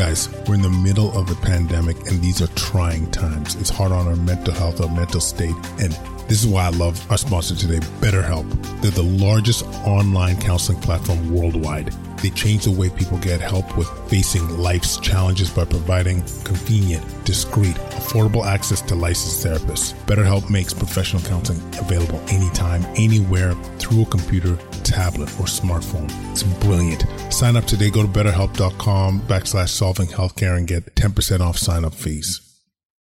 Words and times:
Guys, 0.00 0.30
we're 0.48 0.54
in 0.54 0.62
the 0.62 0.70
middle 0.70 1.14
of 1.14 1.30
a 1.30 1.34
pandemic 1.34 1.94
and 2.08 2.22
these 2.22 2.40
are 2.40 2.46
trying 2.54 3.10
times. 3.10 3.54
It's 3.56 3.68
hard 3.68 3.92
on 3.92 4.08
our 4.08 4.16
mental 4.16 4.54
health, 4.54 4.80
our 4.80 4.88
mental 4.88 5.20
state. 5.20 5.54
And 5.78 5.92
this 6.26 6.42
is 6.42 6.46
why 6.46 6.64
I 6.64 6.70
love 6.70 6.98
our 7.10 7.18
sponsor 7.18 7.54
today, 7.54 7.80
BetterHelp. 8.00 8.48
They're 8.80 8.92
the 8.92 9.02
largest 9.02 9.66
online 9.84 10.40
counseling 10.40 10.80
platform 10.80 11.30
worldwide. 11.30 11.94
They 12.22 12.30
change 12.30 12.64
the 12.64 12.70
way 12.70 12.90
people 12.90 13.18
get 13.18 13.40
help 13.40 13.76
with 13.76 13.88
facing 14.08 14.48
life's 14.58 14.98
challenges 14.98 15.50
by 15.50 15.64
providing 15.64 16.20
convenient, 16.44 17.04
discreet, 17.24 17.76
affordable 17.96 18.44
access 18.44 18.82
to 18.82 18.94
licensed 18.94 19.44
therapists. 19.44 19.94
BetterHelp 20.06 20.50
makes 20.50 20.74
professional 20.74 21.22
counseling 21.22 21.60
available 21.78 22.20
anytime, 22.28 22.84
anywhere 22.96 23.54
through 23.78 24.02
a 24.02 24.06
computer, 24.06 24.56
tablet, 24.82 25.28
or 25.40 25.46
smartphone. 25.46 26.10
It's 26.32 26.42
brilliant. 26.42 27.04
Sign 27.32 27.56
up 27.56 27.64
today. 27.64 27.90
Go 27.90 28.02
to 28.02 28.08
betterhelp.com 28.08 29.22
backslash 29.22 29.68
solving 29.70 30.08
healthcare 30.08 30.56
and 30.56 30.66
get 30.66 30.94
10% 30.94 31.40
off 31.40 31.56
sign 31.56 31.84
up 31.84 31.94
fees. 31.94 32.49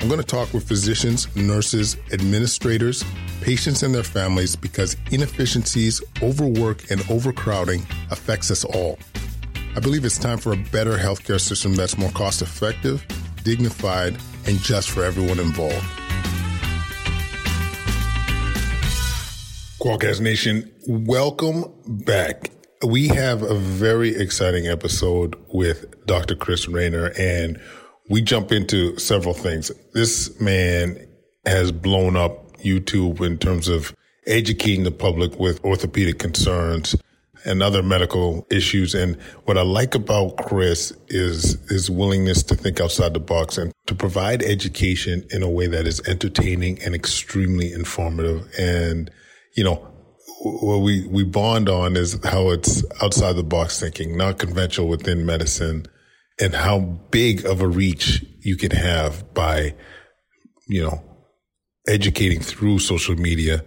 I'm 0.00 0.08
going 0.08 0.18
to 0.18 0.26
talk 0.26 0.54
with 0.54 0.66
physicians, 0.66 1.34
nurses, 1.36 1.98
administrators, 2.10 3.04
patients, 3.42 3.82
and 3.82 3.94
their 3.94 4.02
families 4.02 4.56
because 4.56 4.96
inefficiencies, 5.10 6.02
overwork, 6.22 6.90
and 6.90 7.02
overcrowding 7.10 7.82
affects 8.10 8.50
us 8.50 8.64
all. 8.64 8.98
I 9.76 9.80
believe 9.80 10.06
it's 10.06 10.16
time 10.16 10.38
for 10.38 10.54
a 10.54 10.56
better 10.56 10.96
healthcare 10.96 11.38
system 11.38 11.74
that's 11.74 11.98
more 11.98 12.10
cost 12.12 12.40
effective, 12.40 13.04
dignified, 13.44 14.16
and 14.46 14.58
just 14.60 14.88
for 14.88 15.04
everyone 15.04 15.38
involved. 15.38 15.84
Kwadcast 19.82 20.22
Nation, 20.22 20.72
welcome 20.88 21.64
back. 21.86 22.50
We 22.86 23.08
have 23.08 23.42
a 23.42 23.54
very 23.54 24.16
exciting 24.16 24.66
episode 24.66 25.36
with 25.48 26.06
Dr. 26.06 26.36
Chris 26.36 26.68
Raynor, 26.68 27.12
and 27.18 27.60
we 28.10 28.20
jump 28.20 28.50
into 28.50 28.98
several 28.98 29.32
things. 29.32 29.70
This 29.94 30.38
man 30.40 31.06
has 31.46 31.72
blown 31.72 32.16
up 32.16 32.58
YouTube 32.58 33.24
in 33.24 33.38
terms 33.38 33.68
of 33.68 33.94
educating 34.26 34.82
the 34.82 34.90
public 34.90 35.38
with 35.38 35.64
orthopedic 35.64 36.18
concerns 36.18 36.96
and 37.44 37.62
other 37.62 37.82
medical 37.82 38.46
issues. 38.50 38.94
And 38.94 39.16
what 39.44 39.56
I 39.56 39.62
like 39.62 39.94
about 39.94 40.36
Chris 40.36 40.92
is 41.08 41.56
his 41.70 41.88
willingness 41.88 42.42
to 42.42 42.56
think 42.56 42.80
outside 42.80 43.14
the 43.14 43.20
box 43.20 43.56
and 43.56 43.72
to 43.86 43.94
provide 43.94 44.42
education 44.42 45.24
in 45.30 45.42
a 45.42 45.48
way 45.48 45.68
that 45.68 45.86
is 45.86 46.06
entertaining 46.06 46.82
and 46.82 46.94
extremely 46.94 47.72
informative. 47.72 48.46
And, 48.58 49.08
you 49.54 49.62
know, 49.64 49.86
what 50.42 50.78
we, 50.78 51.06
we 51.06 51.22
bond 51.22 51.68
on 51.68 51.96
is 51.96 52.18
how 52.24 52.50
it's 52.50 52.82
outside 53.00 53.36
the 53.36 53.44
box 53.44 53.78
thinking, 53.78 54.16
not 54.16 54.38
conventional 54.38 54.88
within 54.88 55.24
medicine 55.24 55.86
and 56.40 56.54
how 56.54 56.80
big 57.10 57.44
of 57.44 57.60
a 57.60 57.68
reach 57.68 58.24
you 58.40 58.56
can 58.56 58.70
have 58.70 59.32
by, 59.34 59.74
you 60.68 60.82
know, 60.82 61.02
educating 61.86 62.40
through 62.40 62.78
social 62.78 63.14
media 63.16 63.62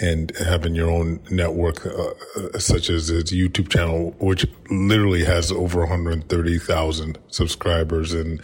and 0.00 0.32
having 0.38 0.74
your 0.74 0.90
own 0.90 1.20
network, 1.30 1.86
uh, 1.86 2.10
uh, 2.36 2.58
such 2.58 2.90
as 2.90 3.08
his 3.08 3.24
YouTube 3.32 3.68
channel, 3.68 4.14
which 4.18 4.46
literally 4.70 5.24
has 5.24 5.52
over 5.52 5.80
130,000 5.80 7.18
subscribers. 7.28 8.12
And, 8.12 8.40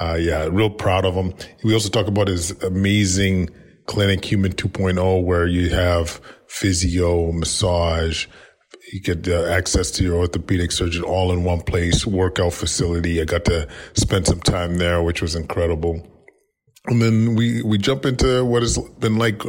uh, 0.00 0.16
yeah, 0.20 0.48
real 0.50 0.70
proud 0.70 1.04
of 1.04 1.14
him. 1.14 1.34
We 1.64 1.74
also 1.74 1.88
talk 1.88 2.06
about 2.06 2.28
his 2.28 2.50
amazing 2.62 3.50
clinic, 3.86 4.24
Human 4.24 4.52
2.0, 4.52 5.24
where 5.24 5.46
you 5.46 5.70
have 5.70 6.20
physio, 6.46 7.32
massage, 7.32 8.26
you 8.92 9.00
get 9.00 9.26
uh, 9.26 9.44
access 9.46 9.90
to 9.90 10.04
your 10.04 10.16
orthopedic 10.16 10.70
surgeon 10.70 11.02
all 11.02 11.32
in 11.32 11.44
one 11.44 11.62
place, 11.62 12.06
workout 12.06 12.52
facility. 12.52 13.22
I 13.22 13.24
got 13.24 13.46
to 13.46 13.66
spend 13.94 14.26
some 14.26 14.40
time 14.40 14.76
there, 14.76 15.02
which 15.02 15.22
was 15.22 15.34
incredible. 15.34 16.06
And 16.86 17.00
then 17.00 17.34
we, 17.34 17.62
we 17.62 17.78
jump 17.78 18.04
into 18.04 18.44
what 18.44 18.62
it's 18.62 18.78
been 18.78 19.16
like 19.16 19.42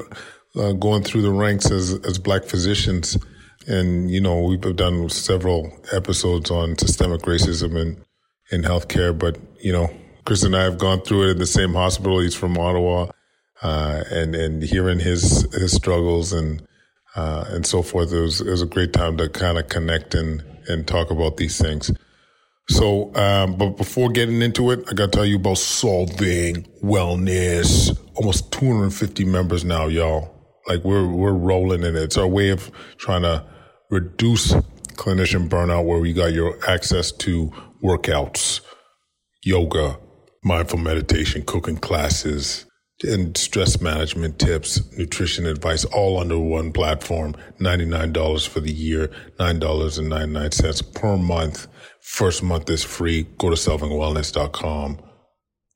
uh, 0.56 0.72
going 0.74 1.04
through 1.04 1.24
the 1.24 1.32
ranks 1.32 1.70
as, 1.72 1.94
as 2.06 2.18
black 2.18 2.46
physicians. 2.46 3.18
And, 3.68 4.10
you 4.10 4.22
know, 4.22 4.44
we've 4.44 4.62
done 4.78 5.10
several 5.10 5.78
episodes 5.92 6.50
on 6.50 6.78
systemic 6.78 7.24
racism 7.24 7.76
in, 7.76 8.02
in 8.50 8.62
healthcare, 8.62 9.18
but, 9.18 9.38
you 9.60 9.74
know, 9.74 9.90
Chris 10.26 10.44
and 10.44 10.56
I 10.56 10.64
have 10.64 10.78
gone 10.78 11.02
through 11.02 11.28
it 11.28 11.32
in 11.32 11.40
the 11.40 11.46
same 11.46 11.74
hospital. 11.74 12.20
He's 12.20 12.36
from 12.36 12.58
Ottawa, 12.58 13.08
uh, 13.62 14.04
and, 14.10 14.36
and 14.36 14.64
hearing 14.64 15.00
his, 15.00 15.48
his 15.54 15.74
struggles 15.74 16.32
and, 16.32 16.66
uh, 17.16 17.46
and 17.50 17.66
so 17.66 17.82
forth. 17.82 18.12
It 18.12 18.20
was, 18.20 18.42
it 18.42 18.50
was 18.50 18.62
a 18.62 18.68
great 18.68 18.94
time 18.94 19.18
to 19.18 19.30
kind 19.30 19.58
of 19.58 19.70
connect 19.70 20.16
and, 20.16 20.44
and 20.68 20.88
talk 20.88 21.12
about 21.12 21.38
these 21.38 21.60
things. 21.60 21.92
So, 22.70 23.14
um, 23.16 23.58
but 23.58 23.72
before 23.72 24.10
getting 24.10 24.42
into 24.42 24.72
it, 24.72 24.80
I 24.90 24.94
got 24.94 25.12
to 25.12 25.18
tell 25.18 25.26
you 25.26 25.36
about 25.36 25.58
Solving 25.58 26.64
Wellness. 26.82 27.98
Almost 28.16 28.52
250 28.54 29.26
members 29.26 29.66
now, 29.66 29.88
y'all. 29.88 30.30
Like 30.68 30.84
we're, 30.84 31.08
we're 31.08 31.34
rolling 31.34 31.84
in 31.84 31.96
it. 31.96 32.04
It's 32.04 32.18
our 32.18 32.28
way 32.28 32.50
of 32.50 32.72
trying 32.98 33.24
to 33.24 33.46
reduce 33.90 34.54
clinician 34.96 35.50
burnout 35.50 35.86
where 35.86 36.00
we 36.00 36.14
got 36.14 36.32
your 36.32 36.58
access 36.68 37.12
to 37.12 37.52
workouts, 37.84 38.62
yoga, 39.44 40.00
mindful 40.44 40.80
meditation, 40.80 41.44
cooking 41.46 41.78
classes, 41.78 42.66
and 43.04 43.36
stress 43.38 43.82
management 43.82 44.40
tips, 44.40 44.82
nutrition 44.98 45.46
advice, 45.46 45.86
all 45.86 46.20
under 46.20 46.40
one 46.40 46.72
platform. 46.72 47.36
$99 47.60 48.48
for 48.48 48.60
the 48.60 48.72
year, 48.72 49.10
$9.99 49.40 50.94
per 50.94 51.18
month. 51.18 51.68
First 52.02 52.44
month 52.44 52.70
is 52.70 52.84
free. 52.84 53.24
Go 53.38 53.50
to 53.50 53.56
solvingwellness.com 53.56 55.00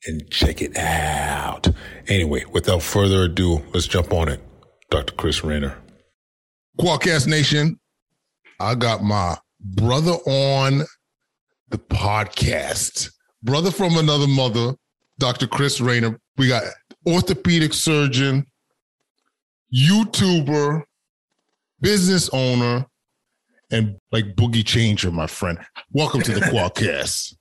and 0.06 0.30
check 0.30 0.62
it 0.62 0.78
out. 0.78 1.68
Anyway, 2.08 2.46
without 2.52 2.84
further 2.84 3.24
ado, 3.24 3.64
let's 3.74 3.88
jump 3.88 4.14
on 4.14 4.30
it. 4.30 4.42
Dr. 4.90 5.14
Chris 5.14 5.44
Raynor. 5.44 5.78
Kwadcast 6.80 7.28
Nation, 7.28 7.80
I 8.60 8.76
got 8.76 9.04
my 9.04 9.38
brother 9.60 10.14
on 10.26 10.84
the 11.70 11.78
podcast. 11.78 13.12
Brother 13.44 13.72
from 13.72 13.98
another 13.98 14.28
mother, 14.28 14.76
Dr. 15.20 15.48
Chris 15.48 15.82
Raynor. 15.82 16.20
We 16.38 16.48
got 16.48 16.64
orthopedic 17.08 17.74
surgeon, 17.74 18.46
YouTuber, 19.74 20.84
business 21.80 22.30
owner, 22.34 22.86
and 23.72 23.98
like 24.12 24.36
boogie 24.36 24.66
changer, 24.66 25.10
my 25.10 25.28
friend. 25.28 25.58
Welcome 25.92 26.22
to 26.24 26.34
the 26.34 26.40
Kwadcast. 26.42 27.36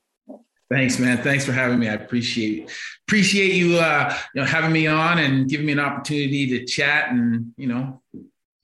Thanks, 0.71 0.99
man. 0.99 1.19
Thanks 1.23 1.45
for 1.45 1.53
having 1.53 1.79
me. 1.79 1.89
I 1.89 1.95
appreciate 1.95 2.71
appreciate 3.07 3.55
you 3.55 3.79
uh, 3.79 4.17
you 4.35 4.41
know 4.41 4.47
having 4.47 4.73
me 4.73 4.87
on 4.87 5.19
and 5.19 5.49
giving 5.49 5.67
me 5.67 5.73
an 5.73 5.81
opportunity 5.81 6.47
to 6.49 6.65
chat 6.65 7.11
and 7.11 7.53
you 7.57 7.67
know 7.67 8.03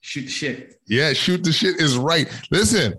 shoot 0.01 0.23
the 0.23 0.29
shit. 0.29 0.81
Yeah, 0.87 1.13
shoot 1.13 1.43
the 1.43 1.53
shit 1.53 1.79
is 1.79 1.97
right. 1.97 2.27
Listen, 2.51 2.95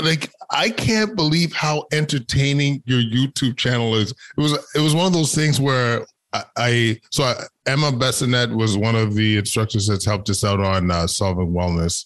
like 0.00 0.30
I 0.50 0.70
can't 0.70 1.16
believe 1.16 1.52
how 1.52 1.86
entertaining 1.92 2.82
your 2.86 3.00
YouTube 3.00 3.56
channel 3.56 3.96
is. 3.96 4.12
It 4.12 4.40
was 4.40 4.52
it 4.74 4.80
was 4.80 4.94
one 4.94 5.06
of 5.06 5.12
those 5.12 5.34
things 5.34 5.60
where 5.60 6.06
I, 6.32 6.44
I 6.56 7.00
so 7.10 7.24
I, 7.24 7.34
Emma 7.66 7.90
Bessanet 7.92 8.54
was 8.54 8.76
one 8.76 8.94
of 8.94 9.14
the 9.14 9.38
instructors 9.38 9.86
that's 9.86 10.04
helped 10.04 10.30
us 10.30 10.44
out 10.44 10.60
on 10.60 10.90
uh, 10.90 11.06
solving 11.06 11.52
wellness, 11.52 12.04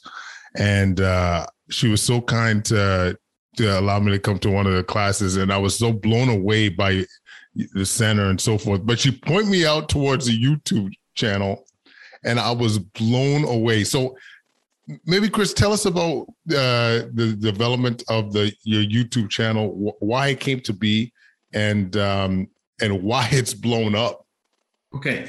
and 0.57 1.01
uh, 1.01 1.47
she 1.71 1.89
was 1.89 2.03
so 2.03 2.21
kind 2.21 2.65
to 2.67 3.19
to 3.57 3.79
allow 3.79 3.99
me 3.99 4.13
to 4.13 4.19
come 4.19 4.39
to 4.39 4.51
one 4.51 4.67
of 4.67 4.75
the 4.75 4.85
classes, 4.85 5.37
and 5.37 5.53
I 5.53 5.59
was 5.59 5.79
so 5.79 5.93
blown 5.93 6.29
away 6.29 6.69
by 6.69 7.05
the 7.55 7.85
center 7.85 8.31
and 8.31 8.41
so 8.41 8.57
forth. 8.57 8.87
But 8.87 8.99
she 8.99 9.11
pointed 9.11 9.51
me 9.51 9.67
out 9.67 9.89
towards 9.89 10.27
the 10.27 10.41
YouTube 10.41 10.93
channel, 11.15 11.67
and 12.25 12.39
I 12.41 12.53
was 12.53 12.79
blown 12.79 13.45
away. 13.45 13.85
So 13.85 14.17
maybe 15.05 15.29
Chris, 15.29 15.53
tell 15.53 15.73
us 15.73 15.85
about 15.85 16.27
uh, 16.51 17.11
the 17.13 17.37
development 17.39 18.05
of 18.09 18.33
the 18.33 18.53
your 18.63 18.83
YouTube 18.83 19.31
channel, 19.31 19.95
why 20.01 20.29
it 20.29 20.41
came 20.41 20.61
to 20.61 20.73
be, 20.73 21.13
and 21.53 21.97
um, 21.97 22.49
and 22.83 23.03
why 23.03 23.29
it's 23.31 23.55
blown 23.55 23.95
up. 23.95 24.27
Okay. 24.95 25.27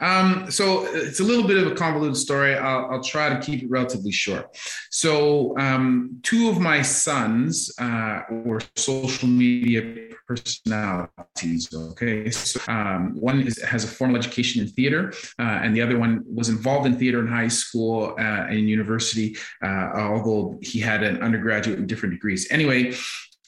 Um, 0.00 0.50
so 0.50 0.86
it's 0.86 1.20
a 1.20 1.22
little 1.22 1.46
bit 1.46 1.56
of 1.56 1.70
a 1.70 1.74
convoluted 1.74 2.16
story. 2.16 2.56
I'll, 2.56 2.90
I'll 2.90 3.02
try 3.02 3.28
to 3.28 3.40
keep 3.40 3.62
it 3.62 3.70
relatively 3.70 4.10
short. 4.10 4.56
So, 4.90 5.56
um, 5.56 6.18
two 6.22 6.50
of 6.50 6.58
my 6.58 6.82
sons 6.82 7.72
uh, 7.78 8.22
were 8.28 8.60
social 8.74 9.28
media 9.28 10.08
personalities. 10.26 11.72
Okay. 11.72 12.28
So, 12.30 12.60
um, 12.66 13.14
one 13.18 13.42
is, 13.42 13.62
has 13.62 13.84
a 13.84 13.88
formal 13.88 14.16
education 14.16 14.62
in 14.62 14.68
theater, 14.68 15.12
uh, 15.38 15.60
and 15.62 15.76
the 15.76 15.80
other 15.80 15.96
one 15.96 16.24
was 16.26 16.48
involved 16.48 16.86
in 16.86 16.98
theater 16.98 17.20
in 17.20 17.28
high 17.28 17.48
school 17.48 18.16
uh, 18.18 18.46
and 18.50 18.68
university, 18.68 19.36
uh, 19.62 19.90
although 19.94 20.58
he 20.60 20.80
had 20.80 21.04
an 21.04 21.22
undergraduate 21.22 21.78
in 21.78 21.86
different 21.86 22.12
degrees. 22.14 22.48
Anyway, 22.50 22.94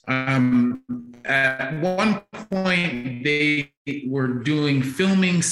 um, 0.08 0.82
at 1.25 1.81
one 1.81 2.20
point, 2.32 3.25
they 3.25 3.73
were 4.06 4.29
doing 4.29 4.82
filming 4.82 5.43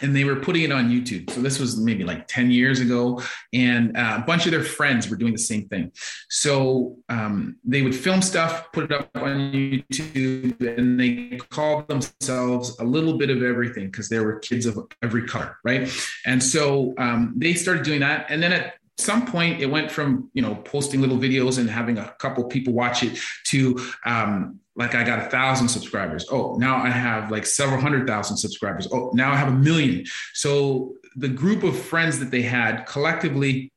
and 0.00 0.14
they 0.14 0.24
were 0.24 0.36
putting 0.36 0.62
it 0.62 0.72
on 0.72 0.90
YouTube. 0.90 1.30
So 1.30 1.40
this 1.40 1.58
was 1.58 1.78
maybe 1.78 2.04
like 2.04 2.26
10 2.28 2.50
years 2.50 2.80
ago. 2.80 3.20
And 3.52 3.96
uh, 3.96 4.18
a 4.22 4.24
bunch 4.26 4.46
of 4.46 4.52
their 4.52 4.62
friends 4.62 5.08
were 5.08 5.16
doing 5.16 5.32
the 5.32 5.38
same 5.38 5.68
thing. 5.68 5.92
So 6.28 6.96
um, 7.08 7.56
they 7.64 7.82
would 7.82 7.94
film 7.94 8.22
stuff, 8.22 8.70
put 8.72 8.84
it 8.84 8.92
up 8.92 9.10
on 9.14 9.52
YouTube, 9.52 10.78
and 10.78 10.98
they 10.98 11.38
called 11.50 11.88
themselves 11.88 12.78
a 12.78 12.84
little 12.84 13.18
bit 13.18 13.30
of 13.30 13.42
everything 13.42 13.86
because 13.86 14.08
there 14.08 14.22
were 14.22 14.38
kids 14.38 14.66
of 14.66 14.78
every 15.02 15.26
color, 15.26 15.56
right? 15.64 15.90
And 16.26 16.42
so 16.42 16.94
um, 16.98 17.34
they 17.36 17.54
started 17.54 17.84
doing 17.84 18.00
that. 18.00 18.26
And 18.28 18.42
then 18.42 18.52
at 18.52 18.74
some 18.98 19.26
point 19.26 19.60
it 19.60 19.66
went 19.66 19.90
from 19.90 20.30
you 20.34 20.42
know 20.42 20.56
posting 20.56 21.00
little 21.00 21.16
videos 21.16 21.58
and 21.58 21.70
having 21.70 21.98
a 21.98 22.14
couple 22.18 22.44
people 22.44 22.72
watch 22.72 23.02
it 23.02 23.18
to 23.44 23.78
um, 24.04 24.58
like 24.76 24.94
I 24.94 25.04
got 25.04 25.18
a 25.18 25.30
thousand 25.30 25.68
subscribers. 25.68 26.26
Oh, 26.30 26.56
now 26.58 26.76
I 26.76 26.90
have 26.90 27.30
like 27.30 27.46
several 27.46 27.80
hundred 27.80 28.06
thousand 28.06 28.36
subscribers. 28.36 28.88
Oh, 28.92 29.10
now 29.14 29.32
I 29.32 29.36
have 29.36 29.48
a 29.48 29.56
million. 29.56 30.04
So 30.34 30.94
the 31.16 31.28
group 31.28 31.62
of 31.64 31.78
friends 31.78 32.18
that 32.20 32.30
they 32.30 32.42
had 32.42 32.86
collectively, 32.86 33.72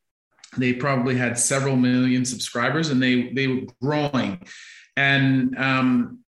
they 0.56 0.72
probably 0.72 1.16
had 1.16 1.38
several 1.38 1.76
million 1.76 2.24
subscribers, 2.24 2.90
and 2.90 3.02
they 3.02 3.32
they 3.32 3.48
were 3.48 3.62
growing. 3.80 4.42
And 4.96 5.56
um, 5.58 6.20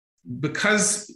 because 0.41 1.15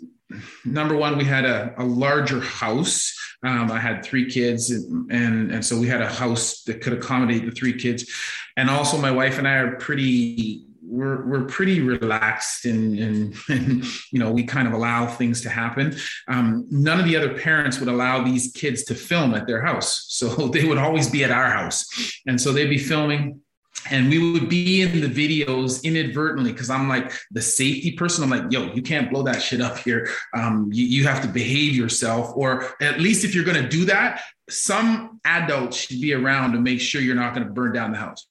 number 0.64 0.96
one, 0.96 1.16
we 1.16 1.24
had 1.24 1.44
a, 1.44 1.74
a 1.78 1.84
larger 1.84 2.40
house. 2.40 3.14
Um, 3.46 3.70
I 3.70 3.78
had 3.78 4.04
three 4.04 4.28
kids, 4.28 4.70
and, 4.70 5.10
and, 5.10 5.52
and 5.52 5.64
so 5.64 5.78
we 5.78 5.86
had 5.86 6.02
a 6.02 6.08
house 6.08 6.62
that 6.62 6.80
could 6.80 6.92
accommodate 6.92 7.44
the 7.44 7.52
three 7.52 7.78
kids. 7.78 8.10
And 8.56 8.68
also, 8.68 8.98
my 8.98 9.10
wife 9.10 9.38
and 9.38 9.46
I 9.46 9.54
are 9.56 9.76
pretty 9.76 10.66
we're 10.88 11.26
we're 11.26 11.44
pretty 11.44 11.80
relaxed 11.80 12.64
and, 12.64 12.98
and, 12.98 13.34
and 13.48 13.84
you 14.12 14.18
know 14.18 14.30
we 14.30 14.44
kind 14.44 14.68
of 14.68 14.74
allow 14.74 15.06
things 15.06 15.40
to 15.42 15.50
happen. 15.50 15.96
Um, 16.28 16.66
none 16.70 16.98
of 16.98 17.06
the 17.06 17.16
other 17.16 17.36
parents 17.38 17.78
would 17.78 17.88
allow 17.88 18.22
these 18.22 18.52
kids 18.52 18.84
to 18.84 18.94
film 18.94 19.34
at 19.34 19.46
their 19.46 19.62
house, 19.62 20.06
so 20.08 20.28
they 20.48 20.64
would 20.64 20.78
always 20.78 21.10
be 21.10 21.24
at 21.24 21.30
our 21.30 21.50
house, 21.50 21.86
and 22.26 22.40
so 22.40 22.52
they'd 22.52 22.70
be 22.70 22.78
filming 22.78 23.40
and 23.90 24.08
we 24.08 24.32
would 24.32 24.48
be 24.48 24.82
in 24.82 25.00
the 25.00 25.06
videos 25.08 25.82
inadvertently 25.84 26.52
because 26.52 26.70
I'm 26.70 26.88
like 26.88 27.12
the 27.30 27.42
safety 27.42 27.92
person. 27.92 28.24
I'm 28.24 28.30
like, 28.30 28.50
yo, 28.50 28.72
you 28.72 28.82
can't 28.82 29.10
blow 29.10 29.22
that 29.22 29.40
shit 29.42 29.60
up 29.60 29.78
here. 29.78 30.08
Um, 30.34 30.70
you, 30.72 30.86
you 30.86 31.04
have 31.06 31.22
to 31.22 31.28
behave 31.28 31.74
yourself, 31.74 32.32
or 32.34 32.66
at 32.80 33.00
least 33.00 33.24
if 33.24 33.34
you're 33.34 33.44
going 33.44 33.62
to 33.62 33.68
do 33.68 33.84
that, 33.86 34.22
some 34.48 35.20
adult 35.24 35.74
should 35.74 36.00
be 36.00 36.14
around 36.14 36.52
to 36.52 36.60
make 36.60 36.80
sure 36.80 37.00
you're 37.00 37.14
not 37.14 37.34
going 37.34 37.46
to 37.46 37.52
burn 37.52 37.72
down 37.72 37.92
the 37.92 37.98
house. 37.98 38.26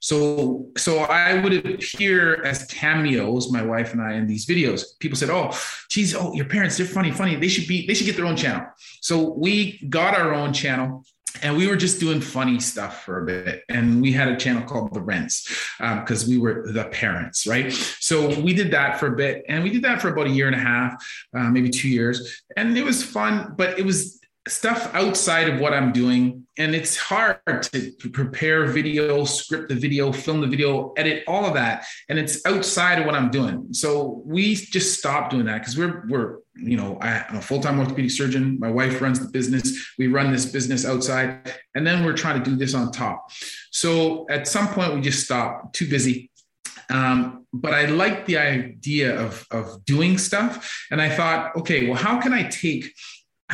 So, 0.00 0.68
so 0.76 0.98
I 0.98 1.40
would 1.40 1.66
appear 1.66 2.44
as 2.44 2.66
cameos, 2.66 3.50
my 3.50 3.62
wife 3.62 3.94
and 3.94 4.02
I, 4.02 4.12
in 4.14 4.26
these 4.26 4.44
videos. 4.44 4.98
People 4.98 5.16
said, 5.16 5.30
"Oh, 5.30 5.58
geez, 5.88 6.14
oh, 6.14 6.34
your 6.34 6.44
parents, 6.44 6.76
they're 6.76 6.84
funny, 6.84 7.10
funny. 7.10 7.36
They 7.36 7.48
should 7.48 7.66
be, 7.66 7.86
they 7.86 7.94
should 7.94 8.04
get 8.04 8.14
their 8.14 8.26
own 8.26 8.36
channel." 8.36 8.66
So 9.00 9.32
we 9.32 9.78
got 9.88 10.14
our 10.14 10.34
own 10.34 10.52
channel 10.52 11.06
and 11.42 11.56
we 11.56 11.66
were 11.66 11.76
just 11.76 12.00
doing 12.00 12.20
funny 12.20 12.60
stuff 12.60 13.04
for 13.04 13.22
a 13.22 13.26
bit. 13.26 13.64
And 13.68 14.00
we 14.00 14.12
had 14.12 14.28
a 14.28 14.36
channel 14.36 14.62
called 14.62 14.94
the 14.94 15.00
rents 15.00 15.48
because 15.78 16.24
um, 16.24 16.30
we 16.30 16.38
were 16.38 16.70
the 16.72 16.84
parents 16.84 17.46
right? 17.46 17.72
So 17.72 18.38
we 18.40 18.54
did 18.54 18.70
that 18.70 19.00
for 19.00 19.08
a 19.08 19.16
bit. 19.16 19.44
And 19.48 19.62
we 19.62 19.70
did 19.70 19.82
that 19.82 20.00
for 20.00 20.08
about 20.08 20.26
a 20.26 20.30
year 20.30 20.46
and 20.46 20.56
a 20.56 20.60
half 20.60 20.94
uh, 21.36 21.50
maybe 21.50 21.70
two 21.70 21.88
years. 21.88 22.42
And 22.56 22.76
it 22.76 22.84
was 22.84 23.02
fun 23.02 23.54
but 23.56 23.78
it 23.78 23.84
was 23.84 24.20
stuff 24.46 24.94
outside 24.94 25.48
of 25.48 25.60
what 25.60 25.72
I'm 25.72 25.92
doing. 25.92 26.46
And 26.58 26.74
it's 26.74 26.96
hard 26.96 27.38
to 27.72 27.92
prepare 28.12 28.66
video, 28.66 29.24
script 29.24 29.70
the 29.70 29.74
video, 29.74 30.12
film 30.12 30.40
the 30.40 30.46
video, 30.46 30.92
edit 30.96 31.24
all 31.26 31.46
of 31.46 31.54
that. 31.54 31.86
And 32.08 32.18
it's 32.18 32.44
outside 32.46 33.00
of 33.00 33.06
what 33.06 33.14
I'm 33.14 33.30
doing. 33.30 33.68
So 33.72 34.22
we 34.24 34.54
just 34.54 34.98
stopped 34.98 35.30
doing 35.30 35.46
that 35.46 35.60
because 35.60 35.76
we're, 35.76 36.04
we're, 36.08 36.38
you 36.54 36.76
know, 36.76 36.98
I, 37.00 37.24
am 37.28 37.36
a 37.36 37.40
full-time 37.40 37.80
orthopedic 37.80 38.10
surgeon. 38.10 38.58
My 38.60 38.70
wife 38.70 39.00
runs 39.00 39.18
the 39.18 39.30
business. 39.30 39.94
We 39.98 40.08
run 40.08 40.30
this 40.30 40.46
business 40.46 40.84
outside. 40.84 41.52
And 41.74 41.86
then 41.86 42.04
we're 42.04 42.16
trying 42.16 42.42
to 42.42 42.48
do 42.48 42.56
this 42.56 42.74
on 42.74 42.92
top. 42.92 43.30
So 43.70 44.26
at 44.28 44.46
some 44.46 44.68
point 44.68 44.94
we 44.94 45.00
just 45.00 45.24
stopped, 45.24 45.74
too 45.74 45.88
busy. 45.88 46.30
Um, 46.90 47.46
but 47.52 47.72
I 47.72 47.86
liked 47.86 48.26
the 48.26 48.36
idea 48.36 49.18
of, 49.18 49.46
of 49.50 49.84
doing 49.86 50.18
stuff. 50.18 50.86
And 50.90 51.00
I 51.00 51.08
thought, 51.08 51.56
okay, 51.56 51.88
well, 51.88 51.96
how 51.96 52.20
can 52.20 52.32
I 52.32 52.44
take 52.44 52.92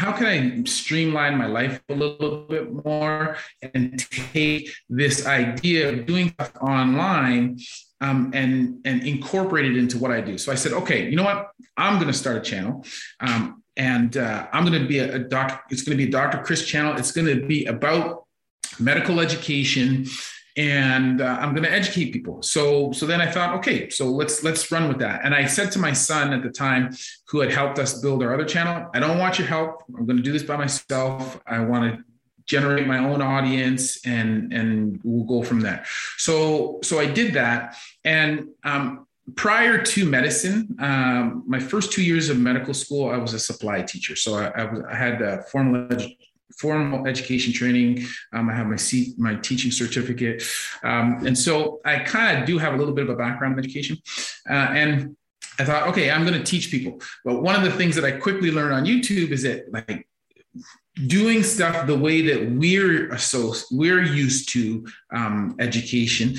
how 0.01 0.13
can 0.13 0.27
I 0.27 0.65
streamline 0.65 1.37
my 1.37 1.47
life 1.47 1.79
a 1.91 1.95
little 1.95 2.47
bit 2.49 2.73
more 2.87 3.37
and 3.75 3.99
take 4.33 4.71
this 4.89 5.27
idea 5.27 5.91
of 5.91 6.07
doing 6.07 6.31
stuff 6.31 6.57
online 6.63 7.59
um, 8.01 8.31
and 8.33 8.81
and 8.87 9.07
incorporate 9.07 9.67
it 9.67 9.77
into 9.77 9.99
what 9.99 10.11
I 10.11 10.23
do? 10.23 10.39
So 10.39 10.51
I 10.51 10.55
said, 10.55 10.73
okay, 10.73 11.11
you 11.11 11.17
know 11.17 11.29
what? 11.31 11.51
I'm 11.77 11.97
going 11.97 12.07
to 12.07 12.19
start 12.23 12.39
a 12.39 12.41
channel. 12.41 12.83
Um, 13.21 13.63
and 13.77 14.17
uh, 14.17 14.47
I'm 14.55 14.65
going 14.65 14.81
to 14.81 14.89
be 14.89 15.01
a, 15.01 15.17
a 15.17 15.19
doc. 15.19 15.65
It's 15.71 15.83
going 15.83 15.99
to 15.99 16.03
be 16.03 16.09
a 16.09 16.13
Dr. 16.19 16.39
Chris 16.47 16.65
channel. 16.65 16.97
It's 16.97 17.13
going 17.13 17.27
to 17.27 17.47
be 17.47 17.67
about 17.67 18.25
medical 18.79 19.21
education 19.21 20.07
and 20.61 21.23
uh, 21.23 21.39
i'm 21.41 21.53
going 21.55 21.63
to 21.63 21.73
educate 21.73 22.13
people. 22.13 22.43
So 22.43 22.93
so 22.93 23.07
then 23.07 23.21
i 23.21 23.29
thought 23.35 23.51
okay 23.59 23.89
so 23.89 24.05
let's 24.21 24.37
let's 24.45 24.71
run 24.71 24.89
with 24.89 24.99
that. 24.99 25.17
And 25.25 25.35
i 25.35 25.45
said 25.47 25.73
to 25.73 25.79
my 25.79 25.93
son 25.93 26.33
at 26.37 26.43
the 26.43 26.51
time 26.51 26.95
who 27.29 27.41
had 27.41 27.51
helped 27.51 27.79
us 27.79 28.01
build 28.05 28.23
our 28.23 28.33
other 28.35 28.49
channel 28.55 28.91
i 28.95 28.99
don't 29.01 29.19
want 29.19 29.39
your 29.39 29.49
help. 29.49 29.71
I'm 29.97 30.07
going 30.07 30.21
to 30.23 30.23
do 30.31 30.33
this 30.33 30.47
by 30.53 30.57
myself. 30.57 31.41
I 31.47 31.59
want 31.61 31.83
to 31.89 32.05
generate 32.55 32.87
my 32.95 32.99
own 32.99 33.21
audience 33.23 34.05
and 34.05 34.53
and 34.53 35.01
we'll 35.05 35.29
go 35.35 35.41
from 35.49 35.61
there. 35.61 35.81
So 36.27 36.35
so 36.83 36.99
i 37.05 37.07
did 37.21 37.35
that. 37.41 37.77
And 38.05 38.31
um, 38.65 39.07
prior 39.37 39.77
to 39.93 40.05
medicine, 40.05 40.77
um, 40.81 41.45
my 41.47 41.61
first 41.73 41.93
two 41.93 42.03
years 42.03 42.29
of 42.29 42.37
medical 42.39 42.75
school, 42.75 43.11
I 43.11 43.19
was 43.19 43.33
a 43.35 43.39
supply 43.39 43.83
teacher. 43.83 44.17
So 44.17 44.35
I, 44.35 44.47
I, 44.61 44.65
was, 44.65 44.83
I 44.91 44.97
had 45.07 45.23
a 45.23 45.43
formal 45.45 45.89
formal 46.59 47.07
education 47.07 47.53
training. 47.53 48.07
Um, 48.33 48.49
I 48.49 48.55
have 48.55 48.67
my 48.67 48.77
seat, 48.77 49.19
my 49.19 49.35
teaching 49.37 49.71
certificate, 49.71 50.43
um, 50.83 51.27
and 51.27 51.37
so 51.37 51.81
I 51.85 52.01
kind 52.01 52.39
of 52.39 52.47
do 52.47 52.59
have 52.59 52.75
a 52.75 52.77
little 52.77 52.95
bit 52.95 53.05
of 53.05 53.11
a 53.11 53.17
background 53.17 53.59
in 53.59 53.65
education. 53.65 53.97
Uh, 54.49 54.53
and 54.53 55.17
I 55.59 55.65
thought, 55.65 55.89
okay, 55.89 56.11
I'm 56.11 56.25
going 56.27 56.39
to 56.39 56.45
teach 56.45 56.71
people. 56.71 57.01
But 57.25 57.43
one 57.43 57.55
of 57.55 57.63
the 57.63 57.71
things 57.71 57.95
that 57.97 58.05
I 58.05 58.13
quickly 58.13 58.51
learned 58.51 58.73
on 58.73 58.85
YouTube 58.85 59.31
is 59.31 59.43
that 59.43 59.71
like 59.73 60.09
doing 61.07 61.43
stuff 61.43 61.87
the 61.87 61.97
way 61.97 62.23
that 62.23 62.51
we're 62.51 63.17
so 63.17 63.55
we're 63.71 64.03
used 64.03 64.51
to 64.51 64.87
um, 65.15 65.57
education 65.59 66.37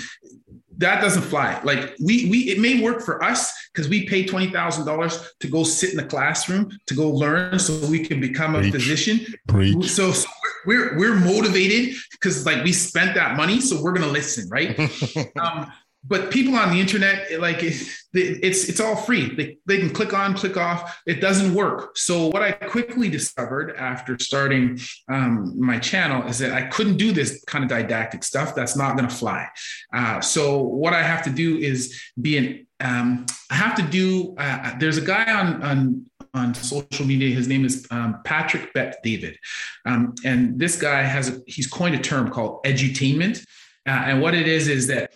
that 0.82 1.02
doesn't 1.02 1.24
fly. 1.24 1.60
Like 1.64 1.96
we 2.04 2.30
we 2.30 2.50
it 2.50 2.60
may 2.60 2.82
work 2.82 3.02
for 3.02 3.24
us 3.24 3.54
because 3.74 3.88
we 3.88 4.08
pay 4.08 4.26
twenty 4.26 4.52
thousand 4.52 4.86
dollars 4.86 5.34
to 5.40 5.48
go 5.48 5.64
sit 5.64 5.92
in 5.92 5.98
the 5.98 6.04
classroom 6.04 6.78
to 6.88 6.94
go 6.94 7.10
learn 7.10 7.58
so 7.58 7.74
we 7.88 8.06
can 8.06 8.20
become 8.20 8.56
a 8.56 8.70
physician. 8.72 9.22
Preach. 9.48 9.90
So, 9.90 10.12
so 10.12 10.28
we're, 10.66 10.98
we're 10.98 11.12
we're 11.12 11.16
motivated 11.16 11.96
because 12.12 12.46
like 12.46 12.64
we 12.64 12.74
spent 12.74 13.16
that 13.16 13.38
money, 13.38 13.62
so 13.62 13.82
we're 13.82 13.94
gonna 13.94 14.08
listen, 14.08 14.50
right? 14.50 14.78
um, 15.40 15.72
but 16.04 16.32
people 16.32 16.56
on 16.56 16.72
the 16.72 16.80
internet 16.80 17.40
like 17.40 17.62
it's 17.62 18.02
it's 18.14 18.80
all 18.80 18.96
free. 18.96 19.34
They, 19.36 19.58
they 19.66 19.78
can 19.78 19.90
click 19.90 20.14
on 20.14 20.34
click 20.34 20.58
off. 20.58 21.02
It 21.06 21.22
doesn't 21.22 21.54
work. 21.54 21.98
So 21.98 22.28
what 22.28 22.42
i 22.42 22.52
quickly 22.52 23.10
discovered 23.10 23.76
after 23.78 24.18
starting 24.20 24.80
um, 25.10 25.54
my 25.60 25.80
channel 25.80 26.28
is 26.28 26.40
that 26.40 26.52
i 26.52 26.64
couldn't 26.64 26.98
do 26.98 27.12
this 27.12 27.44
kind 27.46 27.64
of 27.64 27.70
didactic 27.70 28.24
stuff. 28.24 28.56
That's 28.56 28.76
not 28.76 28.98
going 28.98 29.08
to 29.08 29.16
fly. 29.16 29.48
Uh, 29.94 30.20
so 30.22 30.62
what 30.62 30.94
i 30.94 31.04
have 31.04 31.24
to 31.24 31.30
do 31.30 31.58
is 31.58 32.02
be 32.20 32.38
an 32.38 32.68
um, 32.80 33.26
i 33.52 33.56
have 33.56 33.76
to 33.76 33.84
do 33.84 34.36
uh, 34.38 34.78
there's 34.80 34.98
a 34.98 35.02
guy 35.02 35.32
on 35.32 35.62
on 35.62 36.06
on 36.34 36.54
social 36.54 37.06
media. 37.06 37.36
His 37.36 37.50
name 37.50 37.66
is 37.66 37.86
um, 37.92 38.22
Patrick 38.24 38.74
Bet 38.74 39.02
David, 39.04 39.38
um, 39.86 40.16
and 40.24 40.58
this 40.58 40.82
guy 40.82 41.02
has 41.02 41.28
a, 41.28 41.42
he's 41.46 41.68
coined 41.68 41.94
a 41.94 42.00
term 42.00 42.32
called 42.32 42.64
edutainment, 42.64 43.46
uh, 43.86 44.04
and 44.06 44.22
what 44.22 44.34
it 44.34 44.48
is 44.48 44.70
is 44.70 44.88
that 44.88 45.12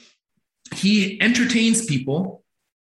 he 0.74 1.20
entertains 1.22 1.86
people 1.86 2.44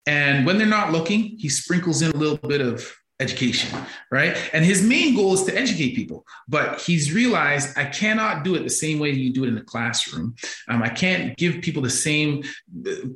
and 0.06 0.46
when 0.46 0.58
they're 0.58 0.66
not 0.66 0.92
looking 0.92 1.36
he 1.38 1.48
sprinkles 1.48 2.02
in 2.02 2.10
a 2.10 2.16
little 2.16 2.36
bit 2.48 2.60
of 2.60 2.92
education, 3.20 3.76
right? 4.12 4.36
And 4.52 4.64
his 4.64 4.82
main 4.82 5.16
goal 5.16 5.34
is 5.34 5.42
to 5.44 5.56
educate 5.56 5.96
people, 5.96 6.24
but 6.48 6.80
he's 6.80 7.12
realized 7.12 7.76
I 7.76 7.86
cannot 7.86 8.44
do 8.44 8.54
it 8.54 8.62
the 8.62 8.70
same 8.70 9.00
way 9.00 9.10
you 9.10 9.32
do 9.32 9.44
it 9.44 9.48
in 9.48 9.56
the 9.56 9.60
classroom. 9.60 10.36
Um, 10.68 10.82
I 10.82 10.88
can't 10.88 11.36
give 11.36 11.60
people 11.60 11.82
the 11.82 11.90
same. 11.90 12.44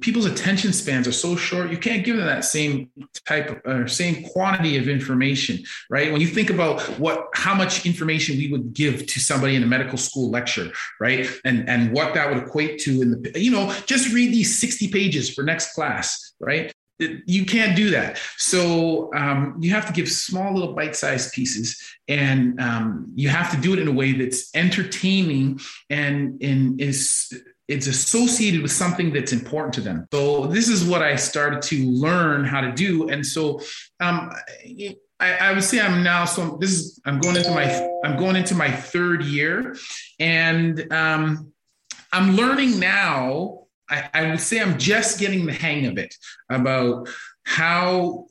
People's 0.01 0.27
attention 0.27 0.73
spans 0.73 1.07
are 1.07 1.13
so 1.13 1.37
short. 1.37 1.71
You 1.71 1.79
can't 1.79 2.05
give 2.05 2.17
them 2.17 2.27
that 2.27 2.45
same 2.45 2.91
type 3.27 3.65
or 3.65 3.87
same 3.87 4.25
quantity 4.25 4.77
of 4.77 4.89
information, 4.89 5.63
right? 5.89 6.11
When 6.11 6.21
you 6.21 6.27
think 6.27 6.51
about 6.51 6.83
what 6.99 7.29
how 7.35 7.55
much 7.55 7.87
information 7.87 8.37
we 8.37 8.51
would 8.51 8.75
give 8.75 9.07
to 9.07 9.21
somebody 9.21 9.55
in 9.55 9.63
a 9.63 9.67
medical 9.67 9.99
school 9.99 10.31
lecture, 10.31 10.73
right, 11.01 11.29
and 11.45 11.69
and 11.69 11.93
what 11.93 12.15
that 12.15 12.29
would 12.29 12.43
equate 12.43 12.81
to 12.81 13.03
in 13.03 13.23
the 13.23 13.41
you 13.41 13.53
know 13.53 13.73
just 13.87 14.13
read 14.13 14.33
these 14.33 14.59
sixty 14.59 14.89
pages 14.89 15.33
for 15.33 15.45
next 15.45 15.75
class, 15.75 16.35
right? 16.41 16.73
You 17.27 17.45
can't 17.45 17.77
do 17.77 17.91
that. 17.91 18.19
So 18.37 19.13
um, 19.15 19.57
you 19.61 19.71
have 19.71 19.87
to 19.87 19.93
give 19.93 20.09
small 20.09 20.53
little 20.53 20.75
bite-sized 20.75 21.33
pieces, 21.33 21.81
and 22.09 22.61
um, 22.61 23.13
you 23.15 23.29
have 23.29 23.51
to 23.53 23.57
do 23.57 23.73
it 23.73 23.79
in 23.79 23.89
a 23.89 23.93
way 23.93 24.13
that's 24.13 24.55
entertaining 24.55 25.61
and 25.91 26.43
and 26.43 26.81
is 26.81 27.33
it's 27.69 27.87
associated 27.87 28.61
with 28.61 28.73
something 28.73 29.13
that's 29.13 29.33
important 29.33 29.73
to 29.75 29.81
them. 29.81 30.07
So 30.13 30.47
this 30.47 30.69
is 30.69 30.85
what 30.85 31.03
I 31.03 31.17
started 31.17 31.63
to 31.63 31.87
learn 31.91 32.45
how 32.45 32.61
to 32.61 32.73
do, 32.73 33.09
and 33.09 33.25
so 33.25 33.61
um, 34.01 34.31
I, 35.21 35.37
I 35.41 35.53
would 35.53 35.65
say 35.65 35.81
I'm 35.81 36.03
now 36.03 36.25
so 36.25 36.59
this 36.61 36.71
is 36.71 37.01
I'm 37.05 37.21
going 37.21 37.37
into 37.37 37.51
my 37.51 37.67
I'm 38.05 38.19
going 38.19 38.37
into 38.37 38.55
my 38.55 38.71
third 38.71 39.23
year, 39.25 39.77
and 40.19 40.93
um, 40.93 41.53
I'm 42.13 42.37
learning 42.37 42.79
now 42.79 43.62
I, 43.93 44.11
I 44.15 44.31
would 44.31 44.41
say 44.41 44.61
I'm 44.61 44.79
just 44.79 45.19
getting 45.19 45.47
the 45.47 45.53
hang 45.53 45.87
of 45.87 45.99
it 45.99 46.15
about 46.51 47.09
how 47.45 48.27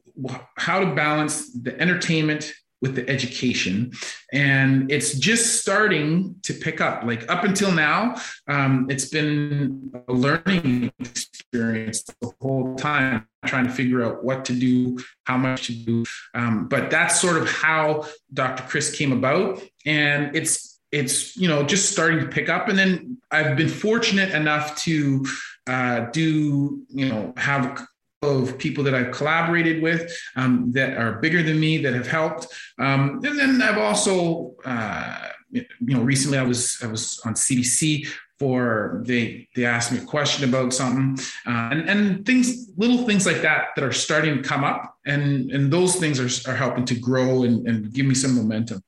how 0.57 0.79
to 0.79 0.93
balance 0.93 1.51
the 1.53 1.79
entertainment 1.79 2.53
with 2.81 2.95
the 2.95 3.07
education. 3.07 3.91
And 4.33 4.91
it's 4.91 5.17
just 5.17 5.61
starting 5.61 6.35
to 6.43 6.53
pick 6.53 6.81
up. 6.81 7.03
Like 7.03 7.29
up 7.31 7.43
until 7.43 7.71
now 7.71 8.15
um, 8.47 8.87
it's 8.89 9.05
been 9.05 9.91
a 10.07 10.13
learning 10.13 10.91
experience 10.99 12.03
the 12.21 12.31
whole 12.41 12.75
time 12.75 13.27
trying 13.45 13.65
to 13.65 13.71
figure 13.71 14.03
out 14.03 14.23
what 14.23 14.45
to 14.45 14.53
do 14.53 14.97
how 15.25 15.37
much 15.37 15.67
to 15.67 15.73
do. 15.73 16.05
Um, 16.33 16.67
but 16.67 16.89
that's 16.89 17.21
sort 17.21 17.37
of 17.37 17.49
how 17.49 18.07
dr 18.33 18.63
chris 18.63 18.95
came 18.95 19.11
about. 19.11 19.61
And 19.85 20.35
it's 20.35 20.79
it's 20.91 21.37
you 21.37 21.47
know 21.47 21.63
just 21.63 21.91
starting 21.91 22.19
to 22.19 22.27
pick 22.27 22.49
up. 22.49 22.67
And 22.67 22.77
then 22.77 23.17
i've 23.29 23.55
been 23.55 23.69
fortunate 23.69 24.31
enough 24.33 24.75
to 24.83 25.25
uh, 25.71 25.99
do 26.11 26.83
you 26.89 27.07
know 27.09 27.33
have 27.37 27.87
of 28.23 28.57
people 28.59 28.83
that 28.83 28.93
I've 28.93 29.11
collaborated 29.11 29.81
with 29.81 30.15
um, 30.35 30.71
that 30.73 30.95
are 30.95 31.13
bigger 31.13 31.41
than 31.41 31.59
me 31.59 31.79
that 31.79 31.93
have 31.93 32.07
helped, 32.07 32.47
um, 32.77 33.21
and 33.23 33.39
then 33.39 33.61
I've 33.61 33.77
also 33.77 34.53
uh, 34.65 35.29
you 35.51 35.65
know 35.95 36.01
recently 36.01 36.37
I 36.37 36.43
was 36.43 36.77
I 36.83 36.87
was 36.87 37.19
on 37.25 37.33
CBC 37.33 38.07
for 38.37 39.01
they 39.05 39.47
they 39.55 39.65
asked 39.65 39.91
me 39.91 39.99
a 39.99 40.05
question 40.05 40.47
about 40.49 40.73
something 40.73 41.23
uh, 41.47 41.69
and 41.71 41.89
and 41.89 42.25
things 42.25 42.69
little 42.77 43.05
things 43.05 43.25
like 43.25 43.41
that 43.41 43.67
that 43.75 43.83
are 43.83 43.91
starting 43.91 44.33
to 44.37 44.43
come 44.43 44.63
up 44.63 44.97
and 45.05 45.51
and 45.51 45.71
those 45.71 45.95
things 45.95 46.19
are, 46.19 46.51
are 46.51 46.55
helping 46.55 46.85
to 46.85 46.95
grow 46.99 47.43
and, 47.43 47.67
and 47.67 47.93
give 47.93 48.05
me 48.05 48.15
some 48.15 48.35
momentum. 48.35 48.81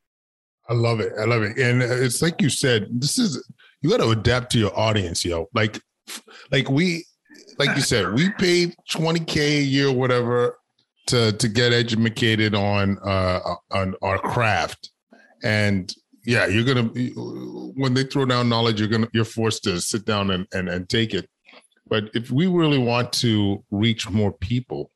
I 0.70 0.74
love 0.74 1.00
it. 1.02 1.12
I 1.20 1.26
love 1.26 1.44
it. 1.44 1.58
And 1.58 1.82
it's 1.82 2.22
like 2.22 2.42
you 2.42 2.50
said, 2.50 2.88
this 2.90 3.18
is 3.20 3.32
you 3.82 3.90
got 3.90 3.98
to 3.98 4.10
adapt 4.10 4.52
to 4.54 4.60
your 4.60 4.78
audience, 4.78 5.26
yo. 5.26 5.50
Like 5.54 5.82
like 6.52 6.70
we 6.70 7.06
like 7.58 7.76
you 7.76 7.82
said, 7.82 8.14
we 8.14 8.30
paid 8.32 8.76
20k 8.92 9.38
a 9.38 9.62
year, 9.62 9.92
whatever, 9.92 10.58
to 11.08 11.32
to 11.34 11.48
get 11.48 11.74
educated 11.74 12.56
on 12.56 12.98
uh 13.04 13.40
on 13.72 13.96
our 14.02 14.18
craft, 14.20 14.92
and 15.44 15.94
yeah, 16.26 16.46
you're 16.46 16.64
gonna 16.64 16.84
when 17.76 17.94
they 17.94 18.04
throw 18.04 18.26
down 18.26 18.50
knowledge, 18.50 18.80
you're 18.80 18.90
gonna 18.90 19.10
you're 19.14 19.26
forced 19.26 19.64
to 19.64 19.80
sit 19.82 20.06
down 20.06 20.32
and 20.32 20.48
and, 20.54 20.70
and 20.70 20.90
take 20.90 21.14
it. 21.14 21.30
But 21.88 22.10
if 22.14 22.32
we 22.32 22.48
really 22.48 22.78
want 22.78 23.12
to 23.14 23.64
reach 23.70 24.10
more 24.10 24.32
people, 24.32 24.92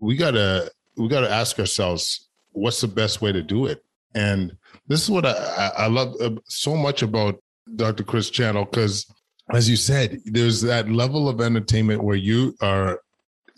we 0.00 0.16
gotta 0.16 0.70
we 0.96 1.08
gotta 1.08 1.30
ask 1.30 1.58
ourselves, 1.58 2.28
what's 2.52 2.80
the 2.80 2.88
best 2.88 3.20
way 3.20 3.32
to 3.32 3.42
do 3.42 3.66
it? 3.66 3.82
And 4.14 4.56
this 4.86 5.02
is 5.02 5.10
what 5.10 5.26
I, 5.26 5.72
I 5.76 5.86
love 5.88 6.14
uh, 6.20 6.30
so 6.46 6.76
much 6.76 7.02
about 7.02 7.42
Dr. 7.74 8.04
Chris 8.04 8.30
channel 8.30 8.64
because 8.64 9.06
as 9.52 9.68
you 9.68 9.76
said, 9.76 10.20
there's 10.24 10.60
that 10.62 10.90
level 10.90 11.28
of 11.28 11.40
entertainment 11.40 12.02
where 12.02 12.16
you 12.16 12.56
are 12.60 13.00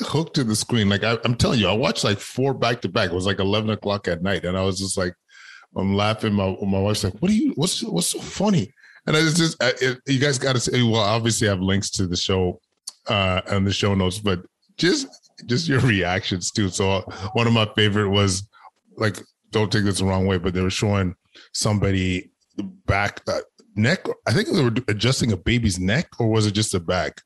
hooked 0.02 0.34
to 0.34 0.44
the 0.44 0.56
screen. 0.56 0.88
Like 0.88 1.04
I, 1.04 1.18
am 1.24 1.34
telling 1.34 1.60
you, 1.60 1.68
I 1.68 1.72
watched 1.72 2.04
like 2.04 2.18
four 2.18 2.54
back 2.54 2.82
to 2.82 2.88
back. 2.88 3.10
It 3.10 3.14
was 3.14 3.26
like 3.26 3.38
11 3.38 3.70
o'clock 3.70 4.08
at 4.08 4.22
night, 4.22 4.44
and 4.44 4.56
I 4.56 4.62
was 4.62 4.78
just 4.78 4.98
like, 4.98 5.14
I'm 5.76 5.94
laughing. 5.94 6.32
My 6.32 6.56
my 6.62 6.80
wife's 6.80 7.04
like, 7.04 7.14
"What 7.20 7.30
are 7.30 7.34
you? 7.34 7.52
What's 7.54 7.82
what's 7.82 8.08
so 8.08 8.20
funny?" 8.20 8.72
And 9.06 9.16
I 9.16 9.20
just, 9.20 9.56
it, 9.62 10.00
you 10.06 10.18
guys 10.18 10.38
got 10.38 10.54
to 10.54 10.60
say, 10.60 10.82
well, 10.82 10.96
obviously, 10.96 11.48
I 11.48 11.52
have 11.52 11.60
links 11.60 11.88
to 11.90 12.06
the 12.06 12.16
show 12.16 12.60
uh 13.06 13.40
and 13.46 13.66
the 13.66 13.72
show 13.72 13.94
notes, 13.94 14.18
but 14.18 14.44
just 14.76 15.08
just 15.46 15.68
your 15.68 15.80
reactions 15.94 16.50
too. 16.50 16.68
So 16.68 17.00
one 17.32 17.46
of 17.46 17.52
my 17.52 17.68
favorite 17.74 18.10
was 18.10 18.46
like, 18.96 19.18
don't 19.50 19.70
take 19.70 19.84
this 19.84 19.98
the 19.98 20.04
wrong 20.04 20.26
way, 20.26 20.38
but 20.38 20.54
they 20.54 20.62
were 20.62 20.70
showing 20.70 21.14
somebody 21.52 22.30
back 22.86 23.20
uh, 23.28 23.40
neck. 23.78 24.06
I 24.26 24.32
think 24.32 24.48
they 24.48 24.62
were 24.62 24.74
adjusting 24.88 25.32
a 25.32 25.36
baby's 25.36 25.78
neck, 25.78 26.08
or 26.18 26.28
was 26.28 26.46
it 26.46 26.52
just 26.52 26.72
the 26.72 26.80
back? 26.80 27.22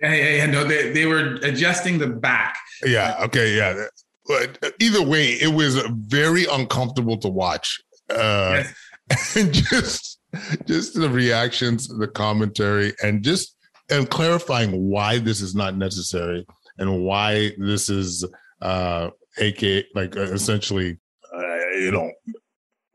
Yeah, 0.00 0.14
yeah, 0.14 0.28
yeah. 0.36 0.46
No, 0.46 0.64
they, 0.64 0.92
they 0.92 1.06
were 1.06 1.36
adjusting 1.42 1.98
the 1.98 2.08
back. 2.08 2.56
Yeah. 2.84 3.16
Okay. 3.22 3.56
Yeah. 3.56 3.86
But 4.26 4.72
either 4.80 5.02
way, 5.02 5.32
it 5.32 5.52
was 5.54 5.76
very 5.76 6.46
uncomfortable 6.46 7.16
to 7.18 7.28
watch. 7.28 7.80
Uh, 8.10 8.62
yes. 8.62 8.74
And 9.36 9.52
just, 9.52 10.18
just 10.64 10.94
the 10.94 11.10
reactions, 11.10 11.88
the 11.88 12.08
commentary, 12.08 12.94
and 13.02 13.22
just 13.22 13.54
and 13.90 14.08
clarifying 14.08 14.88
why 14.88 15.18
this 15.18 15.42
is 15.42 15.54
not 15.54 15.76
necessary 15.76 16.46
and 16.78 17.04
why 17.04 17.52
this 17.58 17.90
is, 17.90 18.24
uh, 18.62 19.10
aka 19.38 19.84
like 19.94 20.16
uh, 20.16 20.22
essentially, 20.22 20.96
uh, 21.36 21.68
you 21.74 21.90
know, 21.90 22.10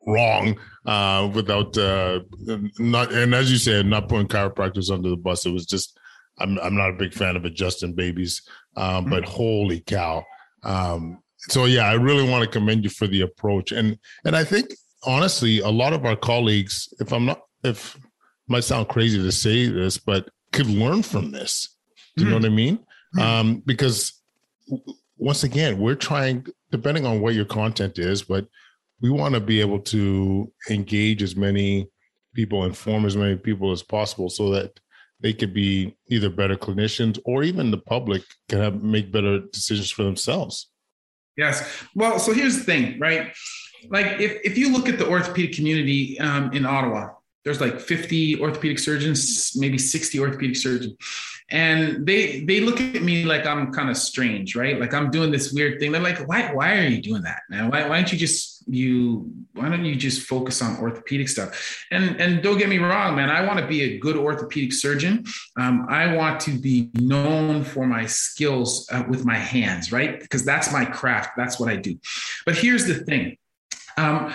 wrong 0.07 0.57
uh, 0.85 1.29
without 1.33 1.77
uh, 1.77 2.19
not 2.79 3.11
and 3.13 3.33
as 3.33 3.51
you 3.51 3.57
said, 3.57 3.85
not 3.85 4.09
putting 4.09 4.27
chiropractors 4.27 4.91
under 4.91 5.09
the 5.09 5.17
bus. 5.17 5.45
It 5.45 5.51
was 5.51 5.65
just 5.65 5.99
I'm 6.39 6.57
I'm 6.59 6.75
not 6.75 6.91
a 6.91 6.97
big 6.97 7.13
fan 7.13 7.35
of 7.35 7.45
adjusting 7.45 7.93
babies, 7.93 8.41
um, 8.75 9.05
but 9.05 9.23
mm-hmm. 9.23 9.31
holy 9.31 9.79
cow! 9.81 10.23
Um, 10.63 11.21
so 11.37 11.65
yeah, 11.65 11.85
I 11.85 11.93
really 11.93 12.27
want 12.27 12.43
to 12.43 12.49
commend 12.49 12.83
you 12.83 12.89
for 12.89 13.07
the 13.07 13.21
approach, 13.21 13.71
and 13.71 13.97
and 14.25 14.35
I 14.35 14.43
think 14.43 14.73
honestly, 15.03 15.59
a 15.59 15.69
lot 15.69 15.93
of 15.93 16.05
our 16.05 16.15
colleagues, 16.15 16.93
if 16.99 17.11
I'm 17.11 17.25
not 17.25 17.41
if 17.63 17.97
might 18.47 18.63
sound 18.63 18.87
crazy 18.87 19.17
to 19.17 19.31
say 19.31 19.67
this, 19.67 19.97
but 19.97 20.29
could 20.51 20.67
learn 20.67 21.03
from 21.03 21.31
this. 21.31 21.75
Do 22.17 22.23
you 22.23 22.27
mm. 22.27 22.31
know 22.31 22.37
what 22.37 22.45
I 22.45 22.49
mean? 22.49 22.79
Mm. 23.15 23.21
Um, 23.21 23.63
because 23.65 24.13
once 25.17 25.43
again, 25.43 25.79
we're 25.79 25.95
trying, 25.95 26.45
depending 26.71 27.05
on 27.05 27.21
what 27.21 27.35
your 27.35 27.45
content 27.45 27.99
is, 27.99 28.23
but 28.23 28.47
we 29.01 29.09
want 29.09 29.33
to 29.33 29.39
be 29.39 29.61
able 29.61 29.79
to 29.79 30.51
engage 30.69 31.23
as 31.23 31.35
many 31.35 31.87
people, 32.33 32.65
inform 32.65 33.05
as 33.05 33.15
many 33.15 33.35
people 33.35 33.71
as 33.71 33.83
possible 33.83 34.29
so 34.29 34.51
that 34.51 34.79
they 35.21 35.33
could 35.33 35.53
be 35.53 35.95
either 36.09 36.29
better 36.29 36.55
clinicians 36.55 37.19
or 37.25 37.43
even 37.43 37.71
the 37.71 37.77
public 37.77 38.23
can 38.47 38.59
have, 38.59 38.81
make 38.81 39.11
better 39.11 39.39
decisions 39.39 39.91
for 39.91 40.03
themselves. 40.03 40.69
Yes. 41.37 41.85
Well, 41.95 42.19
so 42.19 42.33
here's 42.33 42.57
the 42.57 42.63
thing, 42.63 42.99
right? 42.99 43.33
Like 43.89 44.19
if, 44.19 44.39
if 44.43 44.57
you 44.57 44.71
look 44.71 44.89
at 44.89 44.97
the 44.97 45.07
orthopedic 45.07 45.53
community 45.53 46.19
um, 46.19 46.51
in 46.53 46.65
Ottawa, 46.65 47.09
there's 47.49 47.61
like 47.61 47.79
50 47.79 48.39
orthopedic 48.41 48.79
surgeons, 48.79 49.53
maybe 49.55 49.77
60 49.77 50.19
orthopedic 50.19 50.55
surgeons 50.55 50.95
and 51.51 52.05
they 52.05 52.41
they 52.41 52.59
look 52.59 52.79
at 52.79 53.01
me 53.01 53.25
like 53.25 53.45
I'm 53.45 53.73
kind 53.73 53.89
of 53.89 53.97
strange, 53.97 54.55
right? 54.55 54.79
Like 54.79 54.93
I'm 54.93 55.09
doing 55.09 55.31
this 55.31 55.51
weird 55.51 55.79
thing. 55.79 55.91
They're 55.91 56.01
like, 56.01 56.27
why 56.27 56.53
why 56.53 56.77
are 56.77 56.87
you 56.87 57.01
doing 57.01 57.23
that, 57.23 57.41
man? 57.49 57.69
Why 57.71 57.87
why 57.87 57.95
don't 57.97 58.11
you 58.11 58.19
just 58.19 58.63
you 58.67 59.31
why 59.53 59.67
don't 59.69 59.83
you 59.83 59.95
just 59.95 60.27
focus 60.27 60.61
on 60.61 60.77
orthopedic 60.77 61.27
stuff? 61.27 61.85
And 61.91 62.21
and 62.21 62.43
don't 62.43 62.57
get 62.57 62.69
me 62.69 62.77
wrong, 62.77 63.15
man. 63.15 63.29
I 63.29 63.45
want 63.45 63.59
to 63.59 63.67
be 63.67 63.81
a 63.81 63.97
good 63.97 64.15
orthopedic 64.15 64.73
surgeon. 64.73 65.25
Um, 65.57 65.87
I 65.89 66.15
want 66.15 66.39
to 66.41 66.51
be 66.51 66.91
known 66.93 67.63
for 67.63 67.87
my 67.87 68.05
skills 68.05 68.87
uh, 68.91 69.03
with 69.09 69.25
my 69.25 69.37
hands, 69.37 69.91
right? 69.91 70.19
Because 70.19 70.45
that's 70.45 70.71
my 70.71 70.85
craft. 70.85 71.31
That's 71.35 71.59
what 71.59 71.69
I 71.69 71.77
do. 71.77 71.97
But 72.45 72.57
here's 72.57 72.85
the 72.85 72.95
thing, 72.95 73.37
um, 73.97 74.33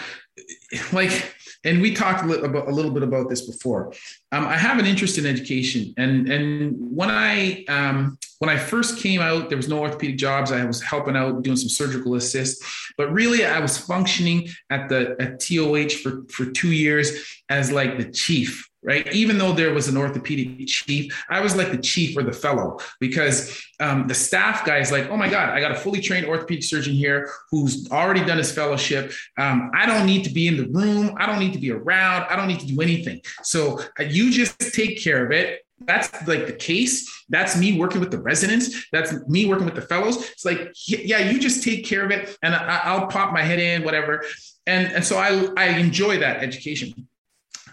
like 0.92 1.33
and 1.64 1.80
we 1.80 1.94
talked 1.94 2.22
a 2.22 2.26
little, 2.26 2.44
about, 2.44 2.68
a 2.68 2.70
little 2.70 2.90
bit 2.90 3.02
about 3.02 3.28
this 3.28 3.42
before. 3.42 3.92
Um, 4.32 4.46
I 4.46 4.56
have 4.56 4.78
an 4.78 4.86
interest 4.86 5.18
in 5.18 5.26
education, 5.26 5.94
and 5.96 6.28
and 6.28 6.76
when 6.78 7.10
I 7.10 7.64
um, 7.68 8.18
when 8.38 8.50
I 8.50 8.56
first 8.56 8.98
came 8.98 9.20
out, 9.20 9.48
there 9.48 9.56
was 9.56 9.68
no 9.68 9.80
orthopedic 9.80 10.16
jobs. 10.16 10.52
I 10.52 10.64
was 10.64 10.82
helping 10.82 11.16
out, 11.16 11.42
doing 11.42 11.56
some 11.56 11.68
surgical 11.68 12.14
assist, 12.14 12.62
but 12.96 13.12
really 13.12 13.44
I 13.44 13.60
was 13.60 13.78
functioning 13.78 14.48
at 14.70 14.88
the 14.88 15.16
at 15.18 15.40
TOH 15.40 15.96
for 16.02 16.24
for 16.28 16.50
two 16.50 16.72
years 16.72 17.42
as 17.48 17.72
like 17.72 17.98
the 17.98 18.10
chief 18.10 18.68
right? 18.84 19.10
Even 19.12 19.38
though 19.38 19.52
there 19.52 19.72
was 19.72 19.88
an 19.88 19.96
orthopedic 19.96 20.66
chief, 20.68 21.24
I 21.28 21.40
was 21.40 21.56
like 21.56 21.70
the 21.70 21.78
chief 21.78 22.16
or 22.16 22.22
the 22.22 22.32
fellow 22.32 22.78
because 23.00 23.60
um, 23.80 24.06
the 24.06 24.14
staff 24.14 24.64
guy 24.64 24.78
is 24.78 24.92
like, 24.92 25.08
oh 25.10 25.16
my 25.16 25.28
God, 25.28 25.50
I 25.50 25.60
got 25.60 25.72
a 25.72 25.74
fully 25.74 26.00
trained 26.00 26.26
orthopedic 26.26 26.62
surgeon 26.62 26.92
here 26.92 27.30
who's 27.50 27.90
already 27.90 28.24
done 28.24 28.38
his 28.38 28.52
fellowship. 28.52 29.12
Um, 29.38 29.70
I 29.74 29.86
don't 29.86 30.06
need 30.06 30.24
to 30.24 30.30
be 30.30 30.46
in 30.46 30.56
the 30.56 30.68
room. 30.68 31.14
I 31.16 31.26
don't 31.26 31.38
need 31.38 31.54
to 31.54 31.58
be 31.58 31.72
around. 31.72 32.24
I 32.24 32.36
don't 32.36 32.46
need 32.46 32.60
to 32.60 32.66
do 32.66 32.80
anything. 32.80 33.20
So 33.42 33.80
uh, 33.98 34.04
you 34.04 34.30
just 34.30 34.74
take 34.74 35.02
care 35.02 35.24
of 35.24 35.32
it. 35.32 35.60
That's 35.80 36.12
like 36.28 36.46
the 36.46 36.52
case. 36.52 37.24
That's 37.28 37.58
me 37.58 37.78
working 37.78 38.00
with 38.00 38.10
the 38.10 38.20
residents. 38.20 38.86
That's 38.92 39.12
me 39.28 39.46
working 39.46 39.64
with 39.64 39.74
the 39.74 39.82
fellows. 39.82 40.30
It's 40.30 40.44
like, 40.44 40.72
yeah, 40.86 41.30
you 41.30 41.40
just 41.40 41.64
take 41.64 41.84
care 41.84 42.04
of 42.04 42.10
it 42.10 42.36
and 42.42 42.54
I, 42.54 42.98
will 42.98 43.06
pop 43.08 43.32
my 43.32 43.42
head 43.42 43.58
in, 43.58 43.82
whatever. 43.82 44.24
And, 44.66 44.92
and 44.92 45.04
so 45.04 45.16
I, 45.16 45.48
I 45.56 45.78
enjoy 45.78 46.18
that 46.18 46.42
education. 46.42 47.08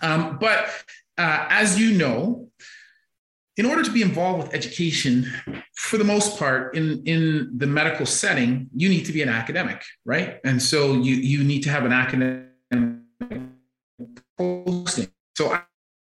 Um, 0.01 0.37
but 0.39 0.67
uh, 1.21 1.45
as 1.49 1.79
you 1.79 1.95
know, 1.95 2.49
in 3.57 3.65
order 3.65 3.83
to 3.83 3.91
be 3.91 4.01
involved 4.01 4.43
with 4.43 4.53
education, 4.55 5.31
for 5.75 5.97
the 5.97 6.03
most 6.03 6.39
part, 6.39 6.75
in, 6.75 7.03
in 7.05 7.51
the 7.55 7.67
medical 7.67 8.07
setting, 8.07 8.69
you 8.75 8.89
need 8.89 9.05
to 9.05 9.13
be 9.13 9.21
an 9.21 9.29
academic, 9.29 9.83
right? 10.03 10.39
And 10.43 10.59
so 10.59 10.93
you, 10.93 11.15
you 11.15 11.43
need 11.43 11.61
to 11.63 11.69
have 11.69 11.85
an 11.85 11.93
academic 11.93 12.47
posting. 14.35 15.09
So 15.37 15.55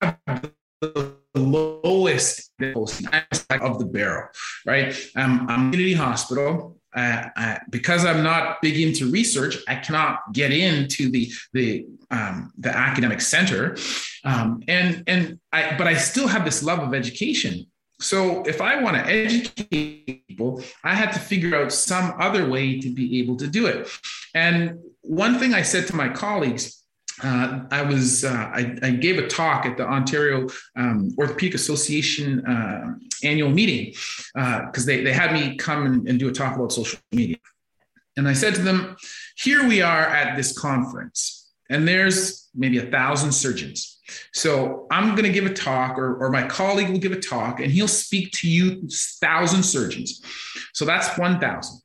I 0.02 0.16
have 0.28 0.52
the 0.82 1.16
lowest 1.36 2.52
posting 2.74 3.08
of 3.50 3.80
the 3.80 3.86
barrel, 3.86 4.28
right? 4.66 4.96
I'm 5.16 5.48
community 5.48 5.94
hospital. 5.94 6.80
I, 6.98 7.60
because 7.70 8.06
I'm 8.06 8.24
not 8.24 8.62
big 8.62 8.80
into 8.80 9.10
research, 9.12 9.58
I 9.68 9.76
cannot 9.76 10.34
get 10.34 10.52
into 10.52 11.10
the 11.10 11.32
the 11.54 11.86
um, 12.10 12.52
the 12.58 12.76
academic 12.76 13.22
center, 13.22 13.78
um, 14.24 14.62
and 14.68 15.04
and 15.08 15.40
I 15.52 15.76
but 15.78 15.88
I 15.88 15.96
still 15.96 16.28
have 16.28 16.44
this 16.46 16.64
love 16.64 16.80
of 16.80 16.94
education. 16.94 17.68
So 18.00 18.44
if 18.44 18.62
I 18.62 18.82
want 18.82 18.96
to 18.98 19.06
educate 19.06 20.28
people, 20.28 20.62
I 20.84 20.94
had 20.94 21.12
to 21.14 21.20
figure 21.20 21.56
out 21.56 21.72
some 21.72 22.14
other 22.20 22.48
way 22.48 22.80
to 22.80 22.94
be 22.94 23.20
able 23.20 23.38
to 23.38 23.48
do 23.48 23.66
it. 23.66 23.90
And 24.36 24.80
one 25.02 25.40
thing 25.40 25.56
I 25.56 25.64
said 25.64 25.88
to 25.88 25.96
my 25.96 26.10
colleagues 26.10 26.84
uh, 27.24 27.62
I 27.72 27.82
was 27.82 28.24
uh, 28.24 28.52
I, 28.54 28.78
I, 28.84 28.92
gave 28.92 29.18
a 29.18 29.28
talk 29.28 29.66
at 29.66 29.78
the 29.78 29.88
Ontario 29.88 30.48
um, 30.76 31.16
Orthopedic 31.18 31.56
Association 31.56 32.46
uh, 32.46 32.94
annual 33.24 33.50
meeting 33.50 33.94
because 34.34 34.84
uh, 34.84 34.86
they, 34.86 35.04
they 35.04 35.14
had 35.14 35.34
me 35.34 35.56
come 35.56 35.86
and, 35.88 36.08
and 36.08 36.20
do 36.20 36.30
a 36.30 36.32
talk 36.32 36.56
about 36.56 36.72
social 36.72 37.00
media. 37.12 37.38
And 38.18 38.28
I 38.28 38.34
said 38.34 38.56
to 38.56 38.62
them, 38.62 38.96
here 39.36 39.68
we 39.68 39.82
are 39.82 40.06
at 40.06 40.36
this 40.36 40.58
conference, 40.58 41.52
and 41.70 41.88
there's 41.88 42.50
maybe 42.54 42.78
a 42.78 42.92
thousand 42.92 43.32
surgeons. 43.32 44.00
So 44.34 44.88
I'm 44.92 45.12
going 45.12 45.24
to 45.24 45.32
give 45.32 45.46
a 45.46 45.54
talk, 45.54 45.98
or, 45.98 46.18
or 46.24 46.30
my 46.30 46.48
colleague 46.48 46.90
will 46.90 47.00
give 47.00 47.12
a 47.12 47.20
talk, 47.20 47.60
and 47.60 47.72
he'll 47.72 47.88
speak 47.88 48.32
to 48.34 48.50
you, 48.50 48.88
thousand 49.22 49.64
surgeons. 49.64 50.22
So 50.74 50.86
that's 50.86 51.18
1,000. 51.18 51.82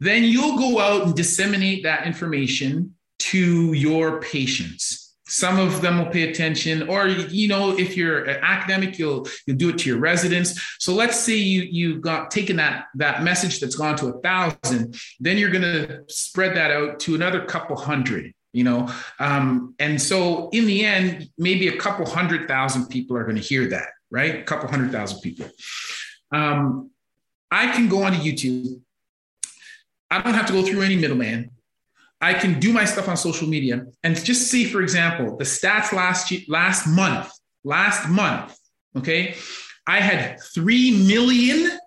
Then 0.00 0.24
you'll 0.24 0.56
go 0.56 0.80
out 0.80 1.06
and 1.06 1.14
disseminate 1.14 1.84
that 1.84 2.06
information 2.06 2.94
to 3.30 3.72
your 3.72 4.20
patients. 4.20 5.14
Some 5.28 5.58
of 5.58 5.80
them 5.80 5.98
will 5.98 6.10
pay 6.10 6.28
attention 6.28 6.88
or 6.88 7.08
you 7.08 7.48
know 7.48 7.78
if 7.78 7.96
you're 7.96 8.24
an 8.24 8.42
academic 8.42 8.98
you'll 8.98 9.26
you'll 9.46 9.56
do 9.56 9.70
it 9.70 9.78
to 9.78 9.88
your 9.88 9.98
residents. 9.98 10.60
So 10.78 10.92
let's 10.92 11.18
say 11.18 11.36
you 11.36 11.62
you 11.62 12.00
got 12.00 12.30
taken 12.30 12.56
that 12.56 12.86
that 12.96 13.22
message 13.22 13.60
that's 13.60 13.76
gone 13.76 13.96
to 13.96 14.08
a 14.08 14.20
thousand 14.20 14.96
then 15.20 15.38
you're 15.38 15.50
to 15.62 16.02
spread 16.08 16.56
that 16.56 16.70
out 16.70 17.00
to 17.00 17.14
another 17.14 17.44
couple 17.44 17.76
hundred 17.76 18.34
you 18.54 18.64
know? 18.64 18.86
Um, 19.18 19.74
and 19.78 20.02
so 20.02 20.50
in 20.50 20.66
the 20.66 20.84
end 20.84 21.30
maybe 21.38 21.68
a 21.68 21.78
couple 21.78 22.04
hundred 22.04 22.46
thousand 22.46 22.88
people 22.88 23.16
are 23.16 23.24
to 23.36 23.42
hear 23.42 23.68
that 23.70 23.88
right? 24.10 24.40
A 24.40 24.42
couple 24.42 24.68
hundred 24.68 24.92
thousand 24.92 25.20
people. 25.22 25.48
Um, 26.30 26.90
i 27.50 27.70
can 27.72 27.88
go 27.88 28.02
onto 28.02 28.18
youtube. 28.18 28.80
I 30.10 30.20
don't 30.20 30.34
have 30.34 30.46
to 30.46 30.52
go 30.52 30.62
through 30.62 30.82
any 30.82 30.96
middleman 30.96 31.50
I 32.22 32.34
can 32.34 32.60
do 32.60 32.72
my 32.72 32.84
stuff 32.84 33.08
on 33.08 33.16
social 33.16 33.48
media 33.48 33.84
and 34.04 34.24
just 34.24 34.48
see, 34.48 34.64
for 34.64 34.80
example, 34.80 35.36
the 35.36 35.44
stats 35.44 35.92
last 35.92 36.32
last 36.48 36.86
month. 36.86 37.30
Last 37.64 38.08
month, 38.08 38.58
okay, 38.96 39.36
I 39.86 40.00
had 40.00 40.40
three 40.52 40.90
million 41.06 41.78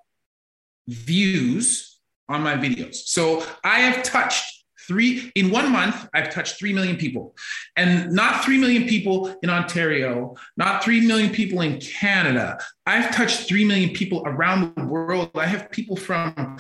views 0.87 1.99
on 2.29 2.41
my 2.43 2.55
videos. 2.55 2.95
So 2.95 3.45
I 3.63 3.79
have 3.79 4.01
touched 4.03 4.63
three 4.87 5.31
in 5.35 5.51
one 5.51 5.71
month. 5.71 6.07
I've 6.13 6.31
touched 6.31 6.57
three 6.57 6.71
million 6.71 6.95
people, 6.95 7.35
and 7.75 8.11
not 8.11 8.45
three 8.45 8.57
million 8.57 8.87
people 8.87 9.35
in 9.43 9.49
Ontario, 9.49 10.35
not 10.55 10.83
three 10.83 11.01
million 11.01 11.31
people 11.31 11.61
in 11.61 11.79
Canada. 11.79 12.57
I've 12.85 13.13
touched 13.13 13.47
three 13.47 13.65
million 13.65 13.89
people 13.89 14.23
around 14.25 14.75
the 14.75 14.85
world. 14.85 15.31
I 15.35 15.45
have 15.45 15.71
people 15.71 15.97
from 15.97 16.57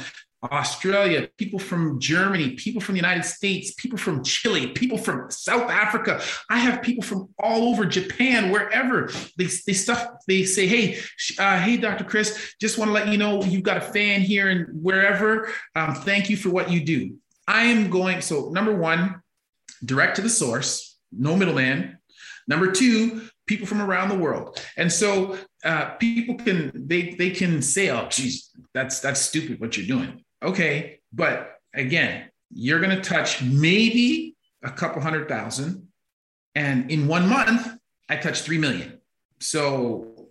Australia, 0.51 1.27
people 1.37 1.59
from 1.59 1.99
Germany, 1.99 2.51
people 2.51 2.81
from 2.81 2.93
the 2.93 2.99
United 2.99 3.23
States, 3.23 3.73
people 3.73 3.97
from 3.97 4.23
Chile, 4.23 4.67
people 4.67 4.97
from 4.97 5.29
South 5.31 5.69
Africa. 5.69 6.21
I 6.49 6.59
have 6.59 6.81
people 6.81 7.03
from 7.03 7.29
all 7.39 7.69
over 7.69 7.85
Japan, 7.85 8.51
wherever 8.51 9.09
they, 9.37 9.45
they 9.45 9.73
stuff, 9.73 10.07
they 10.27 10.43
say, 10.43 10.67
Hey, 10.67 10.99
uh, 11.39 11.59
Hey, 11.59 11.77
Dr. 11.77 12.03
Chris, 12.03 12.55
just 12.59 12.77
want 12.77 12.89
to 12.89 12.93
let 12.93 13.07
you 13.07 13.17
know 13.17 13.43
you've 13.43 13.63
got 13.63 13.77
a 13.77 13.81
fan 13.81 14.21
here 14.21 14.49
and 14.49 14.67
wherever. 14.83 15.49
Um, 15.75 15.95
thank 15.95 16.29
you 16.29 16.37
for 16.37 16.49
what 16.49 16.69
you 16.69 16.83
do. 16.83 17.17
I 17.47 17.65
am 17.65 17.89
going. 17.89 18.21
So 18.21 18.49
number 18.49 18.75
one, 18.75 19.21
direct 19.83 20.17
to 20.17 20.21
the 20.21 20.29
source, 20.29 20.97
no 21.11 21.35
middleman. 21.35 21.99
Number 22.47 22.71
two, 22.71 23.27
people 23.47 23.67
from 23.67 23.81
around 23.81 24.09
the 24.09 24.17
world. 24.17 24.59
And 24.77 24.91
so 24.91 25.37
uh, 25.63 25.91
people 25.95 26.35
can, 26.35 26.71
they, 26.75 27.15
they 27.17 27.29
can 27.29 27.61
say, 27.61 27.89
Oh, 27.89 28.07
geez, 28.09 28.51
that's, 28.73 28.99
that's 28.99 29.21
stupid 29.21 29.59
what 29.59 29.77
you're 29.77 29.87
doing 29.87 30.24
Okay, 30.45 30.99
but 31.11 31.59
again, 31.73 32.29
you're 32.51 32.79
going 32.79 32.95
to 32.95 33.01
touch 33.01 33.41
maybe 33.41 34.35
a 34.63 34.69
couple 34.69 35.01
hundred 35.01 35.27
thousand. 35.27 35.87
And 36.53 36.91
in 36.91 37.07
one 37.07 37.27
month, 37.27 37.67
I 38.07 38.17
touched 38.17 38.43
3 38.43 38.59
million. 38.59 39.01
So, 39.39 40.29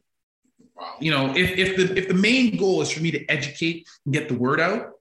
you 1.01 1.11
know, 1.11 1.35
if, 1.35 1.59
if 1.59 1.77
the 1.77 1.99
if 1.99 2.09
the 2.09 2.15
main 2.15 2.57
goal 2.57 2.81
is 2.81 2.91
for 2.91 3.01
me 3.01 3.11
to 3.11 3.27
educate 3.27 3.87
and 4.05 4.15
get 4.15 4.29
the 4.29 4.35
word 4.35 4.61
out, 4.61 4.93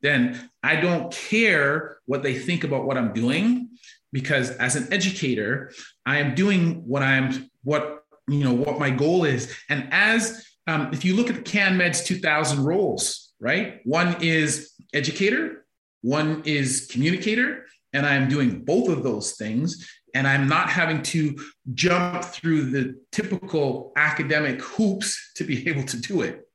then 0.00 0.50
I 0.62 0.76
don't 0.76 1.12
care 1.12 1.98
what 2.06 2.22
they 2.22 2.38
think 2.38 2.64
about 2.64 2.86
what 2.86 2.96
I'm 2.96 3.12
doing 3.12 3.68
because 4.12 4.50
as 4.52 4.76
an 4.76 4.92
educator, 4.92 5.72
I 6.04 6.18
am 6.18 6.34
doing 6.34 6.86
what 6.86 7.02
I'm 7.02 7.50
what 7.62 8.04
you 8.28 8.44
know 8.44 8.54
what 8.54 8.78
my 8.78 8.90
goal 8.90 9.24
is. 9.24 9.54
And 9.68 9.88
as 9.92 10.44
um, 10.66 10.90
if 10.92 11.04
you 11.04 11.14
look 11.14 11.30
at 11.30 11.36
the 11.36 11.42
CanMeds 11.42 12.04
2000 12.04 12.64
roles, 12.64 13.29
right? 13.40 13.80
One 13.84 14.16
is 14.20 14.72
educator, 14.92 15.64
one 16.02 16.42
is 16.44 16.88
communicator, 16.90 17.66
and 17.92 18.06
I'm 18.06 18.28
doing 18.28 18.64
both 18.64 18.88
of 18.88 19.02
those 19.02 19.32
things. 19.32 19.88
And 20.14 20.26
I'm 20.26 20.48
not 20.48 20.68
having 20.68 21.02
to 21.02 21.38
jump 21.74 22.24
through 22.24 22.70
the 22.70 22.96
typical 23.12 23.92
academic 23.96 24.60
hoops 24.60 25.32
to 25.36 25.44
be 25.44 25.68
able 25.68 25.84
to 25.84 25.96
do 26.00 26.22
it. 26.22 26.46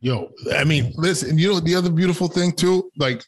Yo, 0.00 0.30
I 0.54 0.64
mean, 0.64 0.94
listen, 0.96 1.36
you 1.36 1.52
know, 1.52 1.60
the 1.60 1.74
other 1.74 1.90
beautiful 1.90 2.28
thing 2.28 2.52
too, 2.52 2.90
like 2.96 3.22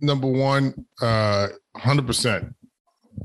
number 0.00 0.28
one, 0.28 0.86
uh, 1.02 1.48
100% 1.76 2.54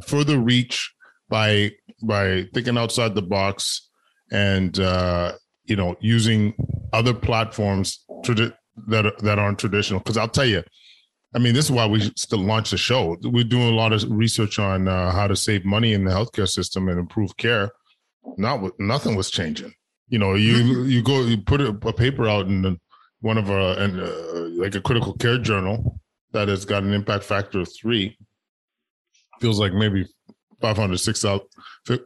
further 0.05 0.39
reach 0.39 0.91
by 1.29 1.71
by 2.01 2.47
thinking 2.53 2.77
outside 2.77 3.13
the 3.15 3.21
box 3.21 3.89
and 4.31 4.79
uh 4.79 5.33
you 5.65 5.75
know 5.75 5.95
using 5.99 6.53
other 6.93 7.13
platforms 7.13 8.05
to 8.23 8.53
that 8.87 9.17
that 9.19 9.39
aren't 9.39 9.59
traditional. 9.59 9.99
Because 9.99 10.17
I'll 10.17 10.27
tell 10.27 10.45
you, 10.45 10.63
I 11.35 11.39
mean, 11.39 11.53
this 11.53 11.65
is 11.65 11.71
why 11.71 11.85
we 11.85 12.11
still 12.15 12.39
launch 12.39 12.71
the 12.71 12.77
show. 12.77 13.17
We're 13.23 13.43
doing 13.43 13.69
a 13.69 13.75
lot 13.75 13.93
of 13.93 14.03
research 14.09 14.59
on 14.59 14.87
uh, 14.87 15.11
how 15.11 15.27
to 15.27 15.35
save 15.35 15.65
money 15.65 15.93
in 15.93 16.03
the 16.03 16.11
healthcare 16.11 16.47
system 16.47 16.89
and 16.89 16.99
improve 16.99 17.35
care. 17.37 17.71
Not 18.37 18.79
nothing 18.79 19.15
was 19.15 19.29
changing. 19.29 19.73
You 20.07 20.19
know, 20.19 20.33
you 20.33 20.55
mm-hmm. 20.55 20.89
you 20.89 21.03
go 21.03 21.21
you 21.21 21.37
put 21.37 21.61
a, 21.61 21.69
a 21.69 21.93
paper 21.93 22.27
out 22.27 22.47
in 22.47 22.79
one 23.21 23.37
of 23.37 23.51
our 23.51 23.77
and 23.79 23.99
uh, 23.99 24.61
like 24.61 24.75
a 24.75 24.81
critical 24.81 25.13
care 25.13 25.37
journal 25.37 25.99
that 26.31 26.47
has 26.47 26.65
got 26.65 26.83
an 26.83 26.93
impact 26.93 27.23
factor 27.23 27.61
of 27.61 27.69
three. 27.79 28.17
Feels 29.39 29.59
like 29.59 29.73
maybe 29.73 30.05
500, 30.61 30.99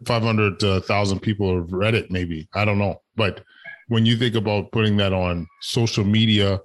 500,000 0.05 1.17
uh, 1.17 1.19
people 1.19 1.55
have 1.55 1.71
read 1.71 1.95
it. 1.95 2.11
Maybe 2.11 2.47
I 2.53 2.65
don't 2.65 2.77
know, 2.77 3.01
but 3.15 3.43
when 3.87 4.05
you 4.05 4.17
think 4.17 4.35
about 4.35 4.71
putting 4.71 4.97
that 4.97 5.13
on 5.13 5.47
social 5.61 6.03
media, 6.03 6.59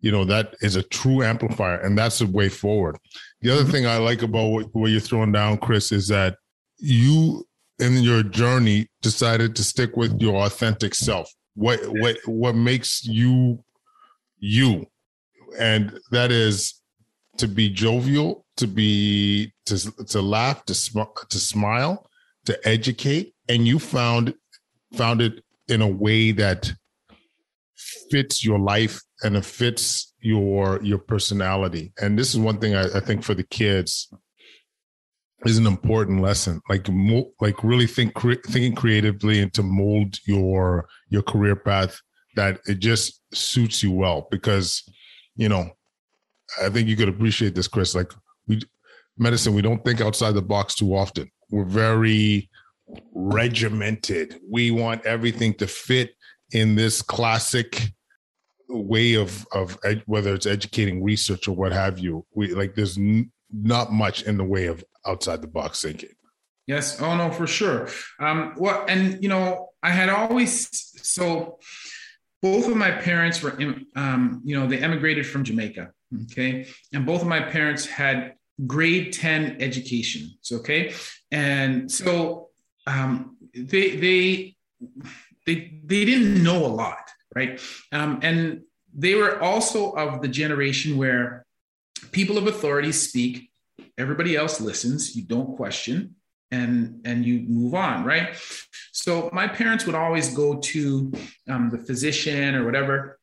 you 0.00 0.12
know, 0.12 0.24
that 0.24 0.54
is 0.60 0.76
a 0.76 0.82
true 0.82 1.22
amplifier 1.22 1.80
and 1.80 1.96
that's 1.96 2.18
the 2.18 2.26
way 2.26 2.48
forward. 2.48 2.96
The 3.40 3.50
other 3.50 3.62
mm-hmm. 3.62 3.70
thing 3.72 3.86
I 3.86 3.98
like 3.98 4.22
about 4.22 4.48
what, 4.48 4.66
what 4.72 4.90
you're 4.90 5.00
throwing 5.00 5.32
down, 5.32 5.58
Chris, 5.58 5.92
is 5.92 6.08
that 6.08 6.36
you 6.78 7.46
in 7.78 8.02
your 8.02 8.22
journey 8.22 8.88
decided 9.02 9.56
to 9.56 9.64
stick 9.64 9.96
with 9.96 10.20
your 10.20 10.44
authentic 10.44 10.94
self. 10.94 11.30
What 11.54 11.80
what 11.86 12.16
what 12.26 12.54
makes 12.54 13.04
you 13.04 13.64
you? 14.38 14.86
And 15.58 15.98
that 16.10 16.32
is 16.32 16.80
to 17.38 17.48
be 17.48 17.68
jovial, 17.68 18.44
to 18.56 18.66
be 18.66 19.52
to 19.66 19.90
to 20.06 20.20
laugh, 20.20 20.64
to 20.66 20.74
sm- 20.74 21.02
to 21.28 21.38
smile, 21.38 22.08
to 22.46 22.58
educate, 22.68 23.34
and 23.48 23.66
you 23.66 23.78
found 23.78 24.34
found 24.94 25.20
it 25.20 25.43
in 25.68 25.80
a 25.82 25.88
way 25.88 26.32
that 26.32 26.72
fits 28.10 28.44
your 28.44 28.58
life 28.58 29.00
and 29.22 29.36
it 29.36 29.44
fits 29.44 30.12
your 30.20 30.80
your 30.82 30.98
personality. 30.98 31.92
And 32.00 32.18
this 32.18 32.34
is 32.34 32.40
one 32.40 32.58
thing 32.58 32.74
I, 32.74 32.84
I 32.94 33.00
think 33.00 33.22
for 33.22 33.34
the 33.34 33.44
kids 33.44 34.12
is 35.44 35.58
an 35.58 35.66
important 35.66 36.22
lesson. 36.22 36.60
Like 36.68 36.88
mo- 36.88 37.30
like 37.40 37.62
really 37.62 37.86
think 37.86 38.14
cre- 38.14 38.34
thinking 38.46 38.74
creatively 38.74 39.40
and 39.40 39.52
to 39.54 39.62
mold 39.62 40.18
your 40.26 40.88
your 41.08 41.22
career 41.22 41.56
path 41.56 42.00
that 42.36 42.60
it 42.66 42.80
just 42.80 43.20
suits 43.32 43.82
you 43.82 43.92
well 43.92 44.26
because 44.30 44.82
you 45.36 45.48
know 45.48 45.70
I 46.62 46.68
think 46.68 46.88
you 46.88 46.96
could 46.96 47.08
appreciate 47.08 47.54
this, 47.54 47.68
Chris. 47.68 47.94
Like 47.94 48.12
we 48.46 48.60
medicine, 49.18 49.54
we 49.54 49.62
don't 49.62 49.84
think 49.84 50.00
outside 50.00 50.32
the 50.32 50.42
box 50.42 50.74
too 50.74 50.94
often. 50.94 51.30
We're 51.50 51.64
very 51.64 52.50
regimented. 53.12 54.40
We 54.48 54.70
want 54.70 55.04
everything 55.06 55.54
to 55.54 55.66
fit 55.66 56.14
in 56.52 56.74
this 56.74 57.02
classic 57.02 57.92
way 58.68 59.14
of 59.14 59.46
of 59.52 59.78
ed, 59.84 60.02
whether 60.06 60.34
it's 60.34 60.46
educating 60.46 61.02
research 61.02 61.48
or 61.48 61.56
what 61.56 61.72
have 61.72 61.98
you. 61.98 62.26
We 62.34 62.54
like 62.54 62.74
there's 62.74 62.98
n- 62.98 63.30
not 63.52 63.92
much 63.92 64.22
in 64.22 64.36
the 64.36 64.44
way 64.44 64.66
of 64.66 64.84
outside 65.06 65.42
the 65.42 65.48
box 65.48 65.82
thinking. 65.82 66.10
Yes. 66.66 67.00
Oh 67.00 67.16
no, 67.16 67.30
for 67.30 67.46
sure. 67.46 67.88
Um, 68.20 68.54
well, 68.56 68.84
and 68.88 69.22
you 69.22 69.28
know, 69.28 69.70
I 69.82 69.90
had 69.90 70.08
always 70.08 70.68
so 71.02 71.58
both 72.40 72.68
of 72.68 72.76
my 72.76 72.90
parents 72.90 73.42
were, 73.42 73.58
um, 73.96 74.42
you 74.44 74.58
know, 74.58 74.66
they 74.66 74.78
emigrated 74.78 75.26
from 75.26 75.44
Jamaica. 75.44 75.92
Okay, 76.30 76.66
and 76.92 77.04
both 77.04 77.22
of 77.22 77.26
my 77.26 77.40
parents 77.40 77.86
had 77.86 78.34
grade 78.66 79.12
10 79.12 79.56
educations 79.60 80.52
okay 80.52 80.92
and 81.32 81.90
so 81.90 82.43
um, 82.86 83.36
they 83.54 83.96
they 83.96 84.56
they 85.46 85.80
they 85.84 86.04
didn't 86.04 86.42
know 86.42 86.64
a 86.64 86.68
lot 86.68 87.04
right? 87.34 87.60
Um, 87.92 88.20
and 88.22 88.62
they 88.94 89.14
were 89.14 89.42
also 89.42 89.92
of 89.92 90.22
the 90.22 90.28
generation 90.28 90.96
where 90.96 91.44
people 92.12 92.38
of 92.38 92.46
authority 92.46 92.92
speak 92.92 93.50
everybody 93.98 94.36
else 94.36 94.60
listens 94.60 95.16
you 95.16 95.22
don't 95.22 95.56
question 95.56 96.14
and 96.50 97.00
and 97.04 97.24
you 97.24 97.40
move 97.48 97.74
on 97.74 98.04
right? 98.04 98.36
So 98.92 99.30
my 99.32 99.48
parents 99.48 99.86
would 99.86 99.94
always 99.94 100.34
go 100.34 100.58
to 100.58 101.12
um, 101.48 101.70
the 101.70 101.78
physician 101.78 102.54
or 102.54 102.64
whatever 102.64 103.18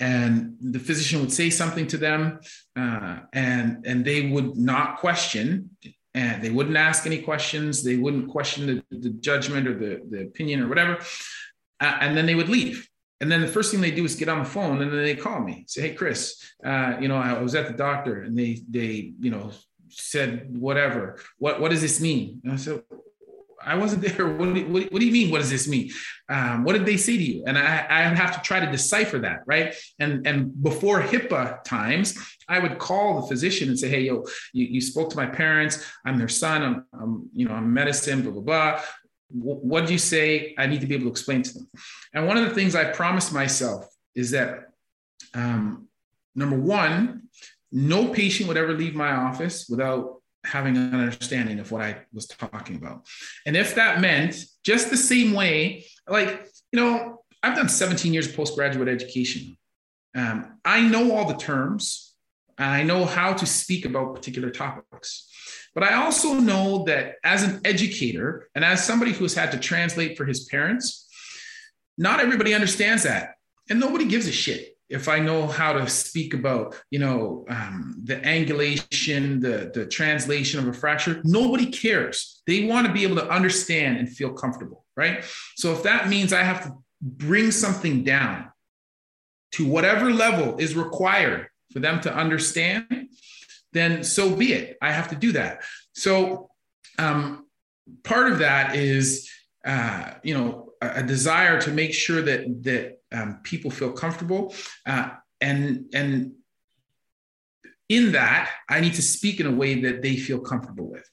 and 0.00 0.56
the 0.60 0.78
physician 0.78 1.20
would 1.20 1.32
say 1.32 1.50
something 1.50 1.86
to 1.88 1.98
them 1.98 2.40
uh, 2.76 3.20
and 3.32 3.84
and 3.86 4.04
they 4.04 4.30
would 4.30 4.56
not 4.56 4.98
question 4.98 5.70
and 6.14 6.42
they 6.42 6.50
wouldn't 6.50 6.76
ask 6.76 7.06
any 7.06 7.22
questions. 7.22 7.82
They 7.82 7.96
wouldn't 7.96 8.28
question 8.28 8.66
the, 8.66 8.96
the 8.96 9.10
judgment 9.10 9.66
or 9.66 9.78
the, 9.78 10.02
the 10.10 10.22
opinion 10.24 10.60
or 10.62 10.68
whatever. 10.68 10.98
Uh, 11.80 11.96
and 12.00 12.16
then 12.16 12.26
they 12.26 12.34
would 12.34 12.48
leave. 12.48 12.88
And 13.20 13.30
then 13.30 13.40
the 13.40 13.48
first 13.48 13.70
thing 13.70 13.80
they 13.80 13.92
do 13.92 14.04
is 14.04 14.16
get 14.16 14.28
on 14.28 14.40
the 14.40 14.44
phone 14.44 14.82
and 14.82 14.90
then 14.92 15.02
they 15.02 15.14
call 15.14 15.40
me 15.40 15.64
say 15.68 15.80
hey 15.82 15.94
chris 15.94 16.42
uh, 16.66 16.96
you 17.00 17.06
know 17.06 17.16
i 17.16 17.40
was 17.40 17.54
at 17.54 17.68
the 17.68 17.72
doctor 17.72 18.22
and 18.22 18.36
they 18.36 18.60
they 18.68 19.12
you 19.20 19.30
know 19.30 19.52
said 19.92 20.56
whatever. 20.56 21.18
What 21.38 21.60
what 21.60 21.70
does 21.70 21.80
this 21.80 22.00
mean? 22.00 22.40
And 22.44 22.52
i 22.52 22.56
said 22.56 22.82
I 23.64 23.76
wasn't 23.76 24.02
there. 24.16 24.28
What 24.28 24.54
do, 24.54 24.60
you, 24.60 24.66
what, 24.66 25.00
do 25.00 25.06
you 25.06 25.12
mean? 25.12 25.30
What 25.30 25.38
does 25.38 25.50
this 25.50 25.68
mean? 25.68 25.90
Um, 26.28 26.64
what 26.64 26.74
did 26.74 26.86
they 26.86 26.96
say 26.96 27.16
to 27.16 27.22
you? 27.22 27.44
And 27.46 27.58
I, 27.58 27.86
I 27.88 28.02
have 28.02 28.34
to 28.34 28.40
try 28.40 28.60
to 28.60 28.70
decipher 28.70 29.18
that, 29.20 29.40
right? 29.46 29.74
And 29.98 30.26
and 30.26 30.62
before 30.62 31.00
HIPAA 31.00 31.62
times, 31.64 32.18
I 32.48 32.58
would 32.58 32.78
call 32.78 33.20
the 33.20 33.26
physician 33.28 33.68
and 33.68 33.78
say, 33.78 33.88
"Hey, 33.88 34.02
yo, 34.02 34.24
you, 34.52 34.66
you 34.66 34.80
spoke 34.80 35.10
to 35.10 35.16
my 35.16 35.26
parents. 35.26 35.84
I'm 36.04 36.18
their 36.18 36.28
son. 36.28 36.62
I'm, 36.62 36.84
I'm 37.00 37.30
you 37.34 37.46
know, 37.46 37.54
I'm 37.54 37.72
medicine. 37.72 38.22
Blah 38.22 38.32
blah 38.32 38.42
blah. 38.42 38.80
What 39.30 39.86
do 39.86 39.92
you 39.92 39.98
say? 39.98 40.54
I 40.58 40.66
need 40.66 40.80
to 40.82 40.86
be 40.86 40.94
able 40.94 41.04
to 41.04 41.10
explain 41.10 41.42
to 41.42 41.54
them." 41.54 41.68
And 42.14 42.26
one 42.26 42.36
of 42.36 42.48
the 42.48 42.54
things 42.54 42.74
I 42.74 42.84
promised 42.84 43.32
myself 43.32 43.86
is 44.14 44.30
that 44.32 44.72
um, 45.34 45.88
number 46.34 46.58
one, 46.58 47.28
no 47.70 48.08
patient 48.08 48.48
would 48.48 48.56
ever 48.56 48.74
leave 48.74 48.94
my 48.94 49.12
office 49.12 49.66
without 49.68 50.21
having 50.44 50.76
an 50.76 50.94
understanding 50.94 51.58
of 51.60 51.70
what 51.70 51.82
I 51.82 51.98
was 52.12 52.26
talking 52.26 52.76
about. 52.76 53.06
And 53.46 53.56
if 53.56 53.74
that 53.76 54.00
meant 54.00 54.44
just 54.64 54.90
the 54.90 54.96
same 54.96 55.32
way, 55.32 55.86
like, 56.08 56.46
you 56.72 56.80
know, 56.80 57.22
I've 57.42 57.56
done 57.56 57.68
17 57.68 58.12
years 58.12 58.28
of 58.28 58.36
postgraduate 58.36 58.88
education. 58.88 59.56
Um, 60.14 60.58
I 60.64 60.82
know 60.82 61.12
all 61.12 61.26
the 61.26 61.36
terms 61.36 62.14
and 62.58 62.70
I 62.70 62.82
know 62.82 63.04
how 63.04 63.32
to 63.32 63.46
speak 63.46 63.84
about 63.84 64.14
particular 64.14 64.50
topics. 64.50 65.28
But 65.74 65.84
I 65.84 65.94
also 65.94 66.34
know 66.34 66.84
that 66.84 67.16
as 67.24 67.42
an 67.42 67.60
educator 67.64 68.48
and 68.54 68.64
as 68.64 68.84
somebody 68.84 69.12
who's 69.12 69.34
had 69.34 69.52
to 69.52 69.58
translate 69.58 70.18
for 70.18 70.26
his 70.26 70.44
parents, 70.44 71.08
not 71.96 72.20
everybody 72.20 72.54
understands 72.54 73.04
that. 73.04 73.34
And 73.70 73.80
nobody 73.80 74.04
gives 74.04 74.26
a 74.26 74.32
shit 74.32 74.71
if 74.92 75.08
I 75.08 75.18
know 75.18 75.46
how 75.46 75.72
to 75.72 75.88
speak 75.88 76.34
about, 76.34 76.76
you 76.90 76.98
know, 76.98 77.46
um, 77.48 77.96
the 78.04 78.16
angulation, 78.16 79.40
the, 79.40 79.70
the 79.72 79.86
translation 79.86 80.60
of 80.60 80.68
a 80.68 80.72
fracture, 80.72 81.22
nobody 81.24 81.66
cares. 81.66 82.42
They 82.46 82.66
want 82.66 82.86
to 82.86 82.92
be 82.92 83.02
able 83.02 83.16
to 83.16 83.28
understand 83.28 83.96
and 83.96 84.08
feel 84.08 84.32
comfortable, 84.32 84.84
right? 84.94 85.24
So 85.56 85.72
if 85.72 85.82
that 85.84 86.08
means 86.08 86.32
I 86.32 86.42
have 86.42 86.64
to 86.64 86.74
bring 87.00 87.50
something 87.50 88.04
down 88.04 88.50
to 89.52 89.66
whatever 89.66 90.10
level 90.12 90.58
is 90.58 90.76
required 90.76 91.48
for 91.72 91.80
them 91.80 92.00
to 92.02 92.14
understand, 92.14 93.08
then 93.72 94.04
so 94.04 94.36
be 94.36 94.52
it. 94.52 94.76
I 94.82 94.92
have 94.92 95.08
to 95.08 95.16
do 95.16 95.32
that. 95.32 95.62
So 95.94 96.50
um, 96.98 97.46
part 98.04 98.30
of 98.30 98.40
that 98.40 98.76
is, 98.76 99.30
uh, 99.64 100.12
you 100.22 100.34
know, 100.34 100.72
a, 100.82 100.96
a 100.96 101.02
desire 101.02 101.60
to 101.62 101.70
make 101.70 101.94
sure 101.94 102.20
that 102.20 102.62
that 102.64 102.98
um, 103.12 103.40
people 103.42 103.70
feel 103.70 103.92
comfortable 103.92 104.54
uh, 104.86 105.10
and 105.40 105.86
and 105.92 106.32
in 107.88 108.12
that 108.12 108.50
i 108.68 108.80
need 108.80 108.94
to 108.94 109.02
speak 109.02 109.40
in 109.40 109.46
a 109.46 109.50
way 109.50 109.80
that 109.82 110.02
they 110.02 110.16
feel 110.16 110.40
comfortable 110.40 110.90
with. 110.90 111.08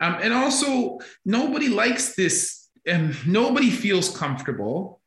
Um, 0.00 0.18
and 0.22 0.32
also 0.32 0.98
nobody 1.24 1.68
likes 1.68 2.14
this 2.14 2.68
and 2.86 3.14
nobody 3.26 3.70
feels 3.70 4.14
comfortable 4.16 5.00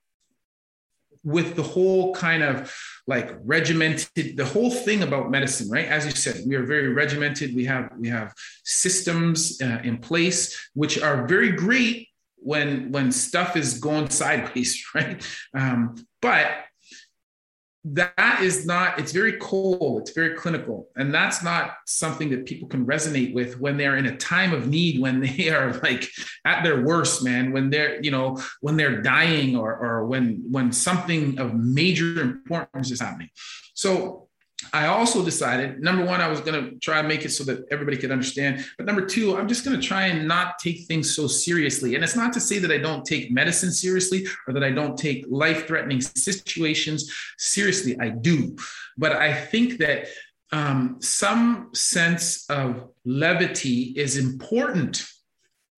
with 1.24 1.56
the 1.56 1.64
whole 1.64 2.14
kind 2.16 2.42
of 2.42 2.74
like 3.06 3.36
regimented 3.44 4.38
the 4.38 4.46
whole 4.46 4.72
thing 4.72 5.04
about 5.04 5.30
medicine 5.30 5.70
right? 5.70 5.86
As 5.86 6.06
you 6.06 6.12
said 6.12 6.42
we 6.46 6.56
are 6.56 6.64
very 6.64 6.90
regimented. 6.94 7.54
We 7.54 7.66
have 7.66 7.92
we 8.00 8.08
have 8.10 8.34
systems 8.64 9.62
uh, 9.62 9.80
in 9.84 9.98
place 9.98 10.70
which 10.74 11.02
are 11.02 11.28
very 11.28 11.52
great 11.52 12.07
when 12.38 12.92
when 12.92 13.12
stuff 13.12 13.56
is 13.56 13.80
going 13.80 14.10
sideways 14.10 14.84
right? 14.96 15.26
Um, 15.54 15.96
but 16.22 16.48
that 17.94 18.42
is 18.42 18.66
not 18.66 19.00
it's 19.00 19.14
very 19.14 19.34
cold 19.40 20.02
it's 20.02 20.12
very 20.12 20.36
clinical. 20.36 20.90
And 20.96 21.14
that's 21.14 21.44
not 21.44 21.76
something 21.86 22.30
that 22.32 22.46
people 22.46 22.68
can 22.68 22.86
resonate 22.86 23.34
with 23.34 23.60
when 23.60 23.78
they're 23.78 23.98
in 23.98 24.08
a 24.08 24.18
time 24.18 24.54
of 24.54 24.68
need 24.68 25.00
when 25.00 25.22
they 25.38 25.50
are 25.50 25.74
like 25.84 26.08
at 26.46 26.64
their 26.64 26.82
worst 26.82 27.24
man 27.24 27.52
when 27.52 27.70
they're 27.70 28.02
you 28.02 28.12
know 28.12 28.42
when 28.62 28.78
they're 28.78 29.02
dying 29.02 29.56
or 29.56 29.76
or 29.76 30.06
when 30.06 30.44
when 30.50 30.72
something 30.72 31.40
of 31.40 31.54
major 31.54 32.22
importance 32.22 32.92
is 32.92 33.02
happening. 33.02 33.30
So 33.74 34.27
I 34.74 34.88
also 34.88 35.24
decided 35.24 35.80
number 35.80 36.04
one, 36.04 36.20
I 36.20 36.28
was 36.28 36.42
going 36.42 36.62
to 36.62 36.80
try 36.80 37.00
and 37.00 37.08
make 37.08 37.26
it 37.26 37.30
so 37.30 37.44
that 37.44 37.66
everybody 37.72 37.96
could 37.96 38.12
understand. 38.12 38.66
But 38.78 38.88
number 38.88 39.06
two, 39.06 39.38
I'm 39.38 39.48
just 39.48 39.64
going 39.64 39.80
to 39.80 39.88
try 39.88 40.08
and 40.08 40.28
not 40.28 40.58
take 40.60 40.86
things 40.88 41.16
so 41.16 41.28
seriously. 41.28 41.96
And 41.96 42.04
it's 42.04 42.16
not 42.16 42.34
to 42.34 42.40
say 42.40 42.58
that 42.60 42.72
I 42.72 42.80
don't 42.80 43.06
take 43.06 43.32
medicine 43.32 43.72
seriously 43.72 44.26
or 44.48 44.54
that 44.54 44.64
I 44.64 44.72
don't 44.72 44.98
take 44.98 45.26
life 45.30 45.68
threatening 45.68 46.02
situations 46.02 47.14
seriously. 47.38 47.98
I 48.00 48.10
do. 48.10 48.58
But 48.98 49.14
I 49.14 49.34
think 49.34 49.78
that 49.78 50.08
um, 50.52 50.98
some 51.02 51.70
sense 51.74 52.50
of 52.50 52.90
levity 53.06 53.94
is 53.96 54.18
important 54.18 55.06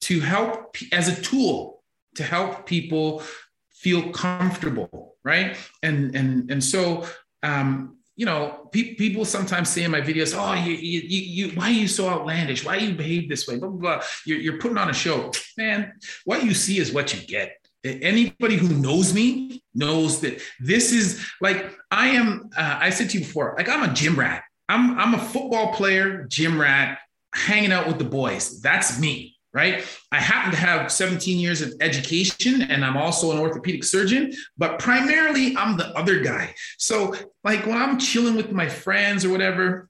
to 0.02 0.22
help 0.22 0.78
as 0.92 1.10
a 1.10 1.22
tool 1.22 1.84
to 2.16 2.24
help 2.24 2.66
people 2.66 3.24
feel 3.72 4.12
comfortable 4.12 5.16
right 5.24 5.58
and 5.84 6.16
and 6.16 6.52
and 6.52 6.64
so 6.64 7.06
um, 7.44 7.99
you 8.20 8.26
know, 8.26 8.68
pe- 8.74 8.96
people 8.96 9.24
sometimes 9.24 9.70
say 9.70 9.86
in 9.86 9.92
my 9.92 10.02
videos, 10.02 10.36
"Oh, 10.38 10.54
you, 10.54 10.74
you, 10.74 11.00
you, 11.02 11.56
why 11.56 11.70
are 11.70 11.80
you 11.84 11.88
so 11.88 12.10
outlandish? 12.10 12.66
Why 12.66 12.76
you 12.76 12.94
behave 12.94 13.30
this 13.30 13.48
way?" 13.48 13.58
Blah 13.58 13.70
blah 13.70 13.80
blah. 13.80 14.04
You're, 14.26 14.40
you're 14.40 14.58
putting 14.58 14.78
on 14.78 14.90
a 14.90 14.94
show, 14.94 15.32
man. 15.58 15.94
What 16.26 16.44
you 16.44 16.54
see 16.54 16.80
is 16.80 16.92
what 16.92 17.14
you 17.14 17.26
get. 17.26 17.56
Anybody 17.86 18.58
who 18.58 18.68
knows 18.68 19.14
me 19.14 19.64
knows 19.74 20.20
that 20.20 20.42
this 20.60 20.92
is 20.92 21.26
like 21.40 21.74
I 21.92 22.08
am. 22.10 22.50
Uh, 22.58 22.78
I 22.82 22.90
said 22.90 23.10
to 23.12 23.20
you 23.20 23.24
before, 23.24 23.56
like 23.58 23.70
I'm 23.70 23.90
a 23.90 23.94
gym 23.94 24.20
rat. 24.20 24.44
I'm 24.68 25.00
I'm 25.00 25.14
a 25.14 25.20
football 25.20 25.72
player, 25.72 26.26
gym 26.26 26.60
rat, 26.60 27.00
hanging 27.34 27.72
out 27.72 27.88
with 27.88 28.00
the 28.00 28.04
boys. 28.04 28.60
That's 28.60 29.00
me 29.00 29.39
right? 29.54 29.84
I 30.12 30.20
happen 30.20 30.52
to 30.52 30.58
have 30.58 30.92
17 30.92 31.40
years 31.40 31.62
of 31.62 31.74
education 31.82 32.62
and 32.62 32.86
I'm 32.86 32.98
also 32.98 33.32
an 33.32 33.40
orthopedic 33.40 33.84
surgeon, 33.84 34.34
but 34.58 34.80
primarily 34.80 35.56
I'm 35.58 35.78
the 35.78 35.88
other 35.98 36.20
guy. 36.20 36.54
So, 36.78 37.16
like 37.44 37.66
when 37.66 37.78
I'm 37.78 37.98
chilling 37.98 38.36
with 38.36 38.52
my 38.52 38.68
friends 38.68 39.26
or 39.26 39.30
whatever, 39.30 39.90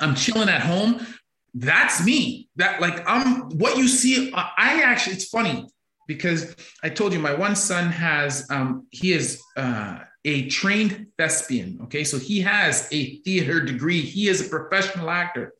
I'm 0.00 0.14
chilling 0.14 0.48
at 0.48 0.60
home. 0.60 1.06
That's 1.54 2.04
me. 2.04 2.48
That 2.56 2.80
like 2.80 3.02
I'm 3.08 3.50
what 3.58 3.76
you 3.76 3.88
see. 3.88 4.32
I 4.34 4.82
actually, 4.84 5.14
it's 5.14 5.28
funny 5.28 5.66
because 6.06 6.54
I 6.82 6.88
told 6.88 7.12
you 7.12 7.18
my 7.18 7.34
one 7.34 7.56
son 7.56 7.90
has 7.90 8.46
um, 8.50 8.86
he 8.90 9.12
is 9.12 9.42
uh, 9.56 9.98
a 10.24 10.48
trained 10.48 11.06
thespian. 11.18 11.80
Okay, 11.84 12.04
so 12.04 12.18
he 12.18 12.40
has 12.40 12.88
a 12.92 13.16
theater 13.20 13.60
degree. 13.60 14.00
He 14.00 14.28
is 14.28 14.46
a 14.46 14.48
professional 14.48 15.10
actor, 15.10 15.54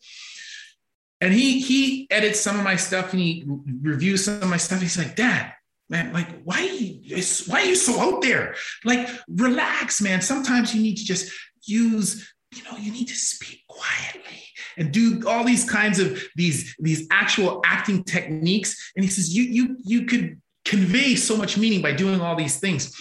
and 1.20 1.32
he 1.32 1.60
he 1.60 2.06
edits 2.10 2.40
some 2.40 2.58
of 2.58 2.64
my 2.64 2.76
stuff 2.76 3.12
and 3.12 3.20
he 3.20 3.44
reviews 3.82 4.24
some 4.24 4.42
of 4.42 4.48
my 4.48 4.56
stuff. 4.56 4.80
He's 4.80 4.98
like, 4.98 5.16
Dad, 5.16 5.52
man, 5.88 6.12
like 6.12 6.42
why 6.42 6.60
you, 6.60 7.22
why 7.46 7.62
are 7.62 7.66
you 7.66 7.74
so 7.74 8.00
out 8.00 8.22
there? 8.22 8.54
Like, 8.84 9.08
relax, 9.28 10.00
man. 10.00 10.22
Sometimes 10.22 10.74
you 10.74 10.82
need 10.82 10.96
to 10.96 11.04
just 11.04 11.32
use. 11.66 12.32
You 12.52 12.64
know, 12.64 12.76
you 12.78 12.90
need 12.90 13.06
to 13.06 13.14
speak 13.14 13.62
quietly 13.68 14.42
and 14.76 14.92
do 14.92 15.22
all 15.28 15.44
these 15.44 15.68
kinds 15.68 15.98
of 15.98 16.22
these 16.34 16.74
these 16.78 17.06
actual 17.10 17.60
acting 17.64 18.02
techniques 18.02 18.92
and 18.96 19.04
he 19.04 19.10
says 19.10 19.34
you 19.34 19.44
you 19.44 19.76
you 19.84 20.06
could 20.06 20.40
convey 20.64 21.14
so 21.14 21.36
much 21.36 21.56
meaning 21.56 21.82
by 21.82 21.92
doing 21.92 22.20
all 22.20 22.36
these 22.36 22.58
things 22.58 22.92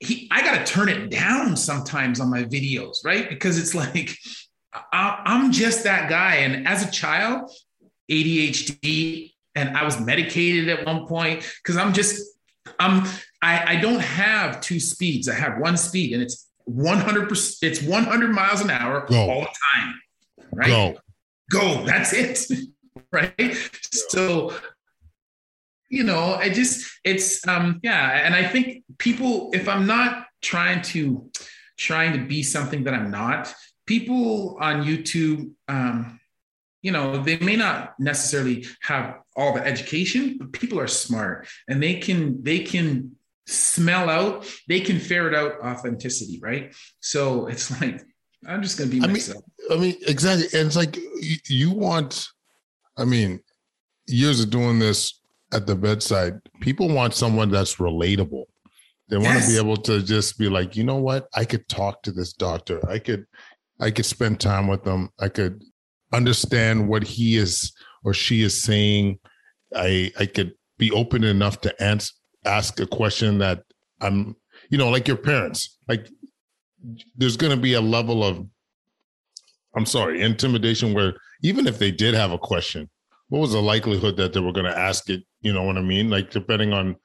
he 0.00 0.28
i 0.30 0.42
got 0.42 0.66
to 0.66 0.72
turn 0.72 0.88
it 0.88 1.10
down 1.10 1.56
sometimes 1.56 2.20
on 2.20 2.30
my 2.30 2.44
videos 2.44 2.98
right 3.04 3.28
because 3.28 3.58
it's 3.58 3.74
like 3.74 4.16
I, 4.74 5.22
i'm 5.24 5.52
just 5.52 5.84
that 5.84 6.08
guy 6.08 6.36
and 6.36 6.66
as 6.66 6.86
a 6.86 6.90
child 6.90 7.50
adhd 8.10 9.32
and 9.54 9.76
i 9.76 9.84
was 9.84 10.00
medicated 10.00 10.68
at 10.68 10.86
one 10.86 11.06
point 11.06 11.44
because 11.62 11.76
i'm 11.76 11.92
just 11.92 12.22
i'm 12.78 13.06
I, 13.42 13.74
I 13.74 13.80
don't 13.80 14.00
have 14.00 14.60
two 14.60 14.80
speeds 14.80 15.28
i 15.28 15.34
have 15.34 15.58
one 15.58 15.76
speed 15.76 16.12
and 16.14 16.22
it's 16.22 16.48
100% 16.68 17.58
it's 17.62 17.82
100 17.82 18.30
miles 18.30 18.60
an 18.60 18.70
hour 18.70 19.06
Go. 19.08 19.30
all 19.30 19.40
the 19.40 19.46
time 19.46 19.94
right? 20.52 20.66
Go. 20.66 20.98
Go. 21.50 21.84
That's 21.86 22.12
it. 22.12 22.50
right. 23.12 23.56
So, 23.92 24.54
you 25.90 26.04
know, 26.04 26.34
I 26.34 26.48
just, 26.48 26.90
it's, 27.04 27.46
um, 27.46 27.80
yeah. 27.82 28.24
And 28.24 28.34
I 28.34 28.46
think 28.46 28.84
people, 28.98 29.50
if 29.52 29.68
I'm 29.68 29.86
not 29.86 30.26
trying 30.40 30.82
to, 30.82 31.30
trying 31.76 32.12
to 32.18 32.26
be 32.26 32.42
something 32.42 32.84
that 32.84 32.94
I'm 32.94 33.10
not, 33.10 33.52
people 33.86 34.56
on 34.60 34.84
YouTube, 34.84 35.52
um, 35.68 36.20
you 36.82 36.90
know, 36.90 37.22
they 37.22 37.38
may 37.38 37.56
not 37.56 37.94
necessarily 37.98 38.66
have 38.82 39.20
all 39.36 39.54
the 39.54 39.64
education, 39.64 40.36
but 40.38 40.52
people 40.52 40.80
are 40.80 40.88
smart 40.88 41.46
and 41.68 41.82
they 41.82 41.94
can, 41.94 42.42
they 42.42 42.58
can 42.58 43.16
smell 43.46 44.10
out, 44.10 44.46
they 44.68 44.80
can 44.80 44.98
ferret 44.98 45.34
out 45.34 45.60
authenticity, 45.64 46.40
right? 46.42 46.74
So 47.00 47.46
it's 47.46 47.70
like, 47.80 48.02
I'm 48.46 48.62
just 48.62 48.78
going 48.78 48.90
to 48.90 48.96
be 48.96 49.06
myself. 49.06 49.44
I 49.70 49.74
mean, 49.74 49.80
I 49.80 49.82
mean, 49.82 49.96
exactly. 50.08 50.58
And 50.58 50.66
it's 50.66 50.76
like 50.76 50.96
you, 50.96 51.36
you 51.46 51.70
want, 51.70 52.28
I 52.96 53.04
mean, 53.04 53.40
years 54.06 54.40
of 54.40 54.50
doing 54.50 54.78
this 54.78 55.20
at 55.52 55.66
the 55.66 55.76
bedside, 55.76 56.40
people 56.60 56.88
want 56.88 57.14
someone 57.14 57.50
that's 57.50 57.76
relatable. 57.76 58.44
They 59.08 59.18
want 59.18 59.28
yes. 59.34 59.46
to 59.46 59.52
be 59.52 59.58
able 59.58 59.76
to 59.76 60.02
just 60.02 60.38
be 60.38 60.48
like, 60.48 60.74
you 60.74 60.84
know 60.84 60.96
what? 60.96 61.28
I 61.34 61.44
could 61.44 61.68
talk 61.68 62.02
to 62.02 62.12
this 62.12 62.32
doctor. 62.32 62.80
I 62.88 62.98
could, 62.98 63.26
I 63.82 63.90
could 63.90 64.06
spend 64.06 64.40
time 64.40 64.68
with 64.68 64.84
them. 64.84 65.10
I 65.20 65.28
could 65.28 65.62
understand 66.12 66.88
what 66.88 67.02
he 67.02 67.36
is 67.36 67.72
or 68.04 68.14
she 68.14 68.42
is 68.42 68.62
saying. 68.62 69.18
I, 69.74 70.12
I 70.18 70.26
could 70.26 70.52
be 70.78 70.90
open 70.90 71.24
enough 71.24 71.60
to 71.62 71.82
ask 72.44 72.80
a 72.80 72.86
question 72.86 73.38
that 73.38 73.62
I'm, 74.00 74.36
you 74.70 74.78
know, 74.78 74.88
like 74.88 75.08
your 75.08 75.16
parents. 75.16 75.78
Like 75.88 76.08
there's 77.16 77.36
going 77.36 77.54
to 77.54 77.60
be 77.60 77.74
a 77.74 77.80
level 77.80 78.24
of 78.24 78.44
i'm 79.76 79.86
sorry 79.86 80.20
intimidation 80.22 80.94
where 80.94 81.14
even 81.42 81.66
if 81.66 81.78
they 81.78 81.90
did 81.90 82.14
have 82.14 82.32
a 82.32 82.38
question 82.38 82.88
what 83.28 83.40
was 83.40 83.52
the 83.52 83.62
likelihood 83.62 84.16
that 84.16 84.32
they 84.32 84.40
were 84.40 84.52
going 84.52 84.66
to 84.66 84.78
ask 84.78 85.08
it 85.08 85.22
you 85.40 85.52
know 85.52 85.62
what 85.62 85.78
i 85.78 85.82
mean 85.82 86.10
like 86.10 86.30
depending 86.30 86.72
on 86.72 86.96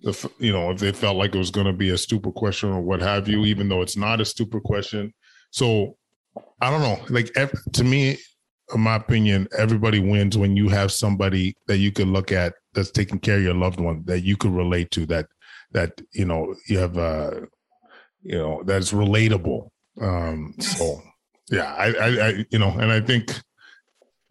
the 0.00 0.30
you 0.38 0.52
know 0.52 0.70
if 0.70 0.78
they 0.78 0.92
felt 0.92 1.16
like 1.16 1.34
it 1.34 1.38
was 1.38 1.50
going 1.50 1.66
to 1.66 1.72
be 1.72 1.90
a 1.90 1.98
stupid 1.98 2.34
question 2.34 2.70
or 2.70 2.80
what 2.80 3.00
have 3.00 3.28
you 3.28 3.44
even 3.44 3.68
though 3.68 3.82
it's 3.82 3.96
not 3.96 4.20
a 4.20 4.24
stupid 4.24 4.62
question 4.62 5.12
so 5.50 5.96
i 6.62 6.70
don't 6.70 6.80
know. 6.80 6.98
Like 7.10 7.32
to 7.72 7.84
me 7.84 8.16
in 8.72 8.80
my 8.80 8.94
opinion 8.94 9.48
everybody 9.58 9.98
wins 9.98 10.38
when 10.38 10.56
you 10.56 10.68
have 10.68 10.90
somebody 10.92 11.54
that 11.66 11.78
you 11.78 11.92
can 11.92 12.12
look 12.12 12.32
at 12.32 12.54
that's 12.72 12.90
taking 12.90 13.18
care 13.18 13.36
of 13.36 13.42
your 13.42 13.54
loved 13.54 13.80
one 13.80 14.02
that 14.06 14.20
you 14.20 14.36
could 14.36 14.52
relate 14.52 14.90
to 14.92 15.04
that 15.06 15.26
that 15.72 16.00
you 16.12 16.24
know 16.24 16.54
you 16.68 16.78
have 16.78 16.96
uh 16.96 17.32
you 18.22 18.38
know 18.38 18.62
that's 18.64 18.92
relatable. 18.92 19.68
Um 20.00 20.54
so 20.60 21.02
yeah 21.50 21.74
I, 21.74 21.92
I 21.92 22.28
i 22.28 22.44
you 22.50 22.58
know 22.58 22.70
and 22.70 22.90
i 22.92 23.00
think 23.00 23.24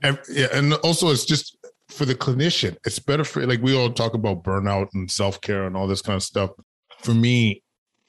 and, 0.01 0.17
yeah, 0.29 0.47
and 0.53 0.73
also 0.75 1.09
it's 1.09 1.25
just 1.25 1.57
for 1.89 2.05
the 2.05 2.15
clinician 2.15 2.77
it's 2.85 2.99
better 2.99 3.25
for 3.25 3.45
like 3.45 3.61
we 3.61 3.75
all 3.75 3.91
talk 3.91 4.13
about 4.13 4.43
burnout 4.43 4.87
and 4.93 5.11
self-care 5.11 5.65
and 5.65 5.75
all 5.77 5.87
this 5.87 6.01
kind 6.01 6.15
of 6.15 6.23
stuff. 6.23 6.51
For 6.99 7.13
me 7.13 7.61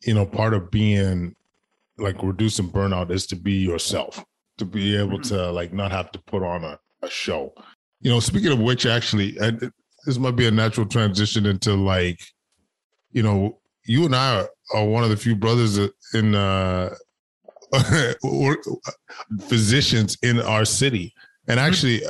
you 0.04 0.14
know 0.14 0.24
part 0.24 0.54
of 0.54 0.70
being 0.70 1.34
like 1.98 2.22
reducing 2.22 2.68
burnout 2.68 3.10
is 3.10 3.26
to 3.26 3.36
be 3.36 3.52
yourself 3.52 4.24
to 4.58 4.64
be 4.64 4.96
able 4.96 5.18
mm-hmm. 5.18 5.34
to 5.34 5.50
like 5.52 5.72
not 5.72 5.90
have 5.90 6.10
to 6.12 6.18
put 6.20 6.42
on 6.42 6.64
a, 6.64 6.78
a 7.02 7.10
show 7.10 7.52
you 8.00 8.10
know 8.10 8.20
speaking 8.20 8.52
of 8.52 8.58
which 8.58 8.86
actually 8.86 9.38
I, 9.40 9.52
this 10.06 10.18
might 10.18 10.36
be 10.36 10.46
a 10.46 10.50
natural 10.50 10.86
transition 10.86 11.46
into 11.46 11.74
like 11.74 12.20
you 13.12 13.22
know 13.22 13.60
you 13.84 14.04
and 14.04 14.14
I 14.14 14.40
are, 14.40 14.48
are 14.74 14.86
one 14.86 15.04
of 15.04 15.10
the 15.10 15.16
few 15.16 15.34
brothers 15.34 15.78
in 16.14 16.34
uh, 16.34 16.94
physicians 19.40 20.16
in 20.22 20.40
our 20.40 20.64
city. 20.64 21.14
And 21.48 21.58
actually, 21.58 22.02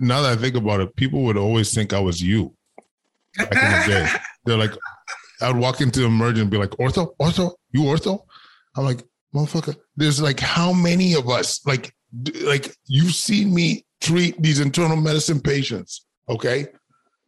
now 0.00 0.22
that 0.22 0.38
I 0.38 0.40
think 0.40 0.56
about 0.56 0.80
it, 0.80 0.94
people 0.96 1.22
would 1.22 1.36
always 1.36 1.74
think 1.74 1.92
I 1.92 2.00
was 2.00 2.22
you. 2.22 2.54
Back 3.36 3.52
in 3.52 3.58
the 3.58 3.94
day, 3.94 4.08
they're 4.44 4.56
like, 4.56 4.72
I 5.40 5.48
would 5.50 5.60
walk 5.60 5.80
into 5.80 6.00
the 6.00 6.06
emergent 6.06 6.42
and 6.42 6.50
be 6.50 6.56
like, 6.56 6.70
"Ortho, 6.70 7.14
ortho, 7.20 7.52
you 7.70 7.82
ortho?" 7.82 8.20
I'm 8.74 8.84
like, 8.84 9.02
"Motherfucker, 9.36 9.76
there's 9.96 10.20
like 10.20 10.40
how 10.40 10.72
many 10.72 11.14
of 11.14 11.28
us? 11.28 11.60
Like, 11.66 11.92
like 12.42 12.74
you've 12.86 13.14
seen 13.14 13.54
me 13.54 13.84
treat 14.00 14.40
these 14.40 14.60
internal 14.60 14.96
medicine 14.96 15.40
patients, 15.40 16.06
okay? 16.28 16.68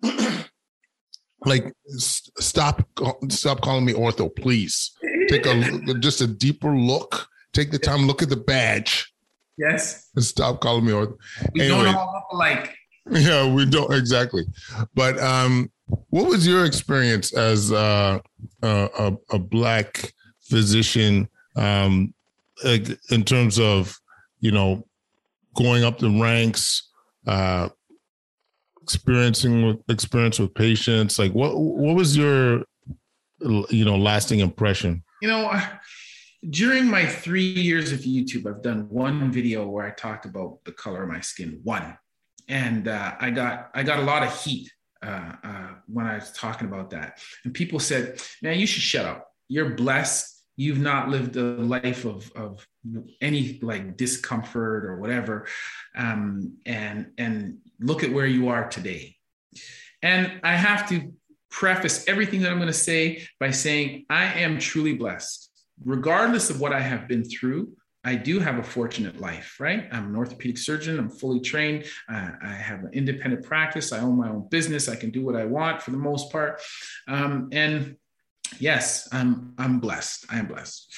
like 1.45 1.73
stop 1.87 2.89
stop 3.29 3.61
calling 3.61 3.85
me 3.85 3.93
ortho 3.93 4.35
please. 4.35 4.93
Take 5.29 5.47
a 5.47 5.95
just 6.01 6.21
a 6.21 6.27
deeper 6.27 6.75
look. 6.75 7.29
Take 7.53 7.71
the 7.71 7.79
time 7.79 8.07
look 8.07 8.23
at 8.23 8.29
the 8.29 8.37
badge. 8.37 9.13
Yes. 9.59 10.09
And 10.15 10.25
stop 10.25 10.61
calling 10.61 10.87
me 10.87 10.93
ortho. 10.93 11.17
We 11.55 11.63
anyway, 11.63 11.85
don't 11.85 11.95
all 11.95 12.13
look 12.15 12.25
alike. 12.33 12.75
Yeah 13.11 13.51
we 13.53 13.65
don't 13.65 13.93
exactly. 13.93 14.45
But 14.95 15.19
um 15.19 15.71
what 16.11 16.27
was 16.27 16.47
your 16.47 16.65
experience 16.65 17.33
as 17.33 17.73
uh, 17.73 18.19
a, 18.63 19.13
a 19.31 19.39
black 19.39 20.13
physician 20.43 21.29
um 21.59 22.15
in 23.11 23.25
terms 23.25 23.59
of 23.59 23.99
you 24.41 24.51
know 24.51 24.87
going 25.55 25.85
up 25.85 25.99
the 25.99 26.11
ranks 26.11 26.91
uh 27.27 27.69
experiencing 28.83 29.67
with 29.67 29.79
experience 29.89 30.39
with 30.39 30.55
patients 30.55 31.19
like 31.19 31.33
what 31.33 31.59
what 31.59 31.95
was 31.95 32.17
your 32.17 32.65
you 33.41 33.85
know 33.85 33.97
lasting 33.97 34.41
impression? 34.41 35.03
You 35.23 35.29
know 35.29 35.61
during 36.51 36.87
my 36.87 37.05
three 37.05 37.43
years 37.43 37.91
of 37.91 37.99
youtube 38.01 38.47
i've 38.47 38.63
done 38.63 38.89
one 38.91 39.33
video 39.33 39.67
where 39.67 39.85
i 39.85 39.91
talked 39.91 40.25
about 40.25 40.61
the 40.65 40.71
color 40.71 41.03
of 41.03 41.09
my 41.09 41.19
skin 41.19 41.59
one. 41.65 41.99
And 42.47 42.87
uh, 42.87 43.17
i 43.19 43.31
got 43.31 43.71
i 43.75 43.83
got 43.83 43.99
a 43.99 44.03
lot 44.03 44.23
of 44.23 44.41
heat 44.41 44.71
uh, 45.03 45.33
uh, 45.43 45.69
when 45.89 46.07
i 46.07 46.15
was 46.15 46.31
talking 46.31 46.69
about 46.69 46.91
that. 46.91 47.19
And 47.45 47.53
people 47.53 47.81
said 47.81 48.23
man 48.41 48.59
you 48.61 48.67
should 48.67 48.83
shut 48.83 49.05
up. 49.05 49.29
You're 49.49 49.71
blessed 49.71 50.38
you've 50.59 50.81
not 50.81 51.09
lived 51.09 51.37
a 51.37 51.41
life 51.41 52.05
of, 52.05 52.31
of 52.35 52.67
any 53.23 53.59
like 53.63 53.97
discomfort 53.97 54.85
or 54.85 54.97
whatever 54.97 55.47
um, 55.97 56.59
and 56.67 57.13
and 57.17 57.59
look 57.81 58.03
at 58.03 58.13
where 58.13 58.27
you 58.27 58.49
are 58.49 58.69
today 58.69 59.17
and 60.03 60.41
i 60.43 60.55
have 60.55 60.87
to 60.89 61.15
preface 61.51 62.07
everything 62.09 62.43
that 62.43 62.51
i'm 62.51 62.59
going 62.59 62.67
to 62.67 62.73
say 62.73 63.27
by 63.41 63.51
saying 63.51 64.05
i 64.11 64.25
am 64.25 64.59
truly 64.59 64.95
blessed 64.95 65.51
regardless 65.85 66.51
of 66.51 66.61
what 66.61 66.73
i 66.73 66.81
have 66.81 67.09
been 67.09 67.25
through 67.25 67.73
I 68.05 68.15
do 68.15 68.39
have 68.39 68.59
a 68.59 68.63
fortunate 68.63 69.21
life, 69.21 69.57
right? 69.59 69.87
I'm 69.93 70.07
an 70.07 70.17
orthopedic 70.17 70.57
surgeon. 70.57 70.99
I'm 70.99 71.11
fully 71.11 71.41
trained. 71.41 71.85
Uh, 72.09 72.31
I 72.43 72.53
have 72.53 72.85
an 72.85 72.91
independent 72.95 73.45
practice. 73.45 73.93
I 73.93 73.99
own 73.99 74.17
my 74.17 74.31
own 74.31 74.49
business. 74.49 74.89
I 74.89 74.95
can 74.95 75.11
do 75.11 75.25
what 75.25 75.37
I 75.37 75.45
want 75.45 75.83
for 75.83 75.91
the 75.91 75.99
most 75.99 76.31
part. 76.31 76.63
Um, 77.09 77.49
and 77.53 77.97
yes, 78.59 79.09
I'm 79.13 79.55
I'm 79.59 79.81
blessed. 79.81 80.27
I 80.31 80.39
am 80.39 80.47
blessed. 80.47 80.95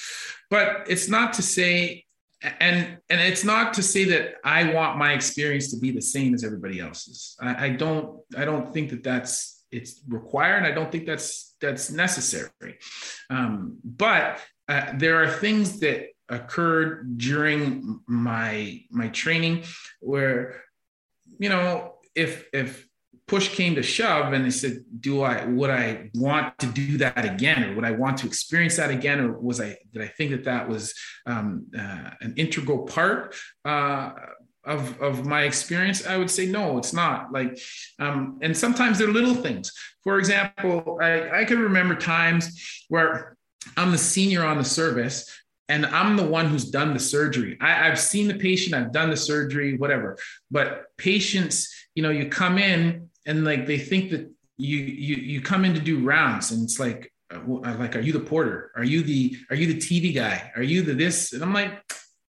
But 0.49 0.85
it's 0.87 1.07
not 1.07 1.33
to 1.33 1.41
say 1.41 2.05
and 2.41 2.97
and 3.09 3.21
it's 3.21 3.43
not 3.43 3.73
to 3.75 3.83
say 3.83 4.03
that 4.05 4.35
I 4.43 4.73
want 4.73 4.97
my 4.97 5.13
experience 5.13 5.71
to 5.71 5.79
be 5.79 5.91
the 5.91 6.01
same 6.01 6.33
as 6.33 6.43
everybody 6.43 6.79
else's. 6.79 7.35
I, 7.39 7.65
I 7.65 7.69
don't 7.69 8.19
I 8.35 8.45
don't 8.45 8.73
think 8.73 8.89
that 8.89 9.03
that's 9.03 9.63
it's 9.71 10.01
required. 10.07 10.63
I 10.63 10.71
don't 10.71 10.91
think 10.91 11.05
that's 11.05 11.55
that's 11.61 11.91
necessary. 11.91 12.79
Um, 13.29 13.77
but 13.83 14.39
uh, 14.67 14.93
there 14.95 15.21
are 15.21 15.29
things 15.29 15.79
that 15.81 16.07
occurred 16.29 17.17
during 17.17 17.99
my 18.07 18.81
my 18.89 19.09
training 19.09 19.63
where 19.99 20.63
you 21.37 21.49
know 21.49 21.95
if 22.15 22.47
if 22.53 22.87
push 23.27 23.49
came 23.49 23.75
to 23.75 23.83
shove 23.83 24.33
and 24.33 24.45
they 24.45 24.49
said 24.49 24.83
do 24.99 25.21
i 25.21 25.45
would 25.45 25.69
i 25.69 26.09
want 26.15 26.57
to 26.59 26.67
do 26.67 26.97
that 26.97 27.25
again? 27.25 27.63
Or 27.63 27.75
would 27.75 27.85
i 27.85 27.91
want 27.91 28.17
to 28.19 28.27
experience 28.27 28.77
that 28.77 28.89
again? 28.89 29.19
Or 29.19 29.39
was 29.39 29.61
i 29.61 29.77
did 29.93 30.01
i 30.01 30.07
think 30.07 30.31
that 30.31 30.43
that 30.45 30.67
was 30.67 30.93
um, 31.25 31.67
uh, 31.77 32.11
an 32.21 32.33
integral 32.37 32.79
part 32.79 33.35
uh, 33.65 34.11
of 34.65 34.99
of 35.01 35.25
my 35.25 35.43
experience? 35.43 36.05
I 36.05 36.17
would 36.17 36.29
say 36.29 36.45
no 36.45 36.77
it's 36.77 36.93
not. 36.93 37.31
Like 37.31 37.59
um, 37.99 38.39
and 38.41 38.55
sometimes 38.55 38.97
they're 38.97 39.07
little 39.07 39.35
things. 39.35 39.71
For 40.03 40.17
example 40.19 40.99
i 41.01 41.41
i 41.41 41.45
can 41.45 41.59
remember 41.59 41.95
times 41.95 42.43
where 42.89 43.37
i'm 43.77 43.91
the 43.91 43.97
senior 43.97 44.43
on 44.43 44.57
the 44.57 44.65
service 44.65 45.29
and 45.71 45.85
I'm 45.85 46.17
the 46.17 46.25
one 46.25 46.47
who's 46.47 46.69
done 46.69 46.93
the 46.93 46.99
surgery. 46.99 47.57
I, 47.61 47.87
have 47.87 47.97
seen 47.97 48.27
the 48.27 48.33
patient, 48.33 48.75
I've 48.75 48.91
done 48.91 49.09
the 49.09 49.15
surgery, 49.15 49.77
whatever. 49.77 50.17
But 50.51 50.87
patients, 50.97 51.73
you 51.95 52.03
know, 52.03 52.09
you 52.09 52.27
come 52.27 52.57
in 52.57 53.09
and 53.25 53.45
like 53.45 53.67
they 53.67 53.77
think 53.77 54.11
that 54.11 54.29
you 54.57 54.77
you 54.77 55.15
you 55.15 55.41
come 55.41 55.65
in 55.65 55.73
to 55.73 55.79
do 55.79 56.03
rounds, 56.03 56.51
and 56.51 56.63
it's 56.63 56.79
like, 56.79 57.11
uh, 57.33 57.39
like, 57.45 57.95
are 57.95 58.01
you 58.01 58.13
the 58.13 58.19
porter? 58.19 58.71
Are 58.75 58.83
you 58.83 59.01
the 59.03 59.37
are 59.49 59.55
you 59.55 59.73
the 59.73 59.79
TV 59.79 60.13
guy? 60.13 60.51
Are 60.55 60.63
you 60.63 60.81
the 60.81 60.93
this? 60.93 61.33
And 61.33 61.43
I'm 61.43 61.53
like, 61.53 61.81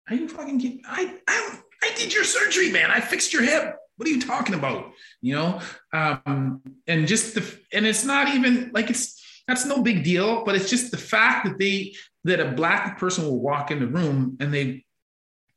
are 0.09 0.15
you 0.15 0.27
fucking 0.27 0.59
kidding? 0.59 0.81
I 0.85 1.17
I 1.27 1.59
I 1.83 1.93
did 1.95 2.13
your 2.13 2.23
surgery, 2.23 2.71
man. 2.71 2.91
I 2.91 2.99
fixed 2.99 3.33
your 3.33 3.43
hip. 3.43 3.75
What 3.97 4.07
are 4.07 4.11
you 4.11 4.21
talking 4.21 4.55
about? 4.55 4.93
You 5.21 5.35
know, 5.35 5.61
um, 5.93 6.61
and 6.87 7.07
just 7.07 7.35
the 7.35 7.59
and 7.73 7.85
it's 7.85 8.05
not 8.05 8.29
even 8.29 8.71
like 8.73 8.89
it's 8.89 9.21
that's 9.47 9.65
no 9.65 9.81
big 9.81 10.03
deal, 10.03 10.43
but 10.45 10.55
it's 10.55 10.69
just 10.69 10.91
the 10.91 10.97
fact 10.97 11.45
that 11.45 11.59
they 11.59 11.93
that 12.23 12.39
a 12.39 12.51
black 12.51 12.99
person 12.99 13.25
will 13.25 13.39
walk 13.39 13.71
in 13.71 13.79
the 13.79 13.87
room 13.87 14.37
and 14.39 14.53
they 14.53 14.85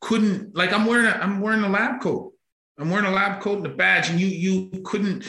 couldn't 0.01 0.55
like 0.55 0.73
I'm 0.73 0.85
wearing 0.85 1.05
a, 1.05 1.11
I'm 1.11 1.41
wearing 1.41 1.63
a 1.63 1.69
lab 1.69 2.01
coat. 2.01 2.33
I'm 2.77 2.89
wearing 2.89 3.05
a 3.05 3.11
lab 3.11 3.41
coat 3.41 3.57
and 3.57 3.67
a 3.67 3.75
badge, 3.75 4.09
and 4.09 4.19
you 4.19 4.27
you 4.27 4.81
couldn't 4.83 5.25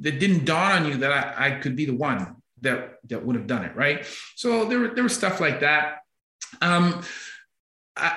that 0.00 0.18
didn't 0.18 0.44
dawn 0.44 0.72
on 0.72 0.88
you 0.88 0.96
that 0.98 1.12
I, 1.12 1.48
I 1.48 1.50
could 1.58 1.76
be 1.76 1.86
the 1.86 1.94
one 1.94 2.36
that 2.60 2.98
that 3.08 3.24
would 3.24 3.36
have 3.36 3.46
done 3.46 3.64
it, 3.64 3.74
right? 3.76 4.06
So 4.36 4.64
there 4.64 4.94
there 4.94 5.04
was 5.04 5.14
stuff 5.14 5.40
like 5.40 5.60
that. 5.60 5.98
Um, 6.60 7.02
I, 7.96 8.16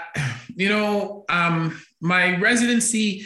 you 0.56 0.70
know, 0.70 1.26
um, 1.30 1.82
my 2.02 2.38
residency, 2.38 3.26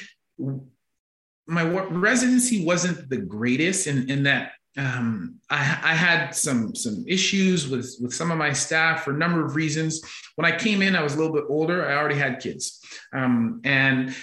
my 1.47 1.63
residency 1.63 2.65
wasn't 2.65 3.09
the 3.09 3.17
greatest 3.17 3.87
in 3.87 4.09
in 4.09 4.23
that 4.23 4.53
um, 4.77 5.39
I, 5.49 5.57
I, 5.57 5.93
had 5.93 6.31
some 6.31 6.75
some 6.75 7.03
issues 7.07 7.67
with 7.67 7.95
with 7.99 8.13
some 8.13 8.31
of 8.31 8.37
my 8.37 8.53
staff 8.53 9.03
for 9.03 9.13
a 9.13 9.17
number 9.17 9.43
of 9.43 9.55
reasons. 9.55 10.01
When 10.35 10.45
I 10.45 10.55
came 10.55 10.81
in, 10.81 10.95
I 10.95 11.03
was 11.03 11.15
a 11.15 11.17
little 11.17 11.33
bit 11.33 11.45
older. 11.49 11.87
I 11.87 11.97
already 11.97 12.15
had 12.15 12.39
kids, 12.39 12.79
um, 13.11 13.61
and 13.63 14.15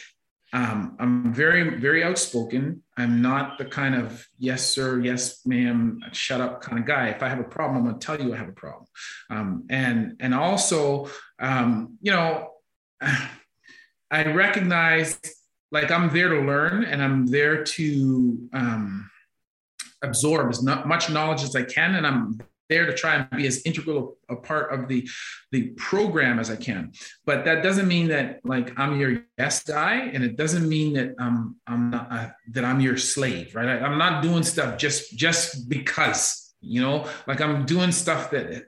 um, 0.52 0.96
I'm 0.98 1.34
very 1.34 1.78
very 1.78 2.04
outspoken. 2.04 2.82
I'm 2.96 3.20
not 3.20 3.58
the 3.58 3.64
kind 3.64 3.94
of 3.94 4.26
yes 4.38 4.68
sir, 4.70 5.00
yes 5.00 5.44
ma'am, 5.44 6.00
shut 6.12 6.40
up 6.40 6.62
kind 6.62 6.78
of 6.78 6.86
guy. 6.86 7.08
If 7.08 7.22
I 7.22 7.28
have 7.28 7.40
a 7.40 7.44
problem, 7.44 7.78
I'm 7.78 7.84
going 7.84 7.98
to 7.98 8.06
tell 8.06 8.20
you 8.20 8.32
I 8.32 8.36
have 8.36 8.48
a 8.48 8.52
problem. 8.52 8.86
Um, 9.28 9.66
and 9.70 10.16
and 10.20 10.34
also, 10.34 11.10
um, 11.38 11.98
you 12.00 12.12
know, 12.12 12.50
I 14.10 14.24
recognize 14.32 15.18
like 15.72 15.90
I'm 15.90 16.12
there 16.12 16.28
to 16.28 16.40
learn, 16.40 16.84
and 16.84 17.02
I'm 17.02 17.26
there 17.26 17.64
to 17.64 18.48
um, 18.52 19.10
absorb 20.02 20.50
as 20.50 20.62
much 20.62 21.10
knowledge 21.10 21.42
as 21.42 21.56
I 21.56 21.64
can, 21.64 21.96
and 21.96 22.06
I'm 22.06 22.40
there 22.68 22.86
to 22.86 22.94
try 22.94 23.14
and 23.16 23.30
be 23.30 23.46
as 23.46 23.62
integral 23.62 24.16
a 24.28 24.36
part 24.36 24.72
of 24.72 24.88
the 24.88 25.08
the 25.52 25.68
program 25.76 26.38
as 26.38 26.50
I 26.50 26.56
can. 26.56 26.92
But 27.24 27.44
that 27.44 27.62
doesn't 27.62 27.88
mean 27.88 28.08
that 28.08 28.40
like 28.44 28.78
I'm 28.78 28.98
your 28.98 29.22
yes 29.38 29.62
guy, 29.62 30.10
and 30.12 30.24
it 30.24 30.36
doesn't 30.36 30.68
mean 30.68 30.94
that 30.94 31.14
um, 31.18 31.56
I'm 31.66 31.90
not 31.90 32.12
uh, 32.12 32.28
that 32.52 32.64
I'm 32.64 32.80
your 32.80 32.96
slave, 32.96 33.54
right? 33.54 33.68
I, 33.68 33.78
I'm 33.78 33.98
not 33.98 34.22
doing 34.22 34.42
stuff 34.42 34.78
just 34.78 35.16
just 35.16 35.68
because, 35.68 36.54
you 36.60 36.80
know, 36.80 37.08
like 37.26 37.40
I'm 37.40 37.66
doing 37.66 37.92
stuff 37.92 38.30
that 38.30 38.64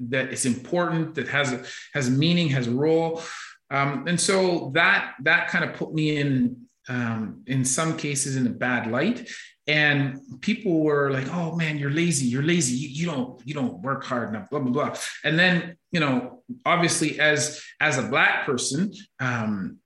that 0.00 0.32
is 0.32 0.46
important, 0.46 1.14
that 1.14 1.28
has 1.28 1.68
has 1.94 2.10
meaning, 2.10 2.48
has 2.48 2.68
role. 2.68 3.22
Um, 3.70 4.08
and 4.08 4.20
so 4.20 4.72
that 4.74 5.14
that 5.22 5.48
kind 5.48 5.64
of 5.64 5.74
put 5.74 5.94
me 5.94 6.16
in 6.16 6.66
um, 6.88 7.42
in 7.46 7.64
some 7.64 7.96
cases 7.96 8.36
in 8.36 8.46
a 8.46 8.50
bad 8.50 8.90
light 8.90 9.28
and 9.70 10.20
people 10.40 10.80
were 10.80 11.10
like 11.10 11.28
oh 11.32 11.54
man 11.54 11.78
you're 11.78 11.90
lazy 11.92 12.26
you're 12.26 12.42
lazy 12.42 12.74
you, 12.74 12.88
you, 12.88 13.06
don't 13.06 13.40
you 13.46 13.54
don't 13.54 13.80
work 13.82 14.02
hard 14.04 14.28
enough 14.30 14.50
blah 14.50 14.58
blah 14.58 14.72
blah. 14.72 14.96
And 15.24 15.38
then 15.38 15.76
you 15.92 16.00
know 16.00 16.42
obviously 16.66 17.20
as 17.20 17.62
as 17.80 17.96
a 17.96 18.02
black 18.02 18.46
person 18.46 18.92
um 19.20 19.78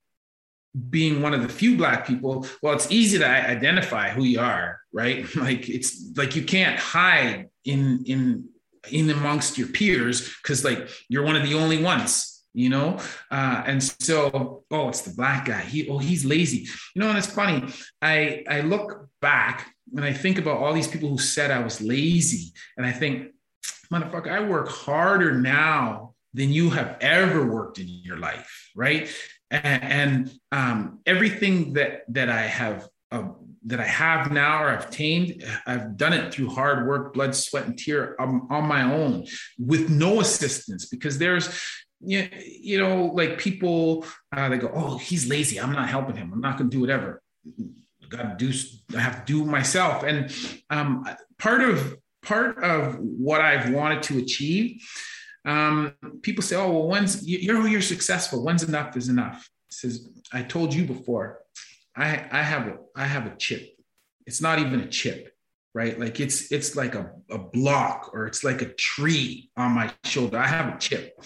being 0.90 1.22
one 1.22 1.34
of 1.34 1.42
the 1.42 1.48
few 1.48 1.76
black 1.76 2.06
people 2.06 2.46
well 2.62 2.74
it's 2.74 2.90
easy 2.90 3.18
to 3.18 3.26
identify 3.26 4.08
who 4.10 4.24
you 4.24 4.40
are 4.40 4.80
right? 4.94 5.26
Like 5.44 5.68
it's 5.68 6.12
like 6.16 6.34
you 6.36 6.42
can't 6.42 6.78
hide 6.78 7.50
in 7.64 8.04
in 8.06 8.48
in 8.90 9.10
amongst 9.10 9.58
your 9.58 9.68
peers 9.68 10.34
because 10.42 10.64
like 10.64 10.88
you're 11.08 11.24
one 11.24 11.36
of 11.36 11.42
the 11.42 11.54
only 11.54 11.82
ones 11.82 12.30
you 12.56 12.68
know? 12.68 12.98
Uh, 13.32 13.64
and 13.66 13.82
so 13.82 14.62
oh 14.70 14.88
it's 14.88 15.02
the 15.02 15.12
black 15.14 15.46
guy. 15.46 15.60
He 15.60 15.88
oh 15.88 15.98
he's 15.98 16.24
lazy. 16.24 16.68
You 16.94 17.00
know 17.00 17.08
and 17.08 17.18
it's 17.18 17.26
funny. 17.26 17.68
I 18.00 18.44
i 18.48 18.60
look 18.60 19.08
back 19.20 19.73
and 19.96 20.04
I 20.04 20.12
think 20.12 20.38
about 20.38 20.58
all 20.58 20.72
these 20.72 20.88
people 20.88 21.08
who 21.08 21.18
said 21.18 21.50
I 21.50 21.62
was 21.62 21.80
lazy, 21.80 22.52
and 22.76 22.86
I 22.86 22.92
think, 22.92 23.32
motherfucker, 23.92 24.30
I 24.30 24.40
work 24.40 24.68
harder 24.68 25.32
now 25.40 26.14
than 26.32 26.50
you 26.50 26.70
have 26.70 26.96
ever 27.00 27.46
worked 27.46 27.78
in 27.78 27.88
your 27.88 28.18
life, 28.18 28.70
right? 28.74 29.08
And, 29.50 29.82
and 29.82 30.32
um, 30.50 31.00
everything 31.06 31.74
that 31.74 32.02
that 32.08 32.28
I 32.28 32.42
have 32.42 32.88
uh, 33.12 33.28
that 33.66 33.80
I 33.80 33.86
have 33.86 34.32
now 34.32 34.64
or 34.64 34.70
I've 34.70 34.88
I've 35.66 35.96
done 35.96 36.12
it 36.12 36.34
through 36.34 36.50
hard 36.50 36.86
work, 36.86 37.14
blood, 37.14 37.34
sweat, 37.34 37.66
and 37.66 37.78
tear 37.78 38.20
on, 38.20 38.48
on 38.50 38.66
my 38.66 38.82
own 38.82 39.26
with 39.58 39.88
no 39.90 40.20
assistance 40.20 40.86
because 40.86 41.18
there's 41.18 41.48
you 42.00 42.78
know 42.78 43.06
like 43.14 43.38
people 43.38 44.04
uh, 44.36 44.48
they 44.48 44.58
go 44.58 44.70
oh 44.74 44.98
he's 44.98 45.28
lazy. 45.28 45.60
I'm 45.60 45.72
not 45.72 45.88
helping 45.88 46.16
him. 46.16 46.32
I'm 46.32 46.40
not 46.40 46.58
going 46.58 46.68
to 46.68 46.76
do 46.76 46.80
whatever 46.80 47.22
got 48.16 48.38
to 48.38 48.52
do 48.52 48.52
I 48.96 49.00
have 49.00 49.24
to 49.24 49.32
do 49.32 49.44
myself. 49.44 50.02
And 50.02 50.34
um, 50.70 51.06
part 51.38 51.60
of 51.60 51.96
part 52.22 52.62
of 52.62 52.98
what 52.98 53.40
I've 53.40 53.70
wanted 53.70 54.02
to 54.04 54.18
achieve, 54.18 54.82
um, 55.44 55.94
people 56.22 56.42
say, 56.42 56.56
"Oh, 56.56 56.70
well, 56.70 56.88
when's 56.88 57.26
you're 57.26 57.66
you're 57.66 57.82
successful? 57.82 58.44
When's 58.44 58.62
enough 58.62 58.96
is 58.96 59.08
enough?" 59.08 59.48
says, 59.70 60.08
"I 60.32 60.42
told 60.42 60.74
you 60.74 60.84
before, 60.86 61.40
I 61.96 62.26
I 62.30 62.42
have 62.42 62.68
a 62.68 62.76
I 62.96 63.06
have 63.06 63.26
a 63.26 63.36
chip. 63.36 63.68
It's 64.26 64.40
not 64.40 64.58
even 64.58 64.80
a 64.80 64.88
chip." 64.88 65.30
Right, 65.74 65.98
like 65.98 66.20
it's 66.20 66.52
it's 66.52 66.76
like 66.76 66.94
a, 66.94 67.10
a 67.30 67.38
block 67.38 68.10
or 68.14 68.26
it's 68.26 68.44
like 68.44 68.62
a 68.62 68.72
tree 68.74 69.50
on 69.56 69.72
my 69.72 69.90
shoulder. 70.04 70.38
I 70.38 70.46
have 70.46 70.72
a 70.72 70.78
chip 70.78 71.18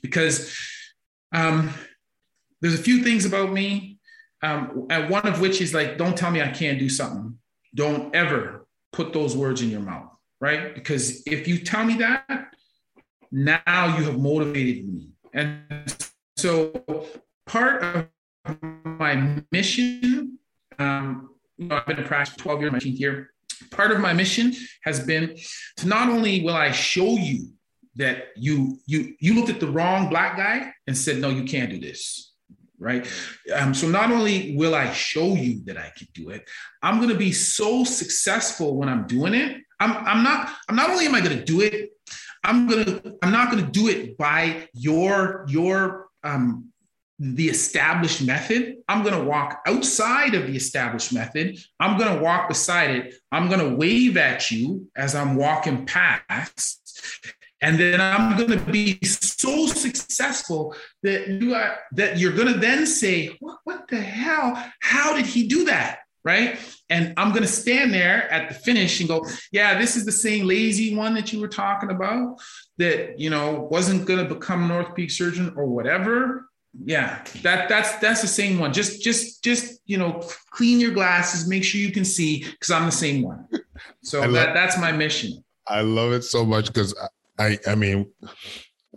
because 0.00 0.56
um, 1.32 1.70
there's 2.62 2.80
a 2.80 2.82
few 2.82 3.02
things 3.02 3.26
about 3.26 3.52
me 3.52 3.99
um, 4.42 4.86
and 4.90 5.10
one 5.10 5.26
of 5.26 5.40
which 5.40 5.60
is 5.60 5.74
like, 5.74 5.98
don't 5.98 6.16
tell 6.16 6.30
me 6.30 6.40
I 6.40 6.48
can't 6.48 6.78
do 6.78 6.88
something. 6.88 7.38
Don't 7.74 8.14
ever 8.14 8.66
put 8.92 9.12
those 9.12 9.36
words 9.36 9.62
in 9.62 9.70
your 9.70 9.80
mouth, 9.80 10.10
right? 10.40 10.74
Because 10.74 11.22
if 11.26 11.46
you 11.46 11.58
tell 11.58 11.84
me 11.84 11.94
that, 11.98 12.54
now 13.30 13.96
you 13.98 14.04
have 14.04 14.18
motivated 14.18 14.88
me. 14.88 15.10
And 15.32 15.62
so 16.36 16.72
part 17.46 17.82
of 17.82 18.08
my 18.84 19.42
mission, 19.52 20.38
um, 20.78 21.30
you 21.58 21.66
know, 21.68 21.76
I've 21.76 21.86
been 21.86 21.98
in 21.98 22.04
practice 22.04 22.36
12 22.36 22.60
years, 22.60 22.72
my 22.72 22.78
18th 22.78 22.98
year. 22.98 23.30
Part 23.70 23.90
of 23.90 24.00
my 24.00 24.14
mission 24.14 24.54
has 24.84 25.00
been 25.00 25.36
to 25.76 25.86
not 25.86 26.08
only 26.08 26.42
will 26.42 26.56
I 26.56 26.70
show 26.70 27.16
you 27.16 27.50
that 27.96 28.28
you 28.34 28.78
you 28.86 29.14
you 29.20 29.34
looked 29.34 29.50
at 29.50 29.60
the 29.60 29.66
wrong 29.66 30.08
black 30.08 30.38
guy 30.38 30.72
and 30.86 30.96
said, 30.96 31.18
no, 31.18 31.28
you 31.28 31.44
can't 31.44 31.70
do 31.70 31.78
this 31.78 32.29
right? 32.80 33.06
Um, 33.54 33.74
so 33.74 33.86
not 33.86 34.10
only 34.10 34.56
will 34.56 34.74
I 34.74 34.90
show 34.92 35.34
you 35.34 35.62
that 35.66 35.76
I 35.76 35.92
can 35.96 36.08
do 36.14 36.30
it, 36.30 36.48
I'm 36.82 36.96
going 36.96 37.10
to 37.10 37.16
be 37.16 37.30
so 37.30 37.84
successful 37.84 38.76
when 38.76 38.88
I'm 38.88 39.06
doing 39.06 39.34
it. 39.34 39.58
I'm, 39.78 39.96
I'm 40.06 40.24
not. 40.24 40.50
I'm 40.68 40.76
not 40.76 40.90
only 40.90 41.06
am 41.06 41.14
I 41.14 41.20
going 41.20 41.38
to 41.38 41.44
do 41.44 41.60
it. 41.60 41.90
I'm 42.42 42.66
gonna. 42.66 43.00
I'm 43.22 43.30
not 43.30 43.50
going 43.50 43.64
to 43.64 43.70
do 43.70 43.88
it 43.88 44.18
by 44.18 44.68
your 44.74 45.46
your 45.48 46.08
um, 46.24 46.70
the 47.18 47.48
established 47.48 48.22
method. 48.22 48.76
I'm 48.88 49.02
going 49.02 49.14
to 49.14 49.24
walk 49.24 49.60
outside 49.66 50.34
of 50.34 50.46
the 50.46 50.56
established 50.56 51.12
method. 51.12 51.58
I'm 51.78 51.98
going 51.98 52.16
to 52.16 52.22
walk 52.22 52.48
beside 52.48 52.90
it. 52.90 53.14
I'm 53.30 53.48
going 53.48 53.60
to 53.60 53.76
wave 53.76 54.16
at 54.16 54.50
you 54.50 54.88
as 54.96 55.14
I'm 55.14 55.36
walking 55.36 55.86
past. 55.86 57.36
And 57.62 57.78
then 57.78 58.00
I'm 58.00 58.36
going 58.36 58.58
to 58.58 58.72
be 58.72 58.98
so 59.04 59.66
successful 59.66 60.74
that 61.02 61.28
you 61.28 61.54
are 61.54 61.76
that 61.92 62.18
you're 62.18 62.32
going 62.32 62.52
to 62.52 62.58
then 62.58 62.86
say, 62.86 63.36
what, 63.40 63.58
what 63.64 63.88
the 63.88 64.00
hell? 64.00 64.62
How 64.80 65.14
did 65.14 65.26
he 65.26 65.46
do 65.46 65.64
that? 65.66 66.00
Right. 66.22 66.58
And 66.90 67.14
I'm 67.16 67.30
going 67.30 67.42
to 67.42 67.48
stand 67.48 67.94
there 67.94 68.30
at 68.30 68.48
the 68.48 68.54
finish 68.54 69.00
and 69.00 69.08
go, 69.08 69.24
yeah, 69.52 69.78
this 69.78 69.96
is 69.96 70.04
the 70.04 70.12
same 70.12 70.46
lazy 70.46 70.94
one 70.94 71.14
that 71.14 71.32
you 71.32 71.40
were 71.40 71.48
talking 71.48 71.90
about 71.90 72.36
that, 72.76 73.18
you 73.18 73.30
know, 73.30 73.68
wasn't 73.70 74.06
going 74.06 74.26
to 74.26 74.34
become 74.34 74.64
an 74.64 74.70
orthopedic 74.70 75.10
surgeon 75.10 75.54
or 75.56 75.66
whatever. 75.66 76.50
yeah 76.84 77.24
that 77.42 77.68
that's 77.68 77.96
that's 77.96 78.22
the 78.22 78.28
same 78.28 78.58
one 78.58 78.72
just 78.72 79.02
just 79.02 79.42
just 79.42 79.80
you 79.86 79.98
know 79.98 80.22
clean 80.52 80.78
your 80.78 80.92
glasses 80.92 81.48
make 81.48 81.64
sure 81.64 81.80
you 81.80 81.90
can 81.90 82.04
see 82.04 82.44
because 82.44 82.70
i'm 82.70 82.86
the 82.86 82.92
same 82.92 83.22
one 83.22 83.44
so 84.04 84.20
love, 84.20 84.32
that 84.32 84.54
that's 84.54 84.78
my 84.78 84.92
mission 84.92 85.42
i 85.66 85.80
love 85.80 86.12
it 86.12 86.22
so 86.22 86.44
much 86.44 86.66
because 86.68 86.94
i 87.40 87.58
i 87.66 87.74
mean 87.74 88.06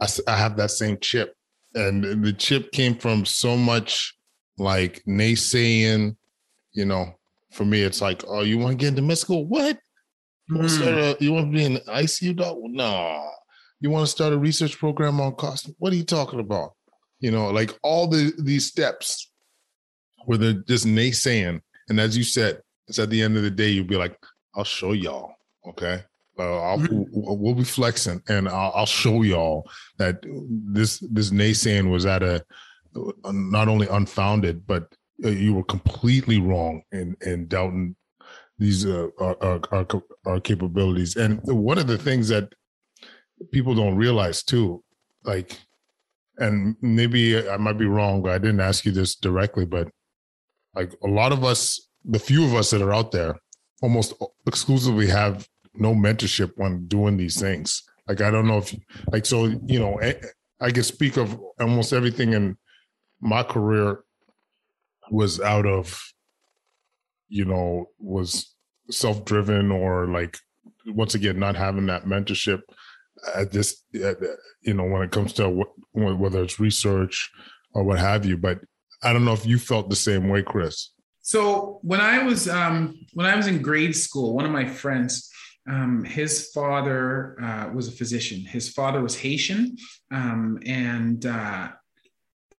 I, 0.01 0.07
I 0.27 0.37
have 0.37 0.57
that 0.57 0.71
same 0.71 0.97
chip 0.99 1.35
and 1.75 2.23
the 2.23 2.33
chip 2.33 2.71
came 2.71 2.95
from 2.95 3.25
so 3.25 3.57
much 3.57 4.15
like 4.57 5.01
naysaying 5.07 6.15
you 6.73 6.85
know 6.85 7.13
for 7.51 7.65
me 7.65 7.81
it's 7.81 8.01
like 8.01 8.23
oh 8.27 8.41
you 8.41 8.57
want 8.57 8.71
to 8.71 8.77
get 8.77 8.89
into 8.89 9.01
med 9.01 9.17
school 9.17 9.45
what 9.45 9.77
you 10.49 10.55
want 10.57 10.69
to 10.69 10.75
start 10.75 10.93
hmm. 10.93 10.99
a, 10.99 11.15
you 11.19 11.33
want 11.33 11.51
to 11.51 11.57
be 11.57 11.65
an 11.65 11.77
icu 11.95 12.35
doc 12.35 12.57
no 12.61 13.29
you 13.79 13.89
want 13.89 14.05
to 14.05 14.11
start 14.11 14.33
a 14.33 14.37
research 14.37 14.77
program 14.77 15.19
on 15.19 15.33
cost 15.35 15.69
what 15.79 15.91
are 15.93 15.95
you 15.95 16.03
talking 16.05 16.39
about 16.39 16.73
you 17.23 17.31
know, 17.31 17.51
like 17.51 17.71
all 17.83 18.07
the 18.07 18.33
these 18.37 18.67
steps 18.67 19.31
where 20.25 20.37
they're 20.37 20.61
just 20.67 20.85
naysaying. 20.85 21.61
And 21.87 21.97
as 21.97 22.17
you 22.17 22.23
said, 22.23 22.59
it's 22.89 22.99
at 22.99 23.09
the 23.09 23.21
end 23.21 23.37
of 23.37 23.43
the 23.43 23.49
day, 23.49 23.69
you'll 23.69 23.85
be 23.85 23.95
like, 23.95 24.17
I'll 24.53 24.65
show 24.65 24.91
y'all. 24.91 25.33
Okay. 25.65 26.03
Uh, 26.37 26.61
I'll, 26.61 26.79
mm-hmm. 26.79 27.03
we'll 27.11 27.53
be 27.53 27.63
flexing 27.63 28.21
and 28.27 28.49
I'll, 28.49 28.71
I'll, 28.73 28.85
show 28.87 29.21
y'all 29.21 29.69
that 29.99 30.23
this 30.23 30.97
this 31.11 31.29
naysaying 31.29 31.91
was 31.91 32.07
at 32.07 32.23
a 32.23 32.43
not 33.25 33.67
only 33.67 33.87
unfounded, 33.87 34.65
but 34.65 34.87
uh, 35.23 35.29
you 35.29 35.53
were 35.53 35.63
completely 35.63 36.39
wrong 36.39 36.81
in 36.91 37.15
in 37.25 37.47
doubting 37.47 37.95
these 38.57 38.85
uh, 38.85 39.09
our, 39.19 39.59
our, 39.71 39.87
our 40.25 40.39
capabilities. 40.39 41.15
And 41.15 41.39
one 41.43 41.77
of 41.77 41.87
the 41.87 41.97
things 41.97 42.29
that 42.29 42.51
people 43.51 43.75
don't 43.75 43.95
realize 43.95 44.43
too, 44.43 44.83
like 45.23 45.59
and 46.37 46.75
maybe 46.81 47.47
I 47.47 47.57
might 47.57 47.77
be 47.77 47.85
wrong, 47.85 48.23
but 48.23 48.31
I 48.31 48.37
didn't 48.37 48.59
ask 48.59 48.85
you 48.85 48.91
this 48.91 49.15
directly, 49.15 49.65
but 49.65 49.89
like 50.75 50.93
a 51.03 51.07
lot 51.07 51.31
of 51.31 51.43
us, 51.43 51.89
the 52.05 52.19
few 52.19 52.43
of 52.43 52.55
us 52.55 52.71
that 52.71 52.81
are 52.81 52.93
out 52.93 53.11
there, 53.11 53.39
almost 53.81 54.13
exclusively 54.47 55.07
have 55.07 55.47
no 55.75 55.93
mentorship 55.93 56.51
when 56.55 56.87
doing 56.87 57.17
these 57.17 57.39
things. 57.39 57.83
Like 58.07 58.21
I 58.21 58.31
don't 58.31 58.47
know 58.47 58.57
if, 58.59 58.75
like, 59.11 59.25
so 59.25 59.45
you 59.45 59.79
know, 59.79 59.99
I, 60.59 60.71
can 60.71 60.83
speak 60.83 61.17
of 61.17 61.39
almost 61.59 61.93
everything 61.93 62.33
in 62.33 62.57
my 63.21 63.43
career 63.43 64.03
was 65.09 65.39
out 65.39 65.65
of, 65.65 65.99
you 67.29 67.45
know, 67.45 67.85
was 67.99 68.53
self 68.89 69.23
driven 69.25 69.71
or 69.71 70.07
like 70.07 70.37
once 70.87 71.15
again 71.15 71.39
not 71.39 71.55
having 71.55 71.85
that 71.87 72.05
mentorship 72.05 72.61
at 73.35 73.51
this, 73.51 73.83
you 73.91 74.73
know, 74.73 74.83
when 74.83 75.01
it 75.01 75.11
comes 75.11 75.33
to 75.33 75.65
whether 75.93 76.43
it's 76.43 76.59
research 76.59 77.31
or 77.73 77.83
what 77.83 77.99
have 77.99 78.25
you. 78.25 78.37
But 78.37 78.59
I 79.01 79.13
don't 79.13 79.25
know 79.25 79.33
if 79.33 79.45
you 79.45 79.59
felt 79.59 79.89
the 79.89 79.95
same 79.95 80.29
way, 80.29 80.43
Chris. 80.43 80.89
So 81.21 81.79
when 81.83 82.01
I 82.01 82.23
was 82.23 82.49
um, 82.49 82.99
when 83.13 83.25
I 83.25 83.35
was 83.35 83.47
in 83.47 83.61
grade 83.61 83.95
school, 83.95 84.35
one 84.35 84.45
of 84.45 84.51
my 84.51 84.65
friends, 84.65 85.29
um, 85.67 86.03
his 86.03 86.51
father 86.51 87.41
uh, 87.41 87.69
was 87.73 87.87
a 87.87 87.91
physician. 87.91 88.41
His 88.41 88.69
father 88.69 89.01
was 89.01 89.15
Haitian, 89.15 89.77
um, 90.11 90.59
and 90.65 91.25
uh, 91.25 91.69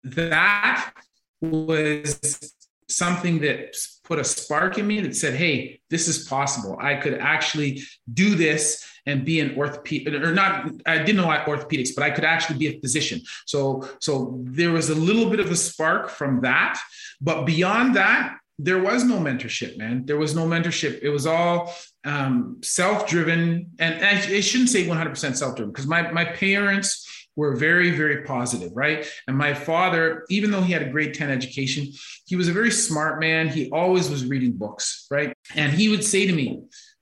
that 0.04 0.94
was 1.42 2.54
something 2.90 3.40
that 3.40 3.76
put 4.04 4.20
a 4.20 4.24
spark 4.24 4.78
in 4.78 4.88
me 4.88 5.02
that 5.02 5.16
said, 5.16 5.34
"Hey, 5.34 5.82
this 5.90 6.08
is 6.08 6.28
possible. 6.28 6.78
I 6.80 6.96
could 6.96 7.16
actually 7.16 7.82
do 8.14 8.36
this 8.36 8.86
and 9.06 9.26
be 9.26 9.40
an 9.40 9.56
orthopedic 9.58 10.14
or 10.14 10.34
not 10.34 10.72
i 10.86 10.98
didn't 10.98 11.18
know 11.18 11.28
orthopedics 11.28 11.90
but 11.94 12.04
i 12.04 12.10
could 12.10 12.24
actually 12.24 12.58
be 12.58 12.68
a 12.68 12.80
physician 12.80 13.22
so 13.46 13.88
so 14.00 14.40
there 14.44 14.72
was 14.72 14.90
a 14.90 14.96
little 14.96 15.30
bit 15.30 15.40
of 15.40 15.52
a 15.52 15.56
spark 15.56 16.10
from 16.10 16.42
that 16.42 16.80
but 17.22 17.46
beyond 17.46 17.96
that 17.96 18.38
there 18.60 18.80
was 18.80 19.04
no 19.04 19.18
mentorship 19.18 19.78
man. 19.78 20.06
There 20.06 20.18
was 20.18 20.36
no 20.36 20.46
mentorship. 20.46 21.00
It 21.02 21.10
was 21.10 21.26
all 21.26 21.74
um, 22.06 22.58
self-driven. 22.62 23.72
And 23.80 24.06
I, 24.06 24.12
I 24.12 24.42
shouldn't 24.42 24.70
say 24.70 24.86
100% 24.86 25.36
self-driven 25.36 25.72
because 25.72 25.88
my, 25.88 26.12
my 26.12 26.26
parents 26.26 27.10
were 27.36 27.56
very 27.56 27.90
very 27.92 28.24
positive 28.24 28.72
right? 28.76 29.08
And 29.28 29.36
my 29.38 29.54
father 29.54 30.24
even 30.30 30.52
though 30.52 30.62
he 30.62 30.72
had 30.72 30.84
a 30.84 30.90
grade 30.90 31.14
10 31.14 31.32
education 31.32 31.88
he 32.26 32.36
was 32.36 32.48
a 32.48 32.54
very 32.54 32.72
smart 32.72 33.20
man. 33.20 33.48
He 33.48 33.72
always 33.72 34.10
was 34.10 34.26
reading 34.26 34.54
books 34.54 35.08
right? 35.10 35.36
And 35.56 35.72
he 35.72 35.90
would 35.90 36.04
say 36.04 36.28
to 36.28 36.34
me 36.34 36.62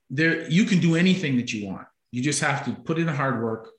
there 0.10 0.50
you 0.50 0.66
can 0.66 0.80
do 0.80 0.96
anything 0.96 1.38
that 1.38 1.52
you 1.52 1.68
want. 1.68 1.88
You 2.12 2.22
just 2.22 2.42
have 2.42 2.66
to 2.66 2.72
put 2.72 2.98
in 2.98 3.06
the 3.06 3.14
hard 3.14 3.42
work, 3.42 3.70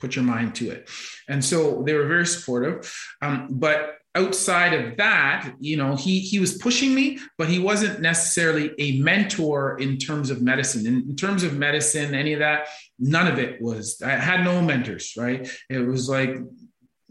put 0.00 0.16
your 0.16 0.24
mind 0.24 0.54
to 0.56 0.70
it. 0.70 0.90
And 1.28 1.44
so 1.44 1.82
they 1.82 1.94
were 1.94 2.06
very 2.06 2.26
supportive. 2.26 2.92
Um, 3.20 3.48
but 3.50 3.98
outside 4.14 4.74
of 4.74 4.96
that, 4.98 5.54
you 5.58 5.76
know, 5.76 5.96
he 5.96 6.20
he 6.20 6.38
was 6.38 6.58
pushing 6.58 6.94
me, 6.94 7.18
but 7.38 7.48
he 7.48 7.58
wasn't 7.58 8.00
necessarily 8.00 8.72
a 8.78 9.00
mentor 9.00 9.78
in 9.78 9.98
terms 9.98 10.30
of 10.30 10.42
medicine. 10.42 10.86
In, 10.86 11.10
in 11.10 11.16
terms 11.16 11.42
of 11.42 11.56
medicine, 11.56 12.14
any 12.14 12.32
of 12.32 12.40
that, 12.40 12.68
none 12.98 13.26
of 13.26 13.38
it 13.38 13.60
was. 13.60 14.02
I 14.02 14.10
had 14.10 14.44
no 14.44 14.60
mentors, 14.60 15.14
right? 15.16 15.50
It 15.70 15.78
was 15.78 16.08
like 16.08 16.36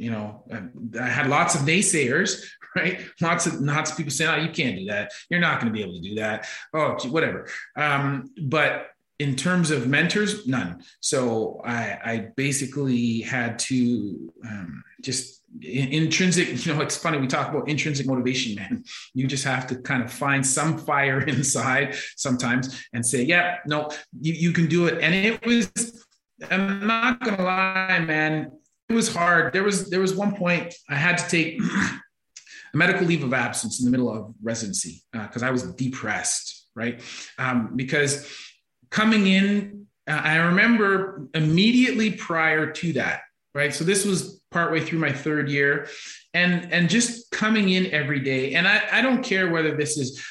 you 0.02 0.10
know, 0.10 0.43
I 0.99 1.08
had 1.08 1.28
lots 1.28 1.54
of 1.54 1.62
naysayers, 1.62 2.43
right? 2.76 3.02
Lots 3.22 3.45
of 3.45 3.62
lots 3.62 3.91
of 3.91 3.97
people 3.97 4.12
saying, 4.12 4.32
"Oh, 4.32 4.43
you 4.43 4.49
can't 4.49 4.78
do 4.78 4.86
that. 4.88 5.12
You're 5.30 5.39
not 5.39 5.62
going 5.62 5.72
to 5.72 5.78
be 5.78 5.84
able 5.84 5.93
to 5.93 6.02
do 6.02 6.16
that." 6.16 6.47
Oh, 6.74 6.97
whatever. 7.10 7.47
Um, 7.76 8.32
but 8.41 8.88
in 9.22 9.36
terms 9.36 9.69
of 9.69 9.88
mentors, 9.88 10.47
none. 10.47 10.82
So 10.99 11.61
I, 11.63 11.99
I 12.03 12.28
basically 12.36 13.22
had 13.22 13.59
to 13.59 14.34
um, 14.43 14.84
just 15.03 15.43
intrinsic. 15.61 16.47
You 16.65 16.74
know, 16.74 16.82
it's 16.82 16.97
funny 16.97 17.19
we 17.19 17.28
talk 17.28 17.49
about 17.49 17.69
intrinsic 17.69 18.07
motivation, 18.07 18.55
man. 18.55 18.84
You 19.13 19.28
just 19.28 19.43
have 19.43 19.67
to 19.67 19.76
kind 19.76 20.01
of 20.03 20.11
find 20.11 20.43
some 20.45 20.80
fire 20.80 21.19
inside 21.36 21.95
sometimes 22.15 22.84
and 22.93 23.05
say, 23.05 23.22
"Yeah, 23.24 23.57
no, 23.67 23.89
you, 24.19 24.34
you 24.34 24.51
can 24.53 24.67
do 24.67 24.88
it." 24.88 24.95
And 25.03 25.13
it 25.13 25.45
was. 25.45 25.72
I'm 26.49 26.88
not 26.88 27.19
gonna 27.19 27.43
lie, 27.43 27.99
man. 27.99 28.51
It 28.89 28.93
was 28.93 29.13
hard. 29.13 29.53
There 29.53 29.63
was 29.63 29.89
there 29.91 30.01
was 30.01 30.15
one 30.15 30.36
point 30.36 30.74
I 30.89 30.95
had 30.95 31.19
to 31.19 31.28
take 31.30 31.61
a 32.74 32.78
medical 32.84 33.05
leave 33.05 33.24
of 33.24 33.34
absence 33.34 33.80
in 33.80 33.86
the 33.86 33.91
middle 33.91 34.11
of 34.11 34.34
residency 34.41 35.03
because 35.13 35.43
uh, 35.43 35.47
I 35.47 35.51
was 35.51 35.61
depressed, 35.74 36.65
right? 36.76 36.99
Um, 37.38 37.74
because 37.76 38.26
coming 38.91 39.27
in, 39.27 39.87
uh, 40.07 40.21
I 40.23 40.37
remember 40.37 41.27
immediately 41.33 42.11
prior 42.11 42.71
to 42.71 42.93
that, 42.93 43.21
right? 43.55 43.73
So 43.73 43.83
this 43.83 44.05
was 44.05 44.41
partway 44.51 44.81
through 44.81 44.99
my 44.99 45.11
third 45.11 45.49
year 45.49 45.87
and 46.33 46.71
and 46.73 46.89
just 46.89 47.31
coming 47.31 47.69
in 47.69 47.87
every 47.91 48.19
day. 48.19 48.53
And 48.55 48.67
I, 48.67 48.81
I 48.91 49.01
don't 49.01 49.23
care 49.23 49.49
whether 49.49 49.75
this 49.75 49.97
is 49.97 50.21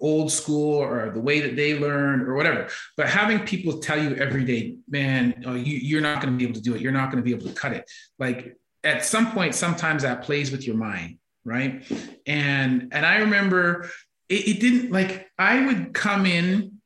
old 0.00 0.32
school 0.32 0.74
or 0.74 1.10
the 1.10 1.20
way 1.20 1.40
that 1.40 1.54
they 1.54 1.78
learn 1.78 2.22
or 2.22 2.34
whatever 2.34 2.68
but 2.96 3.08
having 3.08 3.38
people 3.40 3.78
tell 3.80 4.02
you 4.02 4.14
every 4.16 4.44
day 4.44 4.76
man 4.88 5.42
oh, 5.46 5.54
you, 5.54 5.76
you're 5.76 6.00
not 6.00 6.22
going 6.22 6.32
to 6.32 6.38
be 6.38 6.44
able 6.44 6.54
to 6.54 6.60
do 6.60 6.74
it. 6.74 6.80
You're 6.80 6.92
not 6.92 7.10
going 7.12 7.22
to 7.22 7.24
be 7.24 7.34
able 7.34 7.46
to 7.46 7.54
cut 7.54 7.72
it. 7.72 7.88
Like 8.18 8.56
at 8.82 9.04
some 9.04 9.30
point 9.32 9.54
sometimes 9.54 10.02
that 10.02 10.22
plays 10.22 10.50
with 10.50 10.66
your 10.66 10.76
mind 10.76 11.18
right? 11.44 11.82
And 12.26 12.92
and 12.92 13.06
i 13.06 13.18
remember 13.18 13.88
it, 14.28 14.48
it 14.48 14.60
didn't 14.60 14.92
like 14.92 15.28
i 15.38 15.64
would 15.64 15.94
come 15.94 16.26
in 16.26 16.77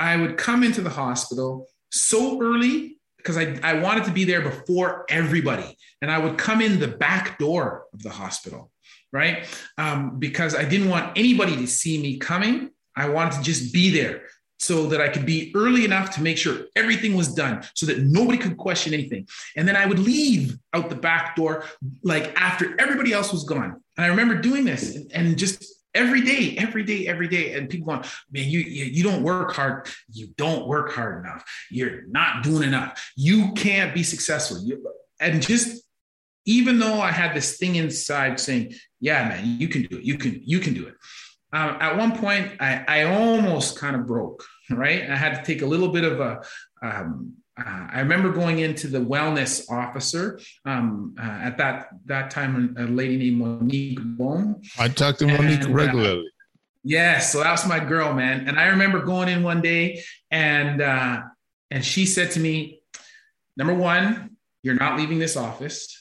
I 0.00 0.16
would 0.16 0.38
come 0.38 0.64
into 0.64 0.80
the 0.80 0.90
hospital 0.90 1.68
so 1.90 2.42
early 2.42 2.96
because 3.18 3.36
I, 3.36 3.58
I 3.62 3.74
wanted 3.74 4.04
to 4.04 4.10
be 4.10 4.24
there 4.24 4.40
before 4.40 5.04
everybody. 5.10 5.76
And 6.00 6.10
I 6.10 6.18
would 6.18 6.38
come 6.38 6.62
in 6.62 6.80
the 6.80 6.88
back 6.88 7.38
door 7.38 7.84
of 7.92 8.02
the 8.02 8.08
hospital, 8.08 8.70
right? 9.12 9.46
Um, 9.76 10.18
because 10.18 10.54
I 10.54 10.64
didn't 10.64 10.88
want 10.88 11.18
anybody 11.18 11.54
to 11.56 11.66
see 11.66 12.00
me 12.00 12.16
coming. 12.16 12.70
I 12.96 13.10
wanted 13.10 13.34
to 13.34 13.42
just 13.42 13.74
be 13.74 13.90
there 13.90 14.22
so 14.58 14.86
that 14.86 15.02
I 15.02 15.08
could 15.08 15.26
be 15.26 15.52
early 15.54 15.84
enough 15.84 16.14
to 16.14 16.22
make 16.22 16.38
sure 16.38 16.66
everything 16.76 17.14
was 17.14 17.34
done 17.34 17.62
so 17.74 17.84
that 17.86 17.98
nobody 17.98 18.38
could 18.38 18.56
question 18.56 18.94
anything. 18.94 19.28
And 19.56 19.68
then 19.68 19.76
I 19.76 19.84
would 19.84 19.98
leave 19.98 20.58
out 20.72 20.88
the 20.88 20.96
back 20.96 21.36
door 21.36 21.64
like 22.02 22.32
after 22.40 22.74
everybody 22.80 23.12
else 23.12 23.32
was 23.32 23.44
gone. 23.44 23.82
And 23.96 24.04
I 24.04 24.08
remember 24.08 24.34
doing 24.34 24.64
this 24.64 24.96
and, 24.96 25.12
and 25.12 25.38
just 25.38 25.79
every 25.94 26.22
day, 26.22 26.56
every 26.58 26.82
day, 26.82 27.06
every 27.06 27.28
day. 27.28 27.54
And 27.54 27.68
people 27.68 27.86
going, 27.86 28.04
man, 28.30 28.48
you, 28.48 28.60
you, 28.60 28.84
you 28.86 29.02
don't 29.02 29.22
work 29.22 29.52
hard. 29.52 29.88
You 30.12 30.28
don't 30.36 30.66
work 30.66 30.92
hard 30.92 31.24
enough. 31.24 31.44
You're 31.70 32.02
not 32.08 32.42
doing 32.42 32.62
enough. 32.62 33.12
You 33.16 33.52
can't 33.52 33.94
be 33.94 34.02
successful. 34.02 34.58
You, 34.62 34.86
and 35.20 35.42
just 35.42 35.82
even 36.46 36.78
though 36.78 37.00
I 37.00 37.10
had 37.10 37.34
this 37.34 37.58
thing 37.58 37.76
inside 37.76 38.40
saying, 38.40 38.74
yeah, 39.00 39.28
man, 39.28 39.56
you 39.58 39.68
can 39.68 39.82
do 39.82 39.98
it. 39.98 40.04
You 40.04 40.16
can, 40.18 40.40
you 40.44 40.58
can 40.58 40.74
do 40.74 40.86
it. 40.86 40.94
Um, 41.52 41.76
at 41.80 41.96
one 41.96 42.16
point, 42.16 42.52
I, 42.60 42.84
I 42.86 43.02
almost 43.04 43.78
kind 43.78 43.96
of 43.96 44.06
broke, 44.06 44.44
right? 44.70 45.10
I 45.10 45.16
had 45.16 45.34
to 45.34 45.42
take 45.42 45.62
a 45.62 45.66
little 45.66 45.88
bit 45.88 46.04
of 46.04 46.20
a, 46.20 46.42
um, 46.82 47.34
uh, 47.60 47.86
I 47.92 48.00
remember 48.00 48.30
going 48.30 48.60
into 48.60 48.88
the 48.88 48.98
wellness 48.98 49.70
officer 49.70 50.40
um, 50.64 51.14
uh, 51.18 51.22
at 51.22 51.58
that 51.58 51.88
that 52.06 52.30
time. 52.30 52.74
A 52.78 52.84
lady 52.84 53.16
named 53.16 53.38
Monique 53.38 53.98
Bohm. 54.00 54.62
I 54.78 54.88
talked 54.88 55.18
to 55.20 55.26
Monique 55.26 55.62
and, 55.62 55.70
uh, 55.70 55.72
regularly. 55.72 56.26
Uh, 56.26 56.30
yes, 56.84 57.32
so 57.32 57.40
that 57.40 57.50
was 57.50 57.66
my 57.66 57.80
girl, 57.80 58.12
man. 58.14 58.48
And 58.48 58.58
I 58.58 58.68
remember 58.68 59.04
going 59.04 59.28
in 59.28 59.42
one 59.42 59.60
day, 59.60 60.02
and 60.30 60.80
uh, 60.80 61.22
and 61.70 61.84
she 61.84 62.06
said 62.06 62.30
to 62.32 62.40
me, 62.40 62.82
"Number 63.56 63.74
one, 63.74 64.36
you're 64.62 64.74
not 64.74 64.98
leaving 64.98 65.18
this 65.18 65.36
office. 65.36 65.96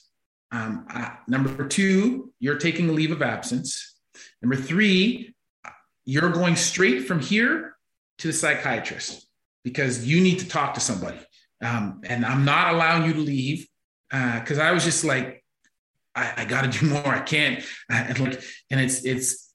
Um, 0.52 0.88
number 1.28 1.68
two, 1.68 2.34
you're 2.40 2.58
taking 2.58 2.90
a 2.90 2.92
leave 2.92 3.12
of 3.12 3.22
absence. 3.22 3.96
Number 4.42 4.56
three, 4.56 5.36
you're 6.06 6.32
going 6.32 6.56
straight 6.56 7.08
from 7.08 7.20
here 7.20 7.76
to 8.20 8.28
the 8.28 8.34
psychiatrist 8.34 9.28
because 9.64 10.08
you 10.08 10.22
need 10.22 10.40
to 10.40 10.48
talk 10.48 10.74
to 10.74 10.80
somebody. 10.80 11.20
Um, 11.62 12.02
and 12.04 12.26
I'm 12.26 12.46
not 12.46 12.74
allowing 12.74 13.06
you 13.06 13.14
to 13.14 13.20
leave 13.20 13.68
because 14.10 14.60
uh, 14.60 14.64
I 14.64 14.72
was 14.72 14.84
just 14.84 15.04
like, 15.04 15.44
I, 16.16 16.34
I 16.38 16.46
got 16.46 16.72
to 16.72 16.80
do 16.80 16.86
more. 16.90 17.08
I 17.08 17.22
can't. 17.22 17.64
And 17.90 18.20
like, 18.20 18.42
and 18.72 18.80
it's 18.80 19.06
it's, 19.06 19.54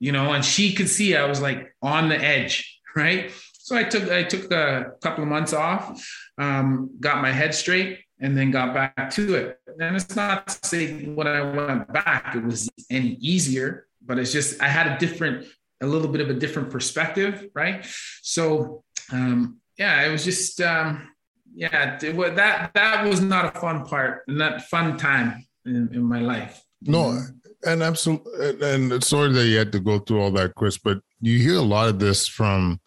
you 0.00 0.12
know, 0.12 0.32
and 0.32 0.44
she 0.44 0.74
could 0.74 0.88
see 0.88 1.16
I 1.16 1.26
was 1.26 1.40
like 1.40 1.74
on 1.82 2.08
the 2.08 2.16
edge, 2.16 2.80
right? 2.94 3.30
So 3.52 3.76
I 3.76 3.84
took 3.84 4.10
I 4.10 4.22
took 4.22 4.50
a 4.52 4.92
couple 5.02 5.22
of 5.22 5.28
months 5.28 5.52
off, 5.52 6.02
um, 6.38 6.90
got 7.00 7.20
my 7.20 7.32
head 7.32 7.54
straight, 7.54 8.00
and 8.20 8.36
then 8.36 8.50
got 8.50 8.74
back 8.74 9.10
to 9.10 9.34
it. 9.34 9.58
And 9.78 9.96
it's 9.96 10.16
not 10.16 10.48
to 10.48 10.68
say 10.68 11.04
when 11.04 11.26
I 11.26 11.40
went 11.42 11.92
back 11.92 12.34
it 12.34 12.44
was 12.44 12.70
any 12.90 13.16
easier, 13.20 13.86
but 14.04 14.18
it's 14.18 14.32
just 14.32 14.62
I 14.62 14.68
had 14.68 14.86
a 14.86 14.98
different, 14.98 15.46
a 15.80 15.86
little 15.86 16.08
bit 16.08 16.20
of 16.20 16.30
a 16.30 16.34
different 16.34 16.70
perspective, 16.70 17.48
right? 17.54 17.86
So 18.22 18.84
um, 19.12 19.60
yeah, 19.78 20.04
it 20.04 20.10
was 20.10 20.24
just 20.24 20.60
um, 20.60 21.08
yeah, 21.54 21.98
it, 22.02 22.36
that 22.36 22.72
that 22.74 23.06
was 23.06 23.20
not 23.20 23.56
a 23.56 23.60
fun 23.60 23.84
part, 23.84 24.22
not 24.28 24.62
fun 24.62 24.96
time 24.98 25.46
in, 25.64 25.88
in 25.92 26.02
my 26.02 26.20
life. 26.20 26.62
No, 26.82 27.20
and 27.64 27.82
absolutely, 27.82 28.56
and 28.62 29.02
sorry 29.02 29.32
that 29.32 29.46
you 29.46 29.58
had 29.58 29.72
to 29.72 29.80
go 29.80 29.98
through 29.98 30.20
all 30.20 30.30
that, 30.32 30.54
Chris. 30.56 30.78
But 30.78 31.00
you 31.20 31.38
hear 31.38 31.56
a 31.56 31.62
lot 31.62 31.88
of 31.88 31.98
this 31.98 32.26
from. 32.28 32.80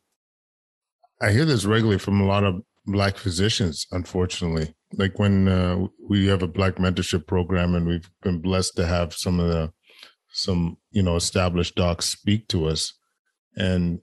I 1.21 1.31
hear 1.31 1.45
this 1.45 1.65
regularly 1.65 1.99
from 1.99 2.19
a 2.19 2.25
lot 2.25 2.43
of 2.43 2.61
black 2.85 3.17
physicians, 3.17 3.85
unfortunately. 3.91 4.73
Like 4.93 5.19
when 5.19 5.47
uh, 5.47 5.87
we 6.09 6.27
have 6.27 6.41
a 6.41 6.47
black 6.47 6.75
mentorship 6.75 7.27
program, 7.27 7.75
and 7.75 7.87
we've 7.87 8.09
been 8.21 8.41
blessed 8.41 8.75
to 8.77 8.85
have 8.85 9.13
some 9.13 9.39
of 9.39 9.47
the 9.47 9.71
some 10.33 10.77
you 10.91 11.03
know 11.03 11.15
established 11.15 11.75
docs 11.75 12.05
speak 12.05 12.47
to 12.49 12.67
us, 12.67 12.93
and 13.55 13.99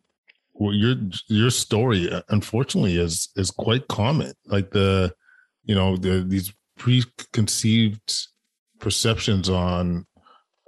well, 0.58 0.74
your 0.74 0.96
your 1.28 1.50
story 1.50 2.10
unfortunately 2.28 2.96
is 2.96 3.28
is 3.36 3.50
quite 3.50 3.88
common. 3.88 4.32
Like 4.46 4.70
the 4.70 5.14
you 5.64 5.74
know 5.74 5.96
the 5.96 6.24
these 6.26 6.52
preconceived 6.76 8.14
perceptions 8.80 9.48
on 9.48 10.06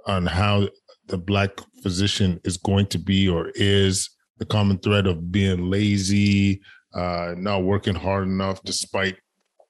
on 0.07 0.25
how 0.25 0.69
the 1.07 1.17
black 1.17 1.51
physician 1.83 2.39
is 2.43 2.57
going 2.57 2.87
to 2.87 2.99
be 2.99 3.27
or 3.27 3.51
is 3.55 4.09
the 4.37 4.45
common 4.45 4.77
thread 4.79 5.07
of 5.07 5.31
being 5.31 5.69
lazy, 5.69 6.61
uh, 6.93 7.35
not 7.37 7.63
working 7.63 7.95
hard 7.95 8.27
enough, 8.27 8.63
despite 8.63 9.17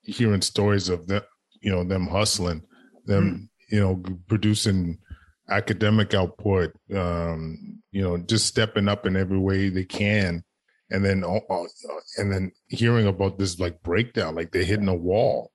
hearing 0.04 0.42
stories 0.42 0.88
of 0.88 1.08
them, 1.08 1.22
you 1.62 1.72
know, 1.72 1.84
them 1.84 2.08
hustling, 2.08 2.62
them, 3.06 3.50
mm. 3.50 3.74
you 3.74 3.80
know, 3.82 4.02
producing 4.28 4.98
academic 5.52 6.14
output, 6.14 6.74
um, 6.96 7.82
you 7.92 8.02
know, 8.02 8.18
just 8.18 8.48
stepping 8.48 8.88
up 8.88 9.06
in 9.06 9.16
every 9.16 9.40
way 9.40 9.70
they 9.70 9.86
can, 9.86 10.44
and 10.90 11.06
then 11.06 11.24
uh, 11.24 11.40
uh, 11.50 11.66
and 12.18 12.32
then 12.32 12.52
hearing 12.68 13.08
about 13.08 13.38
this 13.38 13.60
like 13.60 13.82
breakdown, 13.84 14.36
like 14.36 14.52
they're 14.52 14.64
hitting 14.64 14.88
a 14.88 14.96
wall, 14.96 15.52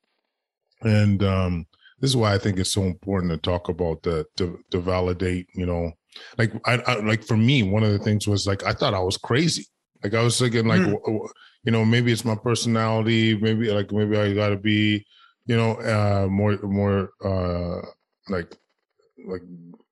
and 0.82 1.22
um, 1.22 1.66
this 2.00 2.10
is 2.10 2.16
why 2.16 2.34
I 2.34 2.38
think 2.38 2.58
it's 2.58 2.72
so 2.72 2.82
important 2.82 3.32
to 3.32 3.38
talk 3.38 3.68
about 3.68 4.02
the 4.02 4.26
to, 4.36 4.58
to 4.70 4.80
validate, 4.80 5.48
you 5.54 5.66
know, 5.66 5.92
like 6.38 6.52
I, 6.64 6.74
I, 6.86 6.94
like 7.00 7.24
for 7.24 7.36
me, 7.36 7.62
one 7.62 7.82
of 7.82 7.92
the 7.92 7.98
things 7.98 8.28
was 8.28 8.46
like 8.46 8.64
I 8.64 8.72
thought 8.72 8.94
I 8.94 9.00
was 9.00 9.16
crazy. 9.16 9.66
Like 10.02 10.14
I 10.14 10.22
was 10.22 10.38
thinking, 10.38 10.66
like 10.66 10.80
mm. 10.80 11.28
you 11.64 11.72
know, 11.72 11.84
maybe 11.84 12.12
it's 12.12 12.24
my 12.24 12.36
personality. 12.36 13.36
Maybe 13.36 13.70
like 13.70 13.92
maybe 13.92 14.16
I 14.16 14.34
got 14.34 14.50
to 14.50 14.56
be, 14.56 15.04
you 15.46 15.56
know, 15.56 15.72
uh, 15.76 16.28
more 16.28 16.56
more 16.62 17.10
uh, 17.24 17.80
like 18.28 18.54
like 19.26 19.42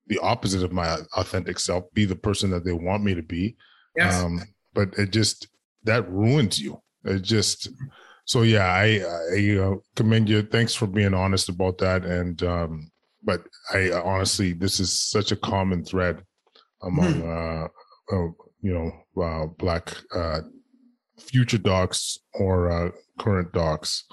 the 0.07 0.19
opposite 0.19 0.63
of 0.63 0.71
my 0.71 0.97
authentic 1.15 1.59
self. 1.59 1.85
Be 1.93 2.05
the 2.05 2.15
person 2.15 2.49
that 2.51 2.65
they 2.65 2.73
want 2.73 3.03
me 3.03 3.15
to 3.15 3.23
be. 3.23 3.55
Yes. 3.95 4.21
Um, 4.21 4.41
but 4.73 4.93
it 4.97 5.11
just 5.11 5.47
that 5.83 6.09
ruins 6.09 6.59
you. 6.59 6.81
It 7.03 7.21
just 7.21 7.69
so 8.25 8.41
yeah. 8.41 8.65
I 8.65 9.01
I 9.35 9.57
uh, 9.57 9.75
commend 9.95 10.29
you. 10.29 10.41
Thanks 10.43 10.75
for 10.75 10.87
being 10.87 11.13
honest 11.13 11.49
about 11.49 11.77
that. 11.79 12.05
And 12.05 12.41
um, 12.43 12.91
but 13.23 13.43
I 13.73 13.91
honestly, 13.91 14.53
this 14.53 14.79
is 14.79 14.91
such 14.91 15.31
a 15.31 15.37
common 15.37 15.83
thread 15.83 16.23
among 16.83 17.13
mm. 17.13 17.63
uh, 17.63 17.67
uh, 18.15 18.29
you 18.61 18.73
know 18.73 19.23
uh, 19.23 19.45
black 19.57 19.95
uh, 20.13 20.41
future 21.17 21.57
docs 21.57 22.19
or 22.33 22.71
uh, 22.71 22.91
current 23.19 23.51
docs. 23.53 24.05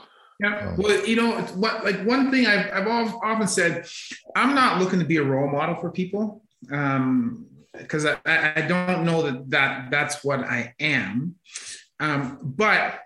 Yeah. 0.42 0.68
Um, 0.68 0.76
well, 0.76 1.06
you 1.06 1.16
know, 1.16 1.40
what 1.54 1.84
like 1.84 2.02
one 2.04 2.30
thing 2.30 2.46
I've 2.46 2.72
I've 2.72 3.14
often 3.14 3.46
said, 3.46 3.86
I'm 4.34 4.54
not 4.54 4.80
looking 4.80 4.98
to 4.98 5.04
be 5.04 5.18
a 5.18 5.22
role 5.22 5.48
model 5.48 5.76
for 5.76 5.90
people. 5.90 6.42
Um, 6.70 7.46
because 7.72 8.04
I, 8.04 8.18
I 8.26 8.60
don't 8.68 9.04
know 9.04 9.22
that, 9.22 9.50
that 9.50 9.90
that's 9.90 10.22
what 10.22 10.40
I 10.40 10.74
am. 10.78 11.36
Um, 12.00 12.38
but 12.42 13.00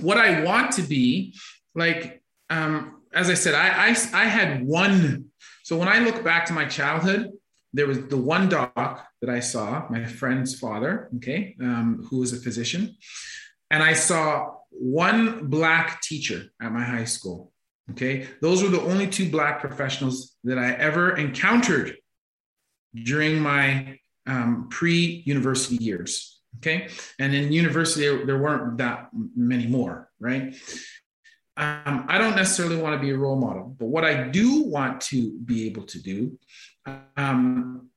what 0.00 0.16
I 0.16 0.42
want 0.42 0.72
to 0.72 0.82
be, 0.82 1.34
like, 1.74 2.22
um, 2.50 3.02
as 3.12 3.28
I 3.28 3.34
said, 3.34 3.54
I, 3.54 3.88
I, 3.88 3.96
I 4.12 4.24
had 4.26 4.64
one. 4.64 5.26
So 5.64 5.76
when 5.76 5.88
I 5.88 5.98
look 5.98 6.22
back 6.22 6.46
to 6.46 6.52
my 6.52 6.66
childhood, 6.66 7.32
there 7.72 7.86
was 7.86 8.06
the 8.06 8.16
one 8.16 8.48
doc 8.48 9.06
that 9.20 9.30
I 9.30 9.40
saw, 9.40 9.86
my 9.90 10.04
friend's 10.04 10.58
father, 10.58 11.08
okay, 11.16 11.56
um, 11.60 12.06
who 12.08 12.18
was 12.18 12.32
a 12.32 12.40
physician. 12.40 12.96
And 13.70 13.82
I 13.82 13.94
saw 13.94 14.54
one 14.72 15.48
black 15.48 16.00
teacher 16.02 16.44
at 16.60 16.72
my 16.72 16.82
high 16.82 17.04
school. 17.04 17.52
Okay. 17.90 18.26
Those 18.40 18.62
were 18.62 18.68
the 18.68 18.80
only 18.80 19.06
two 19.06 19.30
black 19.30 19.60
professionals 19.60 20.36
that 20.44 20.58
I 20.58 20.72
ever 20.72 21.16
encountered 21.16 21.96
during 22.94 23.40
my 23.40 23.98
um, 24.26 24.68
pre 24.70 25.22
university 25.26 25.82
years. 25.82 26.40
Okay. 26.58 26.88
And 27.18 27.34
in 27.34 27.52
university, 27.52 28.24
there 28.24 28.38
weren't 28.38 28.78
that 28.78 29.08
many 29.34 29.66
more, 29.66 30.10
right? 30.20 30.54
Um, 31.56 32.06
I 32.08 32.18
don't 32.18 32.36
necessarily 32.36 32.76
want 32.76 32.94
to 32.94 33.00
be 33.00 33.10
a 33.10 33.16
role 33.16 33.36
model, 33.36 33.76
but 33.78 33.86
what 33.86 34.04
I 34.04 34.28
do 34.28 34.64
want 34.64 35.00
to 35.02 35.38
be 35.38 35.66
able 35.66 35.84
to 35.84 36.00
do 36.00 36.38
um, 37.16 37.88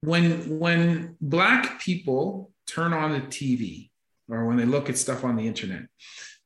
when 0.00 0.58
when 0.58 1.16
black 1.20 1.80
people 1.80 2.50
turn 2.66 2.92
on 2.92 3.12
the 3.12 3.20
TV 3.20 3.90
or 4.32 4.46
when 4.46 4.56
they 4.56 4.64
look 4.64 4.88
at 4.88 4.96
stuff 4.96 5.24
on 5.24 5.36
the 5.36 5.46
internet, 5.46 5.82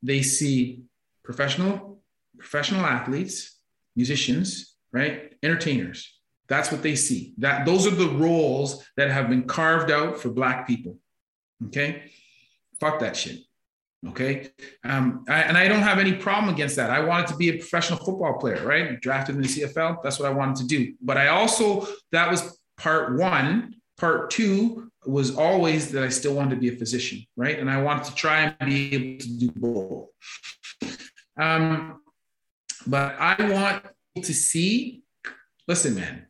they 0.03 0.21
see 0.21 0.83
professional 1.23 2.01
professional 2.37 2.85
athletes, 2.85 3.57
musicians, 3.95 4.75
right, 4.91 5.33
entertainers. 5.41 6.13
That's 6.47 6.71
what 6.71 6.83
they 6.83 6.95
see. 6.95 7.33
That 7.39 7.65
those 7.65 7.87
are 7.87 7.91
the 7.95 8.09
roles 8.09 8.85
that 8.95 9.09
have 9.09 9.29
been 9.29 9.43
carved 9.43 9.91
out 9.91 10.19
for 10.19 10.29
black 10.29 10.67
people. 10.67 10.97
Okay, 11.67 12.11
fuck 12.79 12.99
that 12.99 13.15
shit. 13.15 13.39
Okay. 14.09 14.49
Um, 14.83 15.25
I, 15.27 15.41
and 15.41 15.57
I 15.57 15.67
don't 15.67 15.81
have 15.81 15.97
any 15.97 16.13
problem 16.13 16.53
against 16.53 16.75
that. 16.75 16.91
I 16.91 16.99
wanted 16.99 17.27
to 17.27 17.35
be 17.35 17.49
a 17.49 17.53
professional 17.53 17.97
football 17.99 18.37
player, 18.37 18.63
right? 18.65 19.01
Drafted 19.01 19.35
in 19.35 19.41
the 19.41 19.47
CFL. 19.47 20.03
That's 20.03 20.19
what 20.19 20.27
I 20.27 20.33
wanted 20.33 20.57
to 20.57 20.67
do. 20.67 20.93
But 21.01 21.17
I 21.17 21.29
also, 21.29 21.87
that 22.11 22.29
was 22.29 22.59
part 22.77 23.17
one. 23.17 23.73
Part 23.97 24.29
two 24.29 24.86
was 25.07 25.35
always 25.35 25.91
that 25.91 26.03
I 26.03 26.09
still 26.09 26.33
wanted 26.33 26.55
to 26.55 26.61
be 26.61 26.69
a 26.69 26.77
physician, 26.77 27.25
right? 27.35 27.57
And 27.57 27.69
I 27.69 27.81
wanted 27.81 28.05
to 28.05 28.15
try 28.15 28.55
and 28.59 28.69
be 28.69 28.93
able 28.93 29.19
to 29.19 29.37
do 29.39 29.51
both. 29.55 30.09
Um, 31.39 32.01
but 32.85 33.15
I 33.19 33.51
want 33.51 33.85
to 34.21 34.33
see, 34.33 35.03
listen, 35.67 35.95
man, 35.95 36.25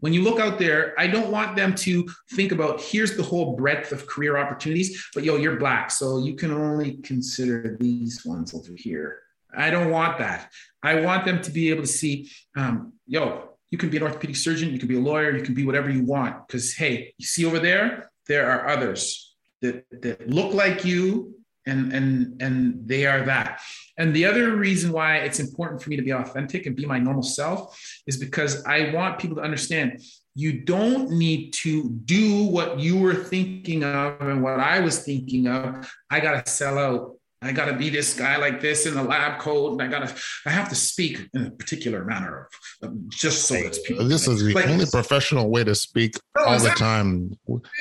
when 0.00 0.12
you 0.12 0.22
look 0.22 0.38
out 0.38 0.58
there, 0.58 0.94
I 0.98 1.08
don't 1.08 1.30
want 1.30 1.56
them 1.56 1.74
to 1.76 2.08
think 2.32 2.52
about 2.52 2.80
here's 2.80 3.16
the 3.16 3.22
whole 3.22 3.56
breadth 3.56 3.90
of 3.90 4.06
career 4.06 4.38
opportunities, 4.38 5.08
but 5.14 5.24
yo, 5.24 5.36
you're 5.36 5.56
black, 5.56 5.90
so 5.90 6.18
you 6.18 6.34
can 6.34 6.52
only 6.52 6.98
consider 6.98 7.76
these 7.80 8.24
ones 8.24 8.54
over 8.54 8.72
here. 8.76 9.20
I 9.56 9.70
don't 9.70 9.90
want 9.90 10.18
that. 10.18 10.52
I 10.82 11.00
want 11.00 11.24
them 11.24 11.40
to 11.42 11.50
be 11.50 11.70
able 11.70 11.82
to 11.82 11.88
see, 11.88 12.30
um, 12.56 12.92
yo, 13.06 13.47
you 13.70 13.78
can 13.78 13.90
be 13.90 13.96
an 13.96 14.02
orthopedic 14.02 14.36
surgeon, 14.36 14.72
you 14.72 14.78
can 14.78 14.88
be 14.88 14.96
a 14.96 15.00
lawyer, 15.00 15.36
you 15.36 15.42
can 15.42 15.54
be 15.54 15.66
whatever 15.66 15.90
you 15.90 16.04
want. 16.04 16.46
Because 16.46 16.74
hey, 16.74 17.14
you 17.18 17.26
see 17.26 17.44
over 17.44 17.58
there, 17.58 18.10
there 18.26 18.50
are 18.50 18.68
others 18.68 19.36
that, 19.60 19.84
that 20.02 20.28
look 20.28 20.54
like 20.54 20.84
you 20.84 21.34
and 21.68 21.92
and 21.92 22.40
and 22.42 22.88
they 22.88 23.06
are 23.06 23.22
that. 23.24 23.60
And 23.98 24.14
the 24.14 24.24
other 24.24 24.56
reason 24.56 24.92
why 24.92 25.18
it's 25.18 25.40
important 25.40 25.82
for 25.82 25.90
me 25.90 25.96
to 25.96 26.02
be 26.02 26.12
authentic 26.12 26.66
and 26.66 26.74
be 26.74 26.86
my 26.86 26.98
normal 26.98 27.22
self 27.22 27.78
is 28.06 28.16
because 28.16 28.64
i 28.64 28.90
want 28.94 29.18
people 29.18 29.36
to 29.36 29.42
understand 29.42 30.00
you 30.34 30.60
don't 30.60 31.10
need 31.10 31.52
to 31.52 31.90
do 32.04 32.44
what 32.44 32.78
you 32.78 32.96
were 32.96 33.14
thinking 33.14 33.82
of 33.82 34.20
and 34.20 34.42
what 34.42 34.60
i 34.60 34.80
was 34.80 35.04
thinking 35.04 35.46
of. 35.48 35.92
I 36.10 36.20
got 36.20 36.44
to 36.44 36.50
sell 36.50 36.78
out 36.78 37.16
I 37.40 37.52
got 37.52 37.66
to 37.66 37.74
be 37.74 37.88
this 37.88 38.14
guy 38.14 38.36
like 38.36 38.60
this 38.60 38.84
in 38.84 38.94
the 38.94 39.02
lab 39.02 39.38
coat, 39.38 39.72
and 39.72 39.82
I 39.82 39.86
got 39.86 40.08
to, 40.08 40.14
I 40.44 40.50
have 40.50 40.68
to 40.70 40.74
speak 40.74 41.28
in 41.34 41.46
a 41.46 41.50
particular 41.52 42.04
manner, 42.04 42.48
of, 42.82 43.08
just 43.08 43.44
so 43.44 43.54
that 43.54 43.78
people. 43.86 44.06
This 44.06 44.26
is 44.26 44.44
the 44.44 44.54
like, 44.54 44.66
only 44.66 44.86
professional 44.86 45.48
way 45.48 45.62
to 45.62 45.74
speak 45.74 46.14
no, 46.36 46.44
all 46.44 46.58
the 46.58 46.70
time. 46.70 47.38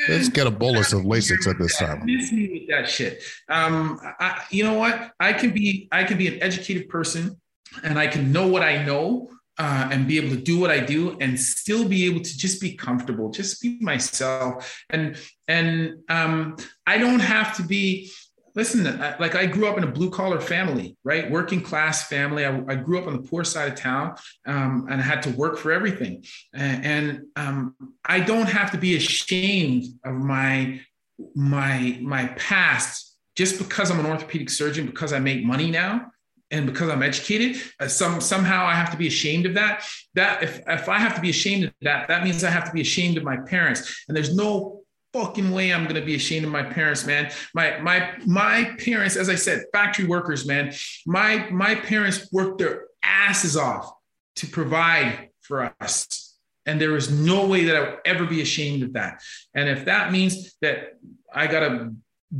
Let's 0.07 0.29
get 0.29 0.45
a 0.45 0.51
bolus 0.51 0.93
of 0.93 1.01
Lasix 1.01 1.47
at 1.47 1.57
this 1.57 1.75
time. 1.77 2.05
Miss 2.05 2.31
me 2.31 2.49
with 2.51 2.69
that 2.69 2.87
shit. 2.87 3.23
Um, 3.49 3.99
I, 4.19 4.43
you 4.51 4.63
know 4.63 4.75
what? 4.75 5.11
I 5.19 5.33
can 5.33 5.51
be, 5.51 5.87
I 5.91 6.03
can 6.03 6.19
be 6.19 6.27
an 6.27 6.43
educated 6.43 6.87
person, 6.87 7.41
and 7.83 7.97
I 7.97 8.05
can 8.05 8.31
know 8.31 8.45
what 8.47 8.61
I 8.61 8.85
know, 8.85 9.31
uh, 9.57 9.89
and 9.91 10.07
be 10.07 10.17
able 10.17 10.35
to 10.35 10.41
do 10.41 10.59
what 10.59 10.69
I 10.69 10.79
do 10.81 11.17
and 11.19 11.39
still 11.39 11.87
be 11.87 12.05
able 12.05 12.19
to 12.19 12.37
just 12.37 12.61
be 12.61 12.75
comfortable, 12.75 13.31
just 13.31 13.59
be 13.59 13.79
myself. 13.81 14.83
And 14.91 15.17
and 15.47 15.95
um, 16.09 16.57
I 16.85 16.99
don't 16.99 17.21
have 17.21 17.57
to 17.57 17.63
be. 17.63 18.11
Listen, 18.57 18.85
like 19.19 19.35
I 19.35 19.45
grew 19.45 19.67
up 19.67 19.77
in 19.77 19.83
a 19.83 19.91
blue 19.91 20.09
collar 20.09 20.41
family, 20.41 20.97
right? 21.03 21.29
Working 21.29 21.61
class 21.61 22.07
family. 22.07 22.43
I, 22.43 22.57
I, 22.67 22.73
grew 22.73 22.97
up 22.97 23.05
on 23.05 23.13
the 23.13 23.21
poor 23.21 23.43
side 23.43 23.71
of 23.71 23.77
town 23.77 24.15
um, 24.47 24.87
and 24.89 24.99
I 24.99 25.03
had 25.03 25.21
to 25.23 25.29
work 25.29 25.59
for 25.59 25.71
everything. 25.71 26.25
And, 26.55 26.83
and 26.83 27.21
um, 27.35 27.75
I 28.03 28.19
don't 28.19 28.47
have 28.47 28.71
to 28.71 28.79
be 28.79 28.95
ashamed 28.95 29.85
of 30.03 30.15
my 30.15 30.81
my 31.35 31.99
my 32.01 32.27
past 32.29 33.15
just 33.35 33.59
because 33.59 33.91
I'm 33.91 33.99
an 33.99 34.07
orthopedic 34.07 34.49
surgeon 34.49 34.87
because 34.87 35.13
I 35.13 35.19
make 35.19 35.43
money 35.43 35.69
now 35.69 36.11
and 36.49 36.65
because 36.65 36.89
I'm 36.89 37.03
educated, 37.03 37.61
uh, 37.79 37.87
some 37.87 38.19
somehow 38.19 38.65
I 38.65 38.73
have 38.73 38.89
to 38.89 38.97
be 38.97 39.05
ashamed 39.05 39.45
of 39.45 39.53
that. 39.53 39.85
That 40.15 40.41
if 40.41 40.61
if 40.67 40.89
I 40.89 40.97
have 40.97 41.13
to 41.13 41.21
be 41.21 41.29
ashamed 41.29 41.65
of 41.65 41.73
that, 41.81 42.07
that 42.07 42.23
means 42.23 42.43
I 42.43 42.49
have 42.49 42.65
to 42.65 42.71
be 42.71 42.81
ashamed 42.81 43.17
of 43.17 43.23
my 43.23 43.37
parents. 43.37 44.03
And 44.07 44.17
there's 44.17 44.35
no 44.35 44.81
fucking 45.17 45.51
way 45.51 45.73
I'm 45.73 45.85
gonna 45.85 46.05
be 46.05 46.15
ashamed 46.15 46.45
of 46.45 46.51
my 46.51 46.63
parents, 46.63 47.05
man. 47.05 47.31
My 47.53 47.79
my 47.79 48.13
my 48.25 48.75
parents, 48.83 49.15
as 49.15 49.29
I 49.29 49.35
said, 49.35 49.65
factory 49.73 50.05
workers, 50.05 50.45
man. 50.45 50.73
My 51.05 51.49
my 51.49 51.75
parents 51.75 52.29
worked 52.31 52.59
their 52.59 52.85
asses 53.03 53.57
off 53.57 53.91
to 54.37 54.47
provide 54.47 55.29
for 55.41 55.73
us. 55.81 56.35
And 56.65 56.81
there 56.81 56.95
is 56.97 57.09
no 57.09 57.47
way 57.47 57.63
that 57.65 57.75
I 57.75 57.79
would 57.79 57.99
ever 58.05 58.25
be 58.25 58.41
ashamed 58.41 58.83
of 58.83 58.93
that. 58.93 59.21
And 59.53 59.69
if 59.69 59.85
that 59.85 60.11
means 60.11 60.55
that 60.61 60.97
I 61.33 61.47
gotta 61.47 61.93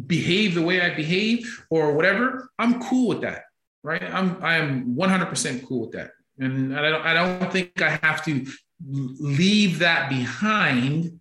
behave 0.05 0.53
the 0.53 0.61
way 0.61 0.81
I 0.81 0.93
behave 0.93 1.65
or 1.69 1.93
whatever, 1.93 2.49
I'm 2.59 2.81
cool 2.81 3.07
with 3.07 3.21
that 3.21 3.43
right? 3.87 4.03
I'm 4.03 4.43
I 4.43 4.57
am 4.57 4.95
100% 4.95 5.65
cool 5.65 5.81
with 5.81 5.91
that, 5.91 6.11
and 6.39 6.77
I 6.77 6.89
don't 6.89 7.05
I 7.05 7.13
don't 7.13 7.51
think 7.51 7.81
I 7.81 7.97
have 8.03 8.23
to 8.25 8.45
leave 8.85 9.79
that 9.79 10.09
behind 10.09 11.19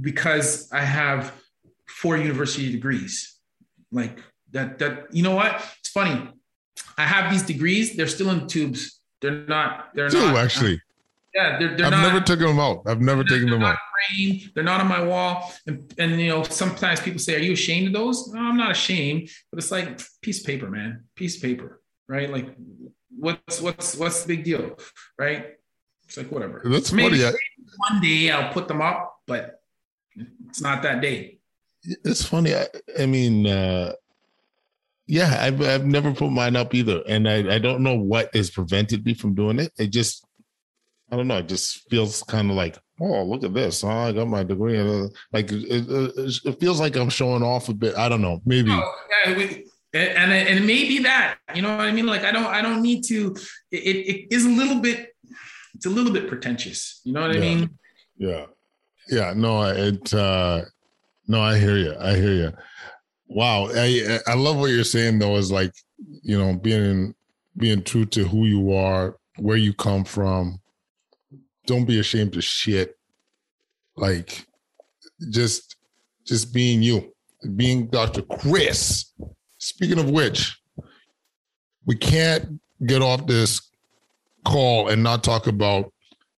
because 0.00 0.70
I 0.72 0.80
have 0.80 1.32
four 1.86 2.16
university 2.16 2.70
degrees. 2.70 3.36
Like 3.90 4.18
that 4.52 4.78
that 4.78 5.14
you 5.14 5.22
know 5.22 5.34
what? 5.34 5.54
It's 5.80 5.90
funny. 5.90 6.30
I 6.96 7.04
have 7.04 7.30
these 7.32 7.42
degrees. 7.42 7.96
They're 7.96 8.06
still 8.08 8.30
in 8.30 8.46
tubes. 8.46 9.00
They're 9.20 9.46
not. 9.46 9.90
They're 9.94 10.10
Two, 10.10 10.18
not 10.18 10.36
uh, 10.36 10.38
actually. 10.38 10.80
Yeah, 11.34 11.58
they're, 11.58 11.76
they're 11.76 11.86
I've 11.86 11.92
not, 11.92 12.12
never 12.12 12.20
taken 12.20 12.46
them 12.46 12.60
out. 12.60 12.82
I've 12.86 13.00
never 13.00 13.24
taken 13.24 13.50
them 13.50 13.64
out. 13.64 13.76
Framed, 14.08 14.52
they're 14.54 14.62
not 14.62 14.80
on 14.80 14.86
my 14.86 15.02
wall. 15.02 15.52
And, 15.66 15.92
and, 15.98 16.20
you 16.20 16.28
know, 16.28 16.44
sometimes 16.44 17.00
people 17.00 17.18
say, 17.18 17.34
Are 17.34 17.40
you 17.40 17.54
ashamed 17.54 17.88
of 17.88 17.92
those? 17.92 18.32
No, 18.32 18.40
I'm 18.40 18.56
not 18.56 18.70
ashamed, 18.70 19.30
but 19.50 19.58
it's 19.58 19.72
like 19.72 20.00
piece 20.22 20.40
of 20.40 20.46
paper, 20.46 20.70
man. 20.70 21.02
Piece 21.16 21.34
of 21.34 21.42
paper 21.42 21.80
right? 22.08 22.30
Like, 22.30 22.54
what's 23.16 23.60
what's 23.60 23.96
what's 23.96 24.24
the 24.24 24.36
big 24.36 24.44
deal, 24.44 24.78
right? 25.18 25.46
It's 26.06 26.16
like 26.16 26.30
whatever. 26.30 26.62
That's 26.64 26.92
maybe, 26.92 27.20
funny. 27.20 27.36
one 27.88 28.00
day 28.00 28.30
I'll 28.30 28.52
put 28.52 28.68
them 28.68 28.82
up, 28.82 29.16
but 29.26 29.53
it's 30.48 30.60
not 30.60 30.82
that 30.82 31.00
day. 31.00 31.38
It's 31.82 32.24
funny. 32.24 32.54
I, 32.54 32.66
I 32.98 33.06
mean, 33.06 33.46
uh, 33.46 33.92
yeah, 35.06 35.36
I've 35.40 35.60
I've 35.60 35.84
never 35.84 36.12
put 36.12 36.30
mine 36.30 36.56
up 36.56 36.74
either, 36.74 37.02
and 37.06 37.28
I 37.28 37.54
I 37.54 37.58
don't 37.58 37.82
know 37.82 37.94
what 37.94 38.34
has 38.34 38.50
prevented 38.50 39.04
me 39.04 39.14
from 39.14 39.34
doing 39.34 39.58
it. 39.58 39.72
It 39.78 39.88
just 39.88 40.26
I 41.10 41.16
don't 41.16 41.28
know. 41.28 41.38
It 41.38 41.48
just 41.48 41.88
feels 41.90 42.22
kind 42.22 42.50
of 42.50 42.56
like, 42.56 42.78
oh, 43.00 43.24
look 43.24 43.44
at 43.44 43.52
this. 43.52 43.84
Oh, 43.84 43.88
I 43.88 44.12
got 44.12 44.28
my 44.28 44.42
degree. 44.42 44.80
Like 45.32 45.52
it, 45.52 45.64
it, 45.68 46.44
it, 46.44 46.60
feels 46.60 46.80
like 46.80 46.96
I'm 46.96 47.10
showing 47.10 47.42
off 47.42 47.68
a 47.68 47.74
bit. 47.74 47.96
I 47.96 48.08
don't 48.08 48.22
know. 48.22 48.40
Maybe. 48.46 48.70
Oh, 48.70 48.94
yeah, 49.26 49.36
we, 49.36 49.66
and 49.92 50.32
and 50.32 50.58
it 50.58 50.64
may 50.64 50.88
be 50.88 51.00
that 51.00 51.36
you 51.54 51.62
know 51.62 51.76
what 51.76 51.86
I 51.86 51.92
mean. 51.92 52.06
Like 52.06 52.24
I 52.24 52.32
don't 52.32 52.46
I 52.46 52.62
don't 52.62 52.82
need 52.82 53.04
to. 53.04 53.36
It, 53.70 53.76
it 53.76 54.34
is 54.34 54.44
a 54.44 54.48
little 54.48 54.80
bit. 54.80 55.14
It's 55.74 55.86
a 55.86 55.90
little 55.90 56.12
bit 56.12 56.28
pretentious. 56.28 57.00
You 57.04 57.12
know 57.12 57.22
what 57.22 57.32
yeah. 57.32 57.36
I 57.36 57.40
mean? 57.40 57.78
Yeah, 58.16 58.46
yeah. 59.08 59.32
No, 59.34 59.62
it. 59.62 60.12
uh 60.14 60.62
No, 61.26 61.40
I 61.40 61.58
hear 61.58 61.76
you. 61.76 61.94
I 61.98 62.14
hear 62.16 62.34
you. 62.34 62.52
Wow, 63.28 63.68
I 63.74 64.20
I 64.26 64.34
love 64.34 64.56
what 64.56 64.70
you're 64.70 64.84
saying 64.84 65.18
though. 65.18 65.36
Is 65.36 65.50
like 65.50 65.72
you 66.22 66.38
know 66.38 66.54
being 66.54 67.14
being 67.56 67.82
true 67.82 68.04
to 68.06 68.24
who 68.24 68.46
you 68.46 68.72
are, 68.72 69.16
where 69.38 69.56
you 69.56 69.72
come 69.72 70.04
from. 70.04 70.60
Don't 71.66 71.86
be 71.86 71.98
ashamed 71.98 72.36
of 72.36 72.44
shit. 72.44 72.96
Like 73.96 74.46
just 75.30 75.76
just 76.26 76.52
being 76.52 76.82
you, 76.82 77.12
being 77.56 77.86
Dr. 77.88 78.22
Chris 78.22 79.12
Speaking 79.64 79.98
of 79.98 80.10
which, 80.10 80.58
we 81.86 81.96
can't 81.96 82.60
get 82.84 83.00
off 83.00 83.26
this 83.26 83.70
call 84.44 84.88
and 84.90 85.02
not 85.02 85.24
talk 85.24 85.46
about 85.46 85.90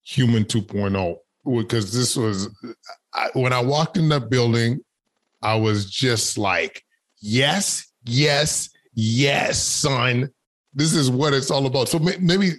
Human 0.05 0.45
2.0 0.45 1.17
because 1.47 1.93
this 1.93 2.17
was 2.17 2.49
I, 3.15 3.31
when 3.35 3.53
I 3.53 3.61
walked 3.61 3.97
in 3.97 4.09
that 4.11 4.29
building, 4.31 4.81
I 5.43 5.55
was 5.57 5.91
just 5.91 6.37
like, 6.37 6.85
yes, 7.21 7.93
yes, 8.05 8.71
yes, 8.95 9.63
son. 9.63 10.31
This 10.75 10.93
is 10.93 11.11
what 11.11 11.33
it's 11.33 11.51
all 11.51 11.67
about. 11.67 11.89
So 11.89 11.99
maybe 11.99 12.53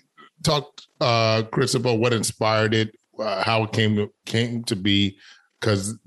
talk, 0.43 0.81
uh, 1.01 1.43
Chris, 1.51 1.75
about 1.75 1.99
what 1.99 2.13
inspired 2.13 2.73
it, 2.73 2.95
uh, 3.19 3.43
how 3.43 3.63
it 3.63 3.71
came 3.73 3.95
to 3.95 4.11
came 4.25 4.63
to 4.63 4.75
be, 4.75 5.17
because 5.59 5.97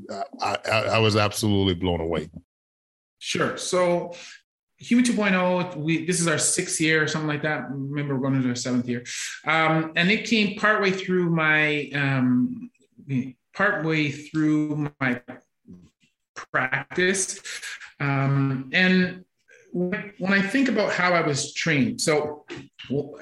I, 0.41 0.57
I, 0.71 0.79
I 0.83 0.99
was 0.99 1.17
absolutely 1.17 1.75
blown 1.75 2.01
away. 2.01 2.31
Sure. 3.19 3.57
So 3.57 4.15
Human 4.81 5.05
2.0, 5.05 5.77
we 5.77 6.07
this 6.07 6.21
is 6.21 6.27
our 6.27 6.39
sixth 6.39 6.81
year 6.81 7.03
or 7.03 7.07
something 7.07 7.29
like 7.29 7.43
that. 7.43 7.71
Remember, 7.71 8.15
we're 8.15 8.23
going 8.23 8.37
into 8.37 8.49
our 8.49 8.55
seventh 8.55 8.89
year, 8.89 9.05
um, 9.47 9.93
and 9.95 10.11
it 10.11 10.27
came 10.27 10.59
partway 10.59 10.91
through 10.91 11.29
my 11.31 11.91
um, 11.95 12.71
partway 13.55 14.11
through 14.11 14.91
my 14.99 15.21
practice, 16.35 17.41
um, 18.01 18.71
and 18.73 19.25
when 19.73 20.33
I 20.33 20.43
think 20.43 20.69
about 20.69 20.93
how 20.93 21.13
I 21.13 21.21
was 21.21 21.53
trained, 21.53 22.01
so 22.01 22.47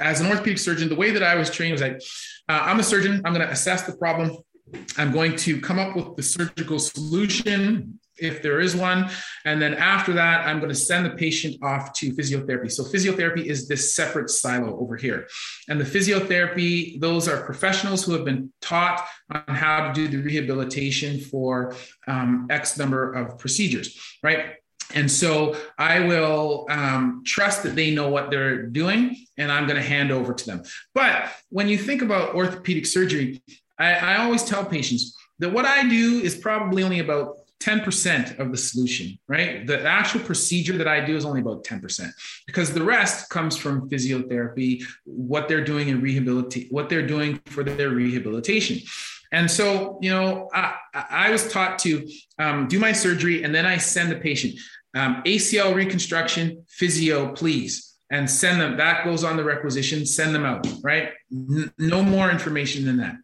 as 0.01 0.21
an 0.21 0.29
orthopedic 0.29 0.59
surgeon, 0.59 0.89
the 0.89 0.95
way 0.95 1.11
that 1.11 1.23
I 1.23 1.35
was 1.35 1.51
trained 1.51 1.73
was 1.73 1.83
like, 1.83 2.01
uh, 2.49 2.63
I'm 2.63 2.81
a 2.81 2.83
surgeon. 2.83 3.21
I'm 3.25 3.35
going 3.35 3.47
to 3.47 3.53
assess 3.53 3.83
the 3.83 3.97
problem. 3.97 4.37
I'm 4.97 5.13
going 5.13 5.37
to 5.37 5.61
come 5.61 5.79
up 5.79 5.97
with 5.97 6.17
the 6.17 6.23
surgical 6.23 6.79
solution 6.79 7.99
if 8.21 8.43
there 8.43 8.61
is 8.61 8.75
one. 8.77 9.11
And 9.45 9.61
then 9.61 9.75
after 9.75 10.13
that, 10.15 10.47
I'm 10.47 10.59
going 10.59 10.71
to 10.71 10.75
send 10.75 11.07
the 11.07 11.11
patient 11.11 11.57
off 11.63 11.93
to 11.95 12.13
physiotherapy. 12.13 12.71
So, 12.71 12.85
physiotherapy 12.85 13.45
is 13.45 13.69
this 13.69 13.95
separate 13.95 14.31
silo 14.31 14.79
over 14.79 14.97
here. 14.97 15.27
And 15.69 15.81
the 15.81 15.85
physiotherapy, 15.85 17.01
those 17.01 17.29
are 17.29 17.45
professionals 17.45 18.05
who 18.05 18.13
have 18.13 18.25
been 18.25 18.53
taught 18.61 19.07
on 19.31 19.55
how 19.55 19.89
to 19.89 19.93
do 19.93 20.09
the 20.09 20.23
rehabilitation 20.23 21.21
for 21.21 21.75
um, 22.07 22.47
X 22.51 22.79
number 22.79 23.13
of 23.13 23.39
procedures, 23.39 23.99
right? 24.23 24.55
And 24.95 25.11
so 25.11 25.57
I 25.77 26.01
will 26.01 26.67
um, 26.71 27.23
trust 27.27 27.63
that 27.65 27.75
they 27.75 27.95
know 27.95 28.09
what 28.09 28.31
they're 28.31 28.63
doing 28.63 29.17
and 29.37 29.53
I'm 29.53 29.67
going 29.67 29.77
to 29.77 29.87
hand 29.87 30.11
over 30.11 30.33
to 30.33 30.47
them. 30.47 30.63
But 30.95 31.31
when 31.51 31.69
you 31.69 31.77
think 31.77 32.01
about 32.01 32.35
orthopedic 32.35 32.87
surgery, 32.87 33.43
I, 33.79 33.95
I 33.95 34.17
always 34.19 34.43
tell 34.45 34.65
patients 34.65 35.17
that 35.41 35.53
what 35.53 35.65
I 35.65 35.87
do 35.89 36.21
is 36.21 36.37
probably 36.37 36.83
only 36.83 37.01
about 37.01 37.38
10% 37.61 38.39
of 38.39 38.51
the 38.51 38.57
solution, 38.57 39.19
right? 39.27 39.67
The 39.67 39.85
actual 39.85 40.21
procedure 40.21 40.77
that 40.79 40.87
I 40.87 41.05
do 41.05 41.17
is 41.17 41.25
only 41.25 41.41
about 41.41 41.65
10% 41.65 42.11
because 42.47 42.73
the 42.73 42.83
rest 42.83 43.31
comes 43.31 43.57
from 43.57 43.89
physiotherapy, 43.91 44.83
what 45.05 45.49
they're 45.49 45.65
doing 45.65 45.89
in 45.89 46.01
rehabilitation, 46.01 46.69
what 46.71 46.89
they're 46.89 47.07
doing 47.07 47.41
for 47.47 47.65
their 47.65 47.91
rehabilitation. 47.91 48.79
And 49.33 49.51
so, 49.51 49.99
you 50.01 50.11
know, 50.11 50.49
I, 50.55 50.75
I 50.95 51.31
was 51.31 51.53
taught 51.53 51.79
to 51.81 52.09
um, 52.39 52.69
do 52.69 52.79
my 52.79 52.93
surgery 52.93 53.43
and 53.43 53.55
then 53.55 53.67
I 53.67 53.77
send 53.77 54.11
the 54.11 54.17
patient 54.17 54.59
um, 54.95 55.23
ACL 55.25 55.75
reconstruction, 55.75 56.65
physio, 56.69 57.33
please, 57.33 57.97
and 58.11 58.29
send 58.29 58.61
them. 58.61 58.77
That 58.77 59.05
goes 59.05 59.23
on 59.23 59.37
the 59.37 59.45
requisition, 59.45 60.07
send 60.07 60.35
them 60.35 60.45
out, 60.45 60.67
right? 60.83 61.11
N- 61.31 61.73
no 61.79 62.03
more 62.03 62.31
information 62.31 62.85
than 62.85 62.97
that. 62.99 63.17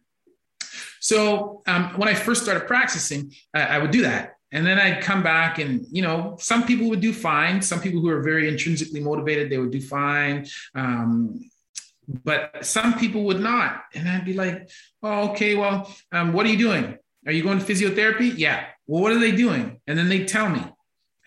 So 1.05 1.61
um, 1.67 1.91
when 1.97 2.09
I 2.09 2.15
first 2.15 2.41
started 2.41 2.65
practicing, 2.65 3.31
I, 3.53 3.61
I 3.61 3.77
would 3.77 3.91
do 3.91 4.01
that. 4.01 4.37
And 4.51 4.65
then 4.65 4.79
I'd 4.79 5.03
come 5.03 5.21
back 5.21 5.59
and, 5.59 5.85
you 5.91 6.01
know, 6.01 6.35
some 6.39 6.65
people 6.65 6.89
would 6.89 6.99
do 6.99 7.13
fine. 7.13 7.61
Some 7.61 7.79
people 7.79 8.01
who 8.01 8.09
are 8.09 8.23
very 8.23 8.49
intrinsically 8.49 9.01
motivated, 9.01 9.51
they 9.51 9.59
would 9.59 9.69
do 9.69 9.81
fine. 9.81 10.47
Um, 10.73 11.47
but 12.23 12.65
some 12.65 12.97
people 12.97 13.23
would 13.25 13.39
not. 13.39 13.83
And 13.93 14.09
I'd 14.09 14.25
be 14.25 14.33
like, 14.33 14.67
oh, 15.03 15.29
okay, 15.29 15.53
well, 15.53 15.93
um, 16.11 16.33
what 16.33 16.47
are 16.47 16.49
you 16.49 16.57
doing? 16.57 16.97
Are 17.27 17.31
you 17.31 17.43
going 17.43 17.59
to 17.59 17.65
physiotherapy? 17.65 18.33
Yeah. 18.35 18.65
Well, 18.87 19.03
what 19.03 19.11
are 19.11 19.19
they 19.19 19.31
doing? 19.31 19.81
And 19.85 19.99
then 19.99 20.09
they 20.09 20.25
tell 20.25 20.49
me. 20.49 20.63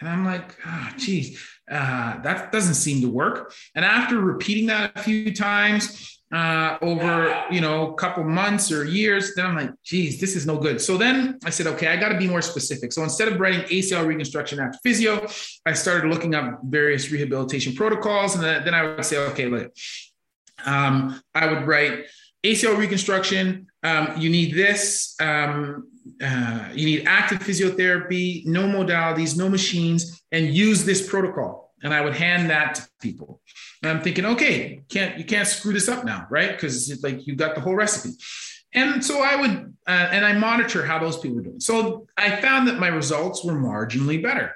And 0.01 0.09
I'm 0.09 0.25
like, 0.25 0.57
oh, 0.67 0.91
geez, 0.97 1.41
uh, 1.71 2.21
that 2.23 2.51
doesn't 2.51 2.75
seem 2.75 3.03
to 3.03 3.09
work. 3.09 3.53
And 3.77 3.85
after 3.85 4.19
repeating 4.19 4.67
that 4.67 4.93
a 4.97 5.03
few 5.03 5.33
times, 5.33 6.18
uh, 6.33 6.77
over 6.83 7.45
you 7.51 7.61
know 7.61 7.93
a 7.93 7.95
couple 7.95 8.25
months 8.25 8.71
or 8.71 8.85
years. 8.85 9.35
Then 9.35 9.47
i'm 9.47 9.57
like 9.57 9.71
geez 9.83 10.21
this 10.21 10.37
is 10.37 10.47
no 10.47 10.59
good. 10.59 10.81
So 10.81 10.97
then 10.97 11.39
i 11.45 11.51
said 11.51 11.67
okay 11.69 11.89
i 11.89 11.97
got 11.97 12.11
to 12.11 12.19
be 12.19 12.29
more 12.29 12.43
specific. 12.43 12.93
So 12.93 13.03
instead 13.03 13.29
of 13.29 13.41
writing 13.41 13.63
acl 13.63 14.07
reconstruction 14.07 14.61
after 14.61 14.79
physio 14.83 15.27
i 15.67 15.73
started 15.73 16.09
looking 16.09 16.35
up 16.35 16.61
various 16.65 17.11
rehabilitation 17.11 17.75
protocols. 17.75 18.35
And 18.35 18.45
then, 18.45 18.75
i 18.75 18.83
would 18.83 19.05
say 19.05 19.17
okay 19.31 19.47
look 19.47 19.73
um, 20.67 21.21
i 21.35 21.47
would 21.47 21.67
write 21.67 22.07
ACL 22.45 22.79
reconstruction, 22.79 23.67
um, 23.83 24.15
you 24.17 24.31
need 24.31 24.55
this, 24.55 25.17
um, 25.21 25.89
uh, 26.23 26.69
you 26.73 26.87
need 26.87 27.07
active 27.07 27.41
physiotherapy, 27.41 28.47
no 28.47 28.63
modalities, 28.63 29.37
no 29.37 29.49
machines, 29.49 30.23
and 30.31 30.55
use 30.55 30.85
this 30.85 31.09
protocol. 31.09 31.75
And 31.83 31.93
I 31.93 32.01
would 32.01 32.15
hand 32.15 32.51
that 32.51 32.77
to 32.77 32.89
people. 33.01 33.41
And 33.83 33.93
I'm 33.93 34.03
thinking, 34.03 34.25
okay, 34.25 34.83
can't 34.89 35.19
you 35.19 35.25
can't 35.25 35.47
screw 35.47 35.73
this 35.73 35.89
up 35.89 36.05
now, 36.05 36.27
right? 36.31 36.53
Because 36.53 36.91
it's 36.91 37.03
like 37.03 37.27
you 37.27 37.37
got 37.37 37.55
the 37.55 37.61
whole 37.61 37.75
recipe. 37.75 38.17
And 38.75 39.03
so 39.05 39.23
I 39.23 39.35
would, 39.35 39.75
uh, 39.87 40.09
and 40.13 40.27
I 40.27 40.35
monitor 40.35 40.85
how 40.85 40.99
those 40.99 41.19
people 41.19 41.37
were 41.37 41.43
doing. 41.43 41.61
So 41.61 42.07
I 42.19 42.37
found 42.37 42.69
that 42.69 42.79
my 42.79 42.89
results 42.89 43.43
were 43.43 43.55
marginally 43.55 44.23
better. 44.23 44.55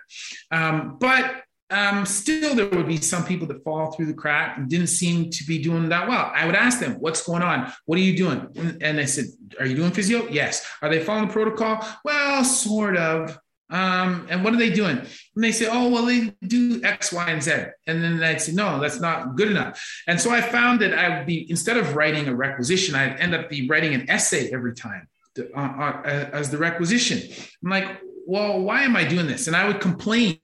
Um, 0.51 0.99
but 1.01 1.43
um, 1.71 2.05
still 2.05 2.55
there 2.55 2.69
would 2.69 2.87
be 2.87 2.99
some 2.99 3.25
people 3.25 3.47
that 3.47 3.65
fall 3.65 3.93
through 3.93 4.07
the 4.07 4.15
crack 4.15 4.59
and 4.59 4.69
didn't 4.69 4.89
seem 4.89 5.31
to 5.31 5.45
be 5.45 5.63
doing 5.63 5.89
that 5.89 6.07
well. 6.07 6.31
I 6.35 6.45
would 6.45 6.55
ask 6.55 6.79
them, 6.79 6.97
what's 7.01 7.27
going 7.27 7.43
on? 7.43 7.73
What 7.87 7.99
are 7.99 8.03
you 8.03 8.15
doing? 8.15 8.79
And 8.83 8.99
they 8.99 9.07
said, 9.07 9.25
are 9.59 9.65
you 9.65 9.75
doing 9.75 9.93
physio? 9.93 10.29
Yes. 10.29 10.67
Are 10.83 10.91
they 10.91 11.03
following 11.03 11.29
the 11.29 11.33
protocol? 11.33 11.83
Well, 12.05 12.45
sort 12.45 12.99
of. 12.99 13.39
Um, 13.73 14.27
and 14.29 14.45
what 14.45 14.53
are 14.53 14.59
they 14.59 14.71
doing? 14.71 14.99
And 14.99 15.43
they 15.43 15.51
say, 15.51 15.67
oh, 15.69 15.89
well, 15.89 16.05
they 16.05 16.35
do 16.47 16.81
X, 16.85 17.13
Y, 17.13 17.31
and 17.31 17.43
Z. 17.43 17.53
And 17.87 18.05
then 18.05 18.23
I'd 18.23 18.41
say, 18.41 18.53
no, 18.53 18.79
that's 18.79 19.01
not 19.01 19.35
good 19.35 19.51
enough. 19.51 19.83
And 20.07 20.21
so 20.21 20.31
I 20.31 20.43
found 20.43 20.81
that 20.83 20.93
I 20.93 21.17
would 21.17 21.27
be, 21.27 21.51
instead 21.51 21.79
of 21.79 21.97
writing 21.97 22.29
a 22.29 22.35
requisition, 22.35 22.95
I'd 22.95 23.19
end 23.19 23.35
up 23.35 23.49
be 23.49 23.67
writing 23.67 23.95
an 23.95 24.11
essay 24.11 24.53
every 24.53 24.75
time 24.75 25.09
to, 25.37 25.51
uh, 25.59 26.03
uh, 26.05 26.31
as 26.33 26.51
the 26.51 26.59
requisition. 26.59 27.23
I'm 27.65 27.71
like, 27.71 27.99
well, 28.27 28.61
why 28.61 28.83
am 28.83 28.95
I 28.95 29.05
doing 29.05 29.27
this? 29.27 29.47
And 29.47 29.57
I 29.57 29.67
would 29.67 29.81
complain 29.81 30.39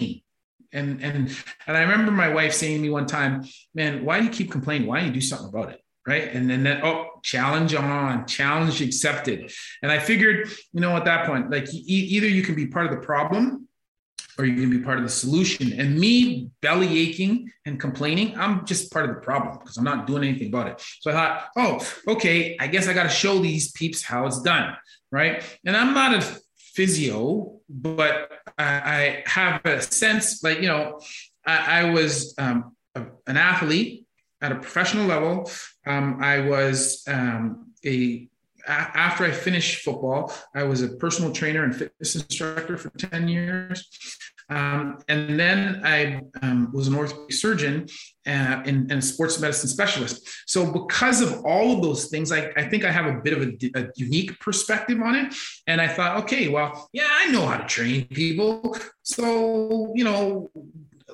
and 0.72 1.02
and 1.02 1.34
and 1.66 1.76
I 1.76 1.80
remember 1.80 2.12
my 2.12 2.28
wife 2.28 2.52
saying 2.52 2.76
to 2.76 2.82
me 2.82 2.90
one 2.90 3.06
time, 3.06 3.46
"Man, 3.74 4.04
why 4.04 4.18
do 4.18 4.26
you 4.26 4.30
keep 4.30 4.50
complaining? 4.50 4.86
Why 4.86 4.98
don't 4.98 5.08
you 5.08 5.14
do 5.14 5.20
something 5.20 5.48
about 5.48 5.70
it?" 5.70 5.82
Right? 6.08 6.32
And 6.32 6.48
then 6.48 6.62
that 6.62 6.82
oh, 6.84 7.20
challenge 7.22 7.74
on, 7.74 8.26
challenge 8.26 8.80
accepted. 8.80 9.52
And 9.82 9.92
I 9.92 9.98
figured, 9.98 10.48
you 10.72 10.80
know, 10.80 10.96
at 10.96 11.04
that 11.04 11.26
point, 11.26 11.50
like 11.50 11.68
e- 11.74 12.08
either 12.16 12.26
you 12.26 12.42
can 12.42 12.54
be 12.54 12.66
part 12.66 12.86
of 12.86 12.92
the 12.92 13.04
problem 13.06 13.68
or 14.38 14.46
you 14.46 14.58
can 14.58 14.70
be 14.70 14.78
part 14.78 14.96
of 14.96 15.04
the 15.04 15.10
solution. 15.10 15.78
And 15.78 15.98
me 15.98 16.48
belly 16.62 16.98
aching 16.98 17.52
and 17.66 17.78
complaining, 17.78 18.38
I'm 18.38 18.64
just 18.64 18.90
part 18.90 19.04
of 19.06 19.14
the 19.16 19.20
problem 19.20 19.58
because 19.58 19.76
I'm 19.76 19.84
not 19.84 20.06
doing 20.06 20.24
anything 20.24 20.48
about 20.48 20.68
it. 20.68 20.82
So 21.00 21.10
I 21.10 21.14
thought, 21.14 21.48
oh, 21.56 22.12
okay, 22.14 22.56
I 22.58 22.68
guess 22.68 22.88
I 22.88 22.94
got 22.94 23.02
to 23.02 23.10
show 23.10 23.38
these 23.40 23.70
peeps 23.72 24.02
how 24.02 24.26
it's 24.26 24.40
done. 24.40 24.76
Right. 25.12 25.42
And 25.66 25.76
I'm 25.76 25.92
not 25.92 26.14
a 26.14 26.40
physio, 26.56 27.60
but 27.68 28.30
I, 28.56 28.64
I 28.64 29.22
have 29.26 29.60
a 29.66 29.82
sense 29.82 30.42
like, 30.42 30.60
you 30.62 30.68
know, 30.68 31.00
I, 31.44 31.80
I 31.80 31.90
was 31.90 32.34
um, 32.38 32.76
a, 32.94 33.04
an 33.26 33.36
athlete 33.36 34.06
at 34.40 34.52
a 34.52 34.54
professional 34.54 35.06
level. 35.06 35.50
Um, 35.88 36.18
I 36.22 36.40
was 36.40 37.02
um, 37.08 37.72
a 37.84 38.28
after 38.68 39.24
I 39.24 39.30
finished 39.30 39.82
football, 39.82 40.32
I 40.54 40.64
was 40.64 40.82
a 40.82 40.88
personal 40.88 41.32
trainer 41.32 41.64
and 41.64 41.74
fitness 41.74 42.16
instructor 42.16 42.76
for 42.76 42.90
10 42.90 43.28
years. 43.28 43.88
Um, 44.50 44.98
and 45.08 45.38
then 45.38 45.82
I 45.84 46.22
um, 46.40 46.70
was 46.72 46.88
an 46.88 46.94
orthopedic 46.94 47.34
surgeon 47.34 47.86
uh, 48.26 48.62
and, 48.64 48.90
and, 48.90 48.92
a 48.92 49.02
sports 49.02 49.38
medicine 49.40 49.68
specialist. 49.68 50.26
So, 50.46 50.72
because 50.72 51.20
of 51.20 51.44
all 51.44 51.76
of 51.76 51.82
those 51.82 52.06
things, 52.06 52.32
I, 52.32 52.50
I 52.56 52.66
think 52.66 52.84
I 52.84 52.90
have 52.90 53.06
a 53.06 53.20
bit 53.20 53.34
of 53.34 53.42
a, 53.42 53.80
a, 53.80 53.88
unique 53.96 54.40
perspective 54.40 55.02
on 55.02 55.16
it. 55.16 55.34
And 55.66 55.82
I 55.82 55.88
thought, 55.88 56.22
okay, 56.22 56.48
well, 56.48 56.88
yeah, 56.94 57.08
I 57.10 57.30
know 57.30 57.46
how 57.46 57.58
to 57.58 57.66
train 57.66 58.06
people. 58.06 58.74
So, 59.02 59.92
you 59.94 60.04
know, 60.04 60.50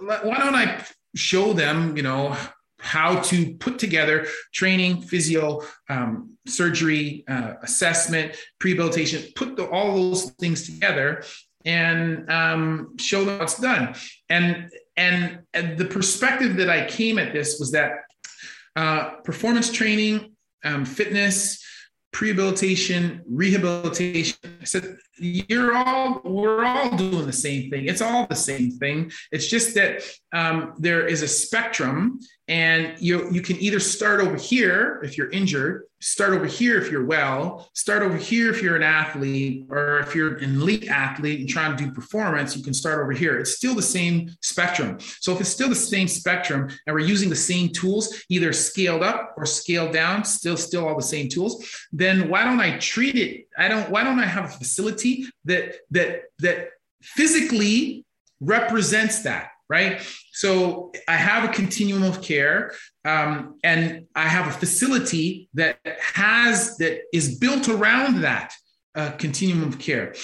why 0.00 0.38
don't 0.38 0.54
I 0.54 0.84
show 1.16 1.52
them, 1.52 1.96
you 1.96 2.04
know, 2.04 2.36
how 2.84 3.18
to 3.20 3.54
put 3.54 3.78
together 3.78 4.26
training, 4.52 5.00
physio, 5.00 5.62
um, 5.88 6.36
surgery, 6.46 7.24
uh, 7.26 7.54
assessment, 7.62 8.36
rehabilitation, 8.62 9.22
put 9.34 9.56
the, 9.56 9.64
all 9.68 9.94
those 9.94 10.30
things 10.32 10.66
together 10.66 11.24
and 11.64 12.30
um, 12.30 12.96
show 12.98 13.24
them 13.24 13.38
what's 13.38 13.58
done. 13.58 13.94
And, 14.28 14.70
and, 14.96 15.40
and 15.54 15.78
the 15.78 15.86
perspective 15.86 16.56
that 16.56 16.68
I 16.68 16.86
came 16.86 17.18
at 17.18 17.32
this 17.32 17.58
was 17.58 17.72
that 17.72 17.92
uh, 18.76 19.16
performance 19.24 19.72
training, 19.72 20.32
um, 20.62 20.84
fitness, 20.84 21.64
rehabilitation, 22.20 23.22
rehabilitation. 23.26 24.36
I 24.60 24.64
said, 24.64 24.96
you're 25.18 25.76
all, 25.76 26.20
we're 26.24 26.64
all 26.64 26.96
doing 26.96 27.26
the 27.26 27.32
same 27.32 27.70
thing. 27.70 27.86
It's 27.86 28.02
all 28.02 28.26
the 28.26 28.36
same 28.36 28.70
thing. 28.72 29.10
It's 29.32 29.46
just 29.46 29.74
that 29.74 30.02
um, 30.32 30.74
there 30.78 31.06
is 31.06 31.22
a 31.22 31.28
spectrum 31.28 32.20
and 32.48 32.94
you, 32.98 33.30
you 33.30 33.40
can 33.40 33.56
either 33.56 33.80
start 33.80 34.20
over 34.20 34.36
here 34.36 35.00
if 35.02 35.16
you're 35.16 35.30
injured, 35.30 35.84
start 36.04 36.34
over 36.34 36.44
here 36.44 36.78
if 36.78 36.90
you're 36.90 37.06
well, 37.06 37.70
start 37.72 38.02
over 38.02 38.16
here 38.16 38.50
if 38.50 38.62
you're 38.62 38.76
an 38.76 38.82
athlete, 38.82 39.64
or 39.70 40.00
if 40.00 40.14
you're 40.14 40.36
an 40.36 40.56
elite 40.56 40.86
athlete 40.88 41.40
and 41.40 41.48
trying 41.48 41.74
to 41.74 41.82
do 41.82 41.90
performance, 41.90 42.54
you 42.54 42.62
can 42.62 42.74
start 42.74 43.00
over 43.00 43.12
here. 43.12 43.38
It's 43.38 43.56
still 43.56 43.74
the 43.74 43.82
same 43.82 44.30
spectrum. 44.42 44.98
So 45.20 45.32
if 45.32 45.40
it's 45.40 45.48
still 45.48 45.70
the 45.70 45.74
same 45.74 46.06
spectrum 46.06 46.68
and 46.86 46.94
we're 46.94 47.00
using 47.00 47.30
the 47.30 47.36
same 47.36 47.70
tools, 47.70 48.22
either 48.28 48.52
scaled 48.52 49.02
up 49.02 49.34
or 49.38 49.46
scaled 49.46 49.92
down, 49.92 50.24
still 50.24 50.58
still 50.58 50.86
all 50.86 50.96
the 50.96 51.02
same 51.02 51.30
tools, 51.30 51.64
then 51.90 52.28
why 52.28 52.44
don't 52.44 52.60
I 52.60 52.78
treat 52.78 53.16
it? 53.16 53.48
I 53.56 53.68
don't 53.68 53.88
why 53.88 54.04
don't 54.04 54.20
I 54.20 54.26
have 54.26 54.44
a 54.44 54.48
facility 54.48 55.26
that 55.46 55.76
that 55.90 56.24
that 56.40 56.68
physically 57.00 58.04
represents 58.40 59.22
that? 59.22 59.48
Right? 59.68 60.00
So 60.32 60.92
I 61.08 61.16
have 61.16 61.48
a 61.48 61.52
continuum 61.52 62.02
of 62.02 62.22
care, 62.22 62.72
um, 63.04 63.58
and 63.64 64.06
I 64.14 64.28
have 64.28 64.46
a 64.46 64.52
facility 64.52 65.48
that 65.54 65.78
has 65.84 66.76
that 66.78 67.02
is 67.12 67.38
built 67.38 67.68
around 67.68 68.22
that 68.22 68.52
uh, 68.94 69.12
continuum 69.12 69.66
of 69.66 69.78
care. 69.78 70.14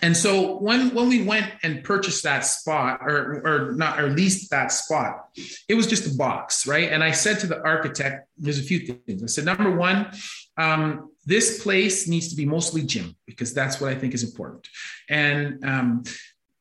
And 0.00 0.16
so 0.16 0.58
when 0.58 0.94
when 0.94 1.08
we 1.08 1.22
went 1.22 1.52
and 1.62 1.84
purchased 1.84 2.24
that 2.24 2.44
spot, 2.44 3.00
or 3.02 3.42
or 3.44 3.72
not, 3.72 4.00
or 4.00 4.10
leased 4.10 4.50
that 4.50 4.72
spot, 4.72 5.28
it 5.68 5.74
was 5.74 5.86
just 5.86 6.12
a 6.12 6.16
box, 6.16 6.66
right? 6.66 6.90
And 6.90 7.04
I 7.04 7.12
said 7.12 7.38
to 7.40 7.46
the 7.46 7.62
architect, 7.62 8.26
"There's 8.36 8.58
a 8.58 8.62
few 8.62 8.80
things." 8.80 9.22
I 9.22 9.26
said, 9.26 9.44
number 9.44 9.70
one, 9.70 10.10
um, 10.56 11.10
this 11.24 11.62
place 11.62 12.08
needs 12.08 12.28
to 12.28 12.36
be 12.36 12.44
mostly 12.44 12.82
gym 12.82 13.14
because 13.26 13.54
that's 13.54 13.80
what 13.80 13.92
I 13.92 13.94
think 13.94 14.14
is 14.14 14.24
important. 14.24 14.66
And 15.08 15.64
um, 15.64 16.02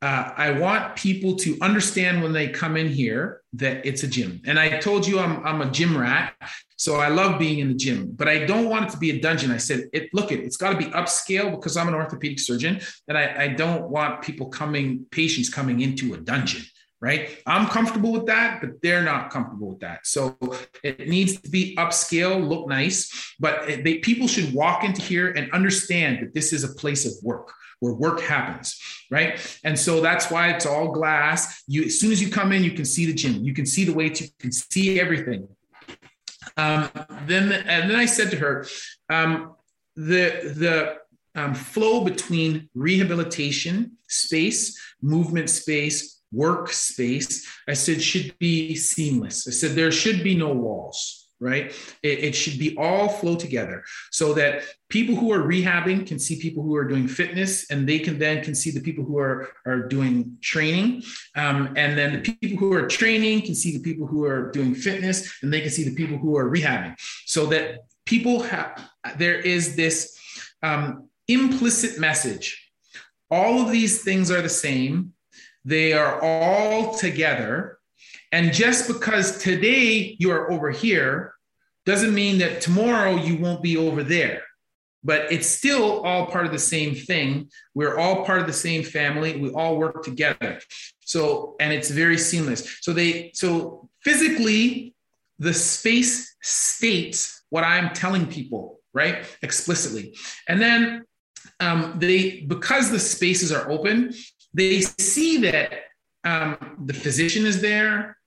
uh, 0.01 0.31
I 0.35 0.51
want 0.51 0.95
people 0.95 1.35
to 1.37 1.57
understand 1.61 2.23
when 2.23 2.33
they 2.33 2.47
come 2.47 2.75
in 2.75 2.89
here 2.89 3.41
that 3.53 3.85
it's 3.85 4.01
a 4.01 4.07
gym. 4.07 4.41
And 4.45 4.59
I 4.59 4.79
told 4.79 5.05
you 5.05 5.19
I'm, 5.19 5.45
I'm 5.45 5.61
a 5.61 5.69
gym 5.69 5.95
rat. 5.95 6.33
So 6.77 6.95
I 6.95 7.09
love 7.09 7.37
being 7.37 7.59
in 7.59 7.67
the 7.67 7.75
gym, 7.75 8.11
but 8.15 8.27
I 8.27 8.45
don't 8.45 8.67
want 8.67 8.85
it 8.85 8.91
to 8.91 8.97
be 8.97 9.11
a 9.11 9.21
dungeon. 9.21 9.51
I 9.51 9.57
said, 9.57 9.83
it, 9.93 10.09
look, 10.13 10.31
it, 10.31 10.39
it's 10.39 10.57
got 10.57 10.71
to 10.71 10.77
be 10.77 10.85
upscale 10.85 11.51
because 11.51 11.77
I'm 11.77 11.87
an 11.87 11.93
orthopedic 11.93 12.39
surgeon. 12.39 12.81
And 13.07 13.15
I, 13.15 13.43
I 13.43 13.47
don't 13.49 13.89
want 13.89 14.23
people 14.23 14.49
coming, 14.49 15.05
patients 15.11 15.49
coming 15.49 15.81
into 15.81 16.15
a 16.15 16.17
dungeon 16.17 16.63
right? 17.03 17.39
I'm 17.47 17.65
comfortable 17.65 18.11
with 18.11 18.27
that, 18.27 18.61
but 18.61 18.79
they're 18.83 19.01
not 19.01 19.31
comfortable 19.31 19.69
with 19.69 19.79
that. 19.79 20.05
So 20.05 20.37
it 20.83 21.09
needs 21.09 21.41
to 21.41 21.49
be 21.49 21.75
upscale, 21.75 22.47
look 22.47 22.69
nice, 22.69 23.33
but 23.39 23.65
they, 23.83 23.97
people 23.97 24.27
should 24.27 24.53
walk 24.53 24.83
into 24.83 25.01
here 25.01 25.31
and 25.31 25.51
understand 25.51 26.19
that 26.21 26.35
this 26.35 26.53
is 26.53 26.63
a 26.63 26.75
place 26.75 27.07
of 27.07 27.13
work 27.23 27.51
where 27.81 27.93
work 27.93 28.21
happens, 28.21 28.79
right? 29.09 29.59
And 29.65 29.77
so 29.77 30.01
that's 30.01 30.31
why 30.31 30.51
it's 30.51 30.65
all 30.65 30.91
glass. 30.91 31.63
You, 31.67 31.83
as 31.85 31.99
soon 31.99 32.11
as 32.11 32.21
you 32.21 32.29
come 32.29 32.53
in, 32.53 32.63
you 32.63 32.71
can 32.71 32.85
see 32.85 33.05
the 33.05 33.13
gym, 33.13 33.43
you 33.43 33.53
can 33.53 33.65
see 33.65 33.83
the 33.83 33.93
weights, 33.93 34.21
you 34.21 34.27
can 34.39 34.51
see 34.51 34.99
everything. 34.99 35.47
Um, 36.57 36.89
then, 37.25 37.51
and 37.51 37.89
then 37.89 37.97
I 37.97 38.05
said 38.05 38.31
to 38.31 38.37
her, 38.37 38.65
um, 39.09 39.55
the 39.95 40.53
the 40.55 40.97
um, 41.35 41.53
flow 41.53 42.03
between 42.03 42.69
rehabilitation 42.75 43.97
space, 44.07 44.79
movement 45.01 45.49
space, 45.49 46.21
work 46.31 46.71
space, 46.71 47.47
I 47.67 47.73
said 47.73 48.01
should 48.01 48.37
be 48.37 48.75
seamless. 48.75 49.47
I 49.47 49.51
said 49.51 49.71
there 49.71 49.91
should 49.91 50.23
be 50.23 50.35
no 50.35 50.53
walls 50.53 51.20
right? 51.41 51.73
It, 52.03 52.19
it, 52.19 52.35
should 52.35 52.59
be 52.59 52.77
all 52.77 53.09
flow 53.09 53.35
together 53.35 53.83
so 54.11 54.33
that 54.35 54.61
people 54.89 55.15
who 55.15 55.33
are 55.33 55.39
rehabbing 55.39 56.05
can 56.05 56.19
see 56.19 56.39
people 56.39 56.61
who 56.61 56.75
are 56.75 56.85
doing 56.85 57.07
fitness 57.07 57.69
and 57.71 57.89
they 57.89 57.97
can 57.97 58.19
then 58.19 58.43
can 58.43 58.53
see 58.53 58.69
the 58.69 58.79
people 58.79 59.03
who 59.03 59.17
are, 59.17 59.49
are 59.65 59.87
doing 59.87 60.37
training. 60.41 61.01
Um, 61.35 61.73
and 61.75 61.97
then 61.97 62.13
the 62.13 62.37
people 62.39 62.57
who 62.59 62.73
are 62.73 62.87
training 62.87 63.41
can 63.41 63.55
see 63.55 63.75
the 63.75 63.83
people 63.83 64.05
who 64.05 64.23
are 64.23 64.51
doing 64.51 64.75
fitness 64.75 65.39
and 65.41 65.51
they 65.51 65.61
can 65.61 65.71
see 65.71 65.83
the 65.83 65.95
people 65.95 66.17
who 66.17 66.37
are 66.37 66.49
rehabbing 66.49 66.95
so 67.25 67.47
that 67.47 67.79
people 68.05 68.43
have, 68.43 68.79
there 69.17 69.39
is 69.39 69.75
this 69.75 70.15
um, 70.61 71.09
implicit 71.27 71.99
message. 71.99 72.71
All 73.31 73.61
of 73.61 73.71
these 73.71 74.03
things 74.03 74.29
are 74.29 74.41
the 74.43 74.49
same. 74.49 75.13
They 75.65 75.93
are 75.93 76.21
all 76.21 76.93
together 76.95 77.79
and 78.31 78.53
just 78.53 78.87
because 78.87 79.37
today 79.39 80.15
you 80.19 80.31
are 80.31 80.51
over 80.51 80.71
here 80.71 81.33
doesn't 81.85 82.13
mean 82.13 82.37
that 82.39 82.61
tomorrow 82.61 83.15
you 83.15 83.37
won't 83.37 83.61
be 83.61 83.77
over 83.77 84.03
there. 84.03 84.43
But 85.03 85.31
it's 85.31 85.47
still 85.47 86.01
all 86.01 86.27
part 86.27 86.45
of 86.45 86.51
the 86.51 86.59
same 86.59 86.93
thing. 86.93 87.49
We're 87.73 87.97
all 87.97 88.23
part 88.23 88.39
of 88.39 88.47
the 88.47 88.53
same 88.53 88.83
family. 88.83 89.35
We 89.35 89.49
all 89.49 89.77
work 89.77 90.03
together. 90.03 90.59
So, 90.99 91.55
and 91.59 91.73
it's 91.73 91.89
very 91.89 92.19
seamless. 92.19 92.77
So 92.81 92.93
they, 92.93 93.31
so 93.33 93.89
physically, 94.03 94.93
the 95.39 95.53
space 95.55 96.35
states 96.43 97.43
what 97.49 97.63
I'm 97.63 97.93
telling 97.93 98.27
people, 98.27 98.79
right? 98.93 99.25
Explicitly. 99.41 100.15
And 100.47 100.61
then 100.61 101.03
um, 101.59 101.95
they, 101.97 102.41
because 102.41 102.91
the 102.91 102.99
spaces 102.99 103.51
are 103.51 103.69
open, 103.71 104.13
they 104.53 104.81
see 104.81 105.37
that 105.37 105.73
um, 106.23 106.77
the 106.85 106.93
physician 106.93 107.47
is 107.47 107.59
there, 107.59 108.17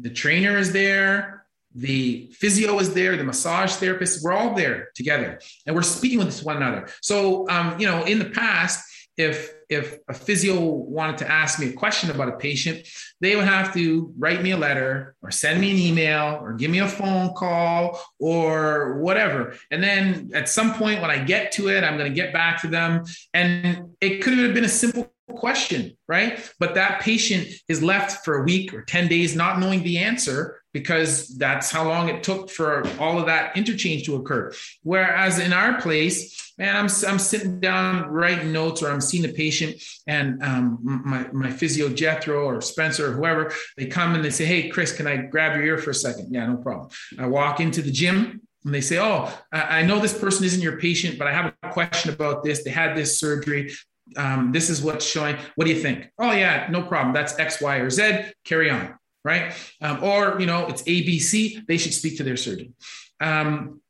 the 0.00 0.10
trainer 0.10 0.56
is 0.56 0.72
there, 0.72 1.44
the 1.74 2.30
physio 2.32 2.78
is 2.78 2.92
there, 2.94 3.16
the 3.16 3.24
massage 3.24 3.74
therapist, 3.74 4.22
we're 4.22 4.32
all 4.32 4.54
there 4.54 4.90
together 4.94 5.40
and 5.66 5.74
we're 5.74 5.82
speaking 5.82 6.18
with 6.18 6.44
one 6.44 6.56
another. 6.56 6.88
So, 7.00 7.48
um, 7.48 7.78
you 7.80 7.86
know, 7.86 8.04
in 8.04 8.18
the 8.18 8.26
past, 8.26 8.84
if 9.16 9.52
if 9.68 9.98
a 10.08 10.14
physio 10.14 10.60
wanted 10.60 11.18
to 11.18 11.30
ask 11.30 11.58
me 11.58 11.68
a 11.68 11.72
question 11.72 12.10
about 12.10 12.28
a 12.28 12.36
patient, 12.36 12.86
they 13.20 13.36
would 13.36 13.44
have 13.44 13.72
to 13.74 14.12
write 14.18 14.42
me 14.42 14.50
a 14.50 14.56
letter 14.56 15.14
or 15.22 15.30
send 15.30 15.60
me 15.60 15.70
an 15.70 15.78
email 15.78 16.38
or 16.42 16.52
give 16.54 16.70
me 16.70 16.80
a 16.80 16.88
phone 16.88 17.32
call 17.34 18.00
or 18.18 18.98
whatever. 19.00 19.54
And 19.70 19.82
then 19.82 20.30
at 20.34 20.48
some 20.48 20.74
point 20.74 21.00
when 21.00 21.10
I 21.10 21.24
get 21.24 21.52
to 21.52 21.68
it, 21.68 21.84
I'm 21.84 21.96
going 21.96 22.10
to 22.10 22.14
get 22.14 22.32
back 22.32 22.60
to 22.62 22.68
them. 22.68 23.04
And 23.32 23.94
it 24.00 24.22
could 24.22 24.36
have 24.38 24.54
been 24.54 24.64
a 24.64 24.68
simple 24.68 25.11
question, 25.34 25.96
right? 26.08 26.50
But 26.58 26.74
that 26.74 27.00
patient 27.00 27.48
is 27.68 27.82
left 27.82 28.24
for 28.24 28.40
a 28.40 28.44
week 28.44 28.74
or 28.74 28.82
10 28.82 29.08
days 29.08 29.34
not 29.36 29.58
knowing 29.58 29.82
the 29.82 29.98
answer 29.98 30.60
because 30.72 31.36
that's 31.36 31.70
how 31.70 31.86
long 31.86 32.08
it 32.08 32.22
took 32.22 32.50
for 32.50 32.86
all 32.98 33.18
of 33.18 33.26
that 33.26 33.56
interchange 33.56 34.04
to 34.04 34.16
occur. 34.16 34.52
Whereas 34.82 35.38
in 35.38 35.52
our 35.52 35.80
place, 35.80 36.54
man, 36.58 36.74
I'm, 36.74 36.88
I'm 37.06 37.18
sitting 37.18 37.60
down 37.60 38.08
writing 38.08 38.52
notes 38.52 38.82
or 38.82 38.90
I'm 38.90 39.00
seeing 39.00 39.22
the 39.22 39.32
patient 39.32 39.82
and 40.06 40.42
um, 40.42 40.78
my, 40.82 41.28
my 41.32 41.50
physio 41.50 41.88
Jethro 41.88 42.44
or 42.44 42.60
Spencer 42.60 43.10
or 43.10 43.12
whoever, 43.12 43.52
they 43.76 43.86
come 43.86 44.14
and 44.14 44.24
they 44.24 44.30
say, 44.30 44.44
Hey, 44.44 44.68
Chris, 44.68 44.92
can 44.96 45.06
I 45.06 45.16
grab 45.16 45.56
your 45.56 45.64
ear 45.64 45.78
for 45.78 45.90
a 45.90 45.94
second? 45.94 46.28
Yeah, 46.30 46.46
no 46.46 46.56
problem. 46.56 46.88
I 47.18 47.26
walk 47.26 47.60
into 47.60 47.82
the 47.82 47.92
gym 47.92 48.40
and 48.64 48.74
they 48.74 48.80
say, 48.80 48.98
Oh, 48.98 49.32
I 49.52 49.82
know 49.82 49.98
this 49.98 50.18
person 50.18 50.44
isn't 50.44 50.62
your 50.62 50.78
patient, 50.78 51.18
but 51.18 51.26
I 51.26 51.32
have 51.32 51.52
a 51.62 51.70
question 51.70 52.12
about 52.12 52.44
this. 52.44 52.64
They 52.64 52.70
had 52.70 52.96
this 52.96 53.18
surgery. 53.18 53.72
Um, 54.16 54.52
this 54.52 54.68
is 54.68 54.82
what's 54.82 55.06
showing. 55.06 55.36
What 55.54 55.66
do 55.66 55.72
you 55.72 55.80
think? 55.80 56.10
Oh, 56.18 56.32
yeah, 56.32 56.68
no 56.70 56.82
problem. 56.82 57.14
That's 57.14 57.38
X, 57.38 57.60
Y, 57.60 57.76
or 57.76 57.90
Z. 57.90 58.32
Carry 58.44 58.70
on 58.70 58.94
right? 59.24 59.52
Um, 59.80 60.02
or 60.02 60.40
you 60.40 60.46
know, 60.46 60.66
it's 60.66 60.82
ABC. 60.82 61.66
They 61.66 61.78
should 61.78 61.94
speak 61.94 62.16
to 62.18 62.24
their 62.24 62.36
surgeon. 62.36 62.74
Um, 63.20 63.80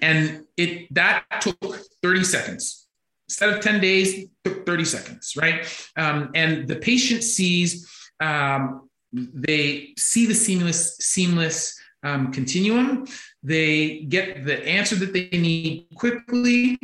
and 0.00 0.44
it 0.56 0.92
that 0.94 1.24
took 1.40 1.76
30 2.02 2.24
seconds 2.24 2.86
instead 3.28 3.50
of 3.50 3.60
10 3.60 3.80
days. 3.80 4.28
Took 4.44 4.66
30 4.66 4.84
seconds, 4.84 5.34
right? 5.36 5.90
Um, 5.96 6.30
and 6.34 6.66
the 6.66 6.76
patient 6.76 7.22
sees 7.22 7.90
um, 8.20 8.88
they 9.12 9.92
see 9.98 10.26
the 10.26 10.34
seamless 10.34 10.96
seamless 10.98 11.78
um, 12.02 12.32
continuum. 12.32 13.06
They 13.42 14.00
get 14.00 14.44
the 14.44 14.66
answer 14.66 14.96
that 14.96 15.12
they 15.12 15.28
need 15.32 15.86
quickly. 15.94 16.78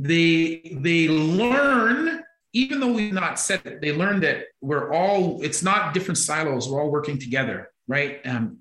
They 0.00 0.76
they 0.80 1.08
learn 1.08 2.24
even 2.52 2.80
though 2.80 2.92
we've 2.92 3.12
not 3.12 3.38
said 3.38 3.60
it, 3.64 3.80
they 3.80 3.92
learn 3.92 4.20
that 4.20 4.46
we're 4.60 4.92
all, 4.92 5.42
it's 5.42 5.62
not 5.62 5.94
different 5.94 6.18
silos, 6.18 6.68
we're 6.68 6.82
all 6.82 6.90
working 6.90 7.18
together, 7.18 7.70
right? 7.86 8.20
Um, 8.26 8.58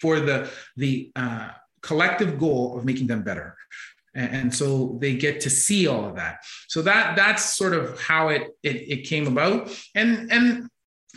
for 0.00 0.20
the, 0.20 0.50
the 0.76 1.12
uh, 1.16 1.50
collective 1.82 2.38
goal 2.38 2.78
of 2.78 2.84
making 2.84 3.06
them 3.06 3.22
better. 3.22 3.56
And, 4.12 4.52
so 4.52 4.98
they 5.00 5.14
get 5.14 5.40
to 5.42 5.50
see 5.50 5.86
all 5.86 6.04
of 6.04 6.16
that. 6.16 6.38
So 6.66 6.82
that 6.82 7.14
that's 7.14 7.44
sort 7.44 7.74
of 7.74 8.00
how 8.00 8.28
it, 8.28 8.48
it, 8.64 8.76
it 8.88 9.04
came 9.04 9.28
about. 9.28 9.70
And, 9.94 10.32
and 10.32 10.68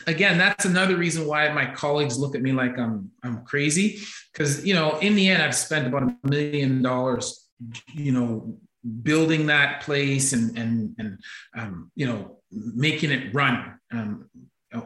again, 0.06 0.38
that's 0.38 0.66
another 0.66 0.96
reason 0.96 1.26
why 1.26 1.52
my 1.54 1.66
colleagues 1.74 2.20
look 2.20 2.36
at 2.36 2.44
me 2.44 2.52
like 2.52 2.78
I'm, 2.78 3.10
I'm 3.24 3.44
crazy. 3.46 4.00
Cause, 4.36 4.64
you 4.64 4.76
know, 4.76 5.00
in 5.00 5.16
the 5.16 5.28
end, 5.28 5.42
I've 5.42 5.56
spent 5.56 5.88
about 5.88 6.04
a 6.04 6.16
million 6.22 6.84
dollars, 6.84 7.48
you 7.96 8.12
know, 8.12 8.58
building 8.84 9.48
that 9.48 9.82
place 9.82 10.34
and 10.34 10.58
and 10.58 10.96
and 10.98 11.20
um, 11.58 11.92
you 11.96 12.06
know 12.06 12.38
making 12.52 13.12
it 13.12 13.34
run 13.34 13.80
um, 13.92 14.30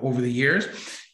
over 0.02 0.22
the 0.22 0.32
years. 0.32 0.68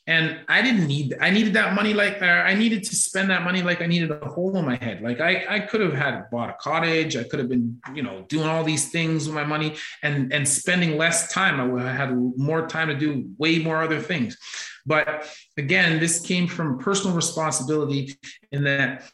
And 0.06 0.42
i 0.50 0.62
didn't 0.62 0.86
need 0.86 1.16
i 1.22 1.30
needed 1.30 1.54
that 1.54 1.74
money 1.74 1.94
like 1.94 2.22
uh, 2.22 2.26
i 2.26 2.54
needed 2.54 2.84
to 2.84 2.94
spend 2.94 3.30
that 3.30 3.44
money 3.44 3.62
like 3.62 3.82
i 3.82 3.86
needed 3.86 4.12
a 4.12 4.28
hole 4.28 4.58
in 4.58 4.66
my 4.66 4.76
head. 4.76 5.02
Like 5.02 5.22
i 5.22 5.46
i 5.48 5.60
could 5.62 5.80
have 5.80 5.94
had 5.94 6.30
bought 6.30 6.50
a 6.50 6.58
cottage. 6.60 7.16
I 7.16 7.24
could 7.24 7.40
have 7.40 7.48
been 7.48 7.80
you 7.96 8.04
know 8.04 8.26
doing 8.28 8.46
all 8.46 8.66
these 8.66 8.90
things 8.92 9.28
with 9.28 9.36
my 9.36 9.46
money 9.46 9.78
and 10.02 10.34
and 10.34 10.46
spending 10.46 10.98
less 10.98 11.32
time. 11.32 11.56
I 11.78 11.90
had 11.94 12.14
more 12.36 12.68
time 12.68 12.90
to 12.90 12.96
do 12.96 13.30
way 13.38 13.60
more 13.60 13.82
other 13.82 14.02
things. 14.02 14.38
But 14.86 15.26
again 15.58 16.02
this 16.02 16.20
came 16.20 16.48
from 16.48 16.80
personal 16.80 17.16
responsibility 17.16 18.18
in 18.52 18.66
that 18.66 19.10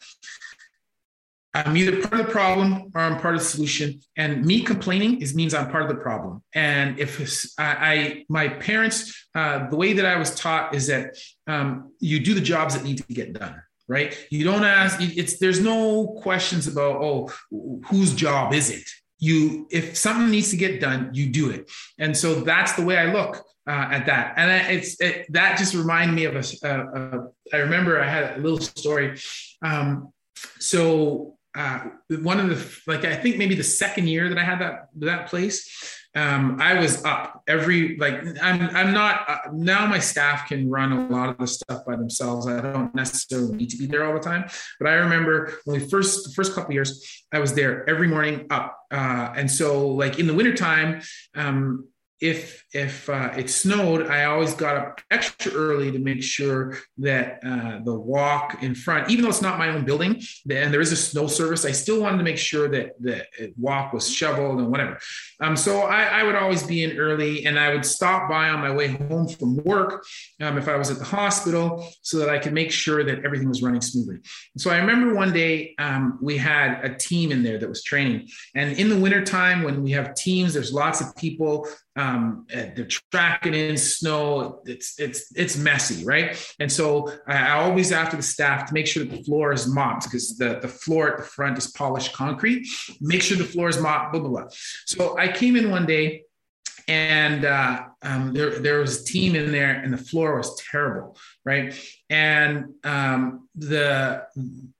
I'm 1.52 1.76
either 1.76 2.00
part 2.00 2.20
of 2.20 2.26
the 2.26 2.32
problem 2.32 2.92
or 2.94 3.00
I'm 3.00 3.18
part 3.18 3.34
of 3.34 3.40
the 3.40 3.46
solution. 3.46 4.00
And 4.16 4.44
me 4.44 4.62
complaining 4.62 5.20
is 5.20 5.34
means 5.34 5.52
I'm 5.52 5.70
part 5.70 5.82
of 5.82 5.88
the 5.88 5.96
problem. 5.96 6.42
And 6.54 6.98
if 6.98 7.20
I, 7.58 7.64
I 7.64 8.24
my 8.28 8.48
parents, 8.48 9.26
uh, 9.34 9.68
the 9.68 9.76
way 9.76 9.92
that 9.94 10.06
I 10.06 10.16
was 10.16 10.34
taught 10.34 10.74
is 10.74 10.86
that 10.86 11.16
um, 11.46 11.92
you 11.98 12.20
do 12.20 12.34
the 12.34 12.40
jobs 12.40 12.74
that 12.74 12.84
need 12.84 12.98
to 12.98 13.14
get 13.14 13.32
done. 13.32 13.60
Right? 13.88 14.16
You 14.30 14.44
don't 14.44 14.62
ask. 14.62 15.00
It's 15.00 15.40
there's 15.40 15.60
no 15.60 16.16
questions 16.22 16.68
about 16.68 17.02
oh 17.02 17.32
whose 17.86 18.14
job 18.14 18.54
is 18.54 18.70
it. 18.70 18.88
You 19.18 19.66
if 19.72 19.96
something 19.96 20.30
needs 20.30 20.50
to 20.50 20.56
get 20.56 20.80
done, 20.80 21.10
you 21.12 21.28
do 21.30 21.50
it. 21.50 21.68
And 21.98 22.16
so 22.16 22.36
that's 22.36 22.74
the 22.74 22.84
way 22.84 22.96
I 22.98 23.12
look. 23.12 23.44
Uh, 23.68 23.88
at 23.92 24.06
that. 24.06 24.34
And 24.36 24.74
it's 24.74 25.00
it, 25.00 25.26
that 25.32 25.56
just 25.56 25.74
reminded 25.74 26.14
me 26.14 26.24
of 26.24 26.34
a. 26.34 27.28
I 27.52 27.56
remember 27.58 28.00
I 28.00 28.08
had 28.08 28.38
a 28.38 28.40
little 28.40 28.58
story. 28.58 29.20
Um, 29.62 30.12
so 30.58 31.38
uh, 31.56 31.80
one 32.22 32.38
of 32.38 32.48
the 32.48 32.80
like 32.86 33.04
I 33.04 33.16
think 33.16 33.36
maybe 33.36 33.54
the 33.54 33.64
second 33.64 34.08
year 34.08 34.28
that 34.28 34.38
I 34.38 34.44
had 34.44 34.60
that 34.60 34.88
that 34.96 35.26
place, 35.28 35.68
um, 36.14 36.58
I 36.60 36.78
was 36.78 37.04
up 37.04 37.42
every 37.48 37.96
like 37.96 38.22
I'm 38.40 38.74
I'm 38.74 38.92
not 38.92 39.28
uh, 39.28 39.38
now 39.52 39.84
my 39.86 39.98
staff 39.98 40.48
can 40.48 40.70
run 40.70 40.92
a 40.92 41.08
lot 41.08 41.28
of 41.30 41.38
the 41.38 41.46
stuff 41.48 41.84
by 41.84 41.96
themselves. 41.96 42.46
I 42.46 42.60
don't 42.60 42.94
necessarily 42.94 43.56
need 43.56 43.70
to 43.70 43.76
be 43.76 43.86
there 43.86 44.04
all 44.04 44.14
the 44.14 44.20
time, 44.20 44.48
but 44.78 44.88
I 44.88 44.94
remember 44.94 45.52
when 45.64 45.80
we 45.80 45.88
first 45.88 46.28
the 46.28 46.32
first 46.34 46.54
couple 46.54 46.72
years 46.72 47.24
I 47.32 47.40
was 47.40 47.52
there 47.54 47.88
every 47.90 48.06
morning 48.06 48.46
up, 48.50 48.78
uh, 48.92 49.32
and 49.36 49.50
so 49.50 49.88
like 49.88 50.20
in 50.20 50.28
the 50.28 50.34
wintertime, 50.34 51.02
um, 51.34 51.88
if 52.20 52.60
if 52.72 53.08
uh, 53.08 53.32
it 53.36 53.50
snowed, 53.50 54.06
I 54.06 54.24
always 54.24 54.54
got 54.54 54.76
up 54.76 55.00
extra 55.10 55.50
early 55.52 55.90
to 55.90 55.98
make 55.98 56.22
sure 56.22 56.78
that 56.98 57.40
uh, 57.44 57.80
the 57.84 57.94
walk 57.94 58.62
in 58.62 58.76
front, 58.76 59.10
even 59.10 59.24
though 59.24 59.30
it's 59.30 59.42
not 59.42 59.58
my 59.58 59.70
own 59.70 59.84
building, 59.84 60.22
and 60.48 60.72
there 60.72 60.80
is 60.80 60.92
a 60.92 60.96
snow 60.96 61.26
service, 61.26 61.64
I 61.64 61.72
still 61.72 62.00
wanted 62.00 62.18
to 62.18 62.22
make 62.22 62.38
sure 62.38 62.68
that 62.68 62.92
the 63.00 63.24
walk 63.56 63.92
was 63.92 64.08
shoveled 64.08 64.60
and 64.60 64.70
whatever. 64.70 65.00
Um, 65.40 65.56
so 65.56 65.80
I, 65.80 66.20
I, 66.20 66.22
would 66.22 66.36
always 66.36 66.62
be 66.62 66.84
in 66.84 66.96
early, 66.96 67.46
and 67.46 67.58
I 67.58 67.72
would 67.72 67.84
stop 67.84 68.28
by 68.28 68.50
on 68.50 68.60
my 68.60 68.70
way 68.70 68.88
home 68.88 69.26
from 69.26 69.56
work 69.64 70.04
um, 70.40 70.56
if 70.58 70.68
I 70.68 70.76
was 70.76 70.90
at 70.90 70.98
the 70.98 71.04
hospital, 71.04 71.88
so 72.02 72.18
that 72.18 72.28
I 72.28 72.38
could 72.38 72.52
make 72.52 72.70
sure 72.70 73.02
that 73.02 73.24
everything 73.24 73.48
was 73.48 73.62
running 73.62 73.80
smoothly. 73.80 74.18
so 74.58 74.70
I 74.70 74.78
remember 74.78 75.14
one 75.14 75.32
day 75.32 75.74
um, 75.78 76.18
we 76.22 76.36
had 76.36 76.84
a 76.84 76.94
team 76.94 77.32
in 77.32 77.42
there 77.42 77.58
that 77.58 77.68
was 77.68 77.82
training, 77.82 78.28
and 78.54 78.78
in 78.78 78.90
the 78.90 78.98
wintertime 78.98 79.64
when 79.64 79.82
we 79.82 79.90
have 79.92 80.14
teams, 80.14 80.54
there's 80.54 80.72
lots 80.72 81.00
of 81.00 81.16
people 81.16 81.66
um, 82.00 82.46
they're 82.48 82.88
tracking 83.12 83.54
in 83.54 83.76
snow. 83.76 84.60
It's 84.64 84.98
it's 84.98 85.32
it's 85.36 85.56
messy, 85.56 86.04
right? 86.04 86.28
And 86.58 86.70
so 86.70 87.12
I, 87.26 87.52
always 87.52 87.92
after 87.92 88.16
the 88.16 88.22
staff 88.22 88.68
to 88.68 88.74
make 88.74 88.86
sure 88.86 89.04
that 89.04 89.14
the 89.16 89.22
floor 89.24 89.52
is 89.52 89.66
mopped 89.66 90.04
because 90.04 90.36
the 90.36 90.58
the 90.60 90.68
floor 90.68 91.12
at 91.12 91.16
the 91.18 91.24
front 91.24 91.58
is 91.58 91.66
polished 91.68 92.12
concrete. 92.12 92.66
Make 93.00 93.22
sure 93.22 93.36
the 93.36 93.44
floor 93.44 93.68
is 93.68 93.78
mopped. 93.80 94.12
Blah 94.12 94.22
blah 94.22 94.30
blah. 94.30 94.46
So 94.86 95.18
I 95.18 95.28
came 95.28 95.56
in 95.56 95.70
one 95.70 95.86
day 95.86 96.24
and 96.88 97.44
uh, 97.44 97.84
um, 98.02 98.32
there, 98.32 98.58
there 98.58 98.78
was 98.78 99.02
a 99.02 99.04
team 99.04 99.34
in 99.34 99.52
there 99.52 99.72
and 99.72 99.92
the 99.92 99.98
floor 99.98 100.36
was 100.36 100.56
terrible 100.70 101.16
right? 101.44 101.74
And 102.10 102.74
um, 102.84 103.48
the 103.54 104.26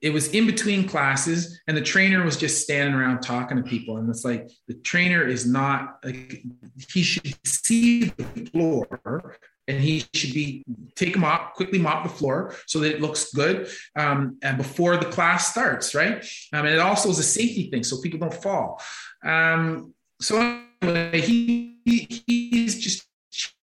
it 0.00 0.10
was 0.10 0.28
in 0.28 0.46
between 0.46 0.88
classes 0.88 1.60
and 1.66 1.76
the 1.76 1.82
trainer 1.82 2.24
was 2.24 2.36
just 2.36 2.62
standing 2.62 2.94
around 2.94 3.22
talking 3.22 3.56
to 3.56 3.62
people. 3.62 3.96
And 3.96 4.08
it's 4.10 4.24
like 4.24 4.50
the 4.68 4.74
trainer 4.74 5.26
is 5.26 5.46
not 5.46 5.98
like 6.04 6.42
he 6.92 7.02
should 7.02 7.34
see 7.46 8.04
the 8.04 8.50
floor 8.52 9.36
and 9.68 9.80
he 9.80 10.04
should 10.14 10.34
be 10.34 10.64
take 10.96 11.16
a 11.16 11.18
mop 11.18 11.54
quickly 11.54 11.78
mop 11.78 12.02
the 12.02 12.08
floor 12.08 12.54
so 12.66 12.80
that 12.80 12.92
it 12.94 13.00
looks 13.00 13.32
good 13.32 13.68
um, 13.96 14.36
and 14.42 14.56
before 14.56 14.96
the 14.96 15.06
class 15.06 15.50
starts 15.50 15.94
right? 15.94 16.24
Um, 16.52 16.66
and 16.66 16.74
it 16.74 16.80
also 16.80 17.08
is 17.08 17.18
a 17.18 17.24
safety 17.24 17.70
thing 17.70 17.84
so 17.84 18.00
people 18.00 18.18
don't 18.18 18.34
fall. 18.34 18.82
Um, 19.24 19.94
so 20.20 20.60
anyway, 20.82 21.20
he, 21.20 21.78
he's 22.26 22.78
just 22.78 23.09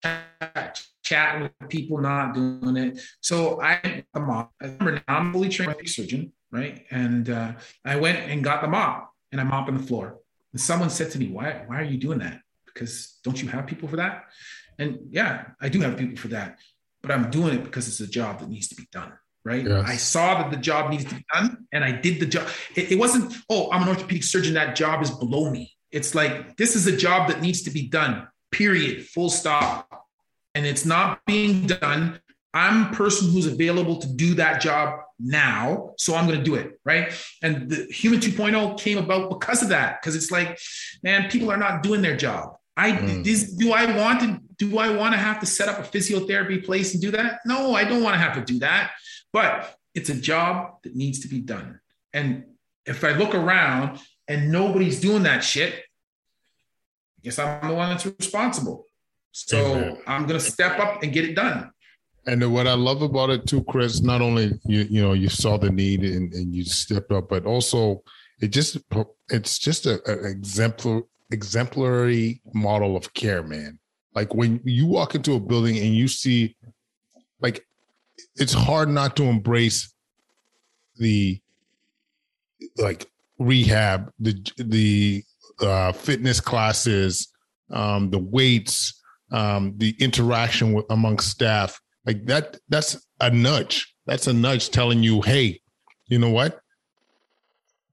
chat, 0.04 0.82
chatting 1.04 1.44
with 1.44 1.70
people, 1.70 1.98
not 2.00 2.34
doing 2.34 2.78
it. 2.78 3.02
So 3.22 3.62
I, 3.62 4.04
the 4.14 4.20
mop. 4.20 4.52
I 4.62 4.66
remember 4.66 4.94
now 5.08 5.18
I'm 5.18 5.34
fully 5.34 5.50
trained 5.50 5.76
surgeon, 5.86 6.34
right? 6.52 6.86
And 6.92 7.30
uh, 7.30 7.54
I 7.86 7.96
went 7.96 8.20
and 8.20 8.44
got 8.44 8.62
the 8.62 8.68
mop, 8.68 9.14
and 9.32 9.40
I'm 9.40 9.48
mopping 9.48 9.78
the 9.78 9.84
floor. 9.84 10.18
And 10.52 10.62
someone 10.62 10.90
said 10.90 11.12
to 11.12 11.20
me, 11.20 11.28
"Why? 11.28 11.64
Why 11.68 11.80
are 11.80 11.84
you 11.84 11.98
doing 11.98 12.20
that? 12.20 12.42
Because 12.66 13.20
don't 13.24 13.42
you 13.42 13.50
have 13.50 13.68
people 13.68 13.88
for 13.88 13.98
that?" 13.98 14.26
And 14.80 15.00
yeah, 15.10 15.46
I 15.60 15.70
do 15.70 15.82
have 15.82 15.98
people 15.98 16.18
for 16.18 16.30
that, 16.30 16.60
but 17.02 17.12
I'm 17.12 17.30
doing 17.30 17.56
it 17.56 17.64
because 17.64 17.88
it's 17.88 18.00
a 18.00 18.08
job 18.08 18.40
that 18.40 18.50
needs 18.50 18.68
to 18.70 18.76
be 18.76 18.88
done 18.92 19.14
right? 19.44 19.66
Yes. 19.66 19.86
I 19.88 19.96
saw 19.96 20.42
that 20.42 20.52
the 20.52 20.58
job 20.58 20.92
needs 20.92 21.06
to 21.06 21.16
be 21.16 21.26
done 21.34 21.66
and 21.72 21.84
I 21.84 21.92
did 21.92 22.20
the 22.20 22.26
job. 22.26 22.48
It, 22.76 22.92
it, 22.92 23.00
wasn't, 23.00 23.34
oh, 23.50 23.72
I'm 23.72 23.84
an 23.84 23.90
orthopedic 23.90 24.24
surgeon. 24.24 24.54
That 24.54 24.76
job 24.76 25.02
is 25.02 25.12
below 25.12 25.50
me. 25.50 25.74
It's 25.92 26.16
like, 26.16 26.58
this 26.58 26.76
is 26.76 26.88
a 26.88 26.96
job 26.96 27.28
that 27.30 27.42
needs 27.42 27.64
to 27.64 27.72
be 27.72 27.88
done, 27.88 28.28
period, 28.52 29.06
full 29.08 29.30
stop. 29.30 30.06
And 30.54 30.66
it's 30.66 30.86
not 30.86 31.22
being 31.26 31.66
done. 31.66 32.20
I'm 32.54 32.88
a 32.88 32.96
person 32.96 33.32
who's 33.32 33.48
available 33.48 33.98
to 33.98 34.08
do 34.08 34.34
that 34.36 34.62
job 34.62 35.00
now. 35.20 35.94
So 35.98 36.16
I'm 36.16 36.28
going 36.28 36.40
to 36.40 36.44
do 36.44 36.56
it. 36.56 36.80
Right. 36.84 37.14
And 37.42 37.70
the 37.70 37.86
human 37.86 38.20
2.0 38.20 38.78
came 38.78 38.98
about 38.98 39.30
because 39.30 39.64
of 39.64 39.70
that. 39.70 40.02
Cause 40.02 40.16
it's 40.16 40.32
like, 40.32 40.60
man, 41.04 41.30
people 41.30 41.50
are 41.52 41.58
not 41.58 41.84
doing 41.84 42.02
their 42.02 42.18
job. 42.18 42.58
I 42.78 42.92
mm. 42.92 43.26
is, 43.26 43.56
do 43.56 43.74
I 43.74 43.98
want 43.98 44.22
to 44.22 44.40
do 44.58 44.78
I 44.78 44.96
want 44.96 45.14
to 45.14 45.18
have 45.18 45.40
to 45.40 45.46
set 45.46 45.68
up 45.68 45.80
a 45.80 45.84
physiotherapy 45.84 46.64
place 46.64 46.94
and 46.94 47.02
do 47.02 47.12
that? 47.12 47.40
No, 47.46 47.74
I 47.74 47.84
don't 47.84 48.04
want 48.04 48.14
to 48.14 48.20
have 48.20 48.36
to 48.36 48.54
do 48.54 48.60
that. 48.60 48.92
But 49.34 49.76
it's 49.94 50.10
a 50.10 50.16
job 50.16 50.82
that 50.84 50.96
needs 50.96 51.20
to 51.22 51.28
be 51.28 51.42
done. 51.42 51.80
And 52.14 52.46
if 52.86 53.04
I 53.04 53.12
look 53.12 53.36
around 53.36 54.00
and 54.28 54.52
nobody's 54.52 55.00
doing 55.00 55.24
that 55.24 55.44
shit, 55.44 55.84
I 57.22 57.26
guess 57.26 57.40
I'm 57.40 57.68
the 57.68 57.76
one 57.76 57.90
that's 57.90 58.06
responsible. 58.06 58.86
So 59.32 59.58
Amen. 59.58 59.98
I'm 60.08 60.26
gonna 60.26 60.40
step 60.40 60.80
up 60.80 61.04
and 61.04 61.14
get 61.14 61.26
it 61.26 61.36
done. 61.36 61.72
And 62.28 62.54
what 62.54 62.68
I 62.68 62.74
love 62.74 63.02
about 63.02 63.30
it 63.30 63.48
too, 63.48 63.64
Chris, 63.64 64.02
not 64.02 64.22
only 64.22 64.60
you 64.66 64.82
you 64.90 65.02
know 65.02 65.14
you 65.14 65.30
saw 65.30 65.58
the 65.58 65.70
need 65.70 66.04
and, 66.04 66.34
and 66.34 66.54
you 66.54 66.64
stepped 66.64 67.12
up, 67.12 67.30
but 67.30 67.46
also 67.46 68.04
it 68.42 68.50
just 68.50 68.78
it's 69.30 69.60
just 69.60 69.86
a, 69.86 70.02
a 70.10 70.30
exemplar 70.30 71.04
exemplary 71.32 72.42
model 72.54 72.98
of 72.98 73.14
care, 73.14 73.44
man. 73.44 73.80
Like 74.14 74.34
when 74.34 74.60
you 74.66 74.88
walk 74.88 75.16
into 75.16 75.36
a 75.36 75.40
building 75.40 75.78
and 75.78 75.96
you 75.96 76.08
see, 76.08 76.56
like, 77.40 77.66
it's 78.36 78.54
hard 78.54 78.90
not 78.90 79.16
to 79.16 79.24
embrace 79.24 79.94
the 80.98 81.40
like 82.78 83.10
rehab, 83.40 84.12
the 84.20 84.34
the 84.58 85.24
uh, 85.62 85.92
fitness 85.92 86.40
classes, 86.40 87.30
um, 87.72 88.10
the 88.10 88.20
weights, 88.20 89.02
um, 89.32 89.74
the 89.78 89.96
interaction 90.00 90.74
with 90.74 90.86
among 90.90 91.20
staff. 91.20 91.80
Like 92.06 92.26
that, 92.26 92.58
that's 92.70 93.06
a 93.20 93.30
nudge. 93.30 93.94
That's 94.06 94.28
a 94.28 94.34
nudge 94.34 94.70
telling 94.70 95.04
you, 95.04 95.22
hey, 95.22 95.62
you 96.08 96.20
know 96.20 96.30
what? 96.30 96.60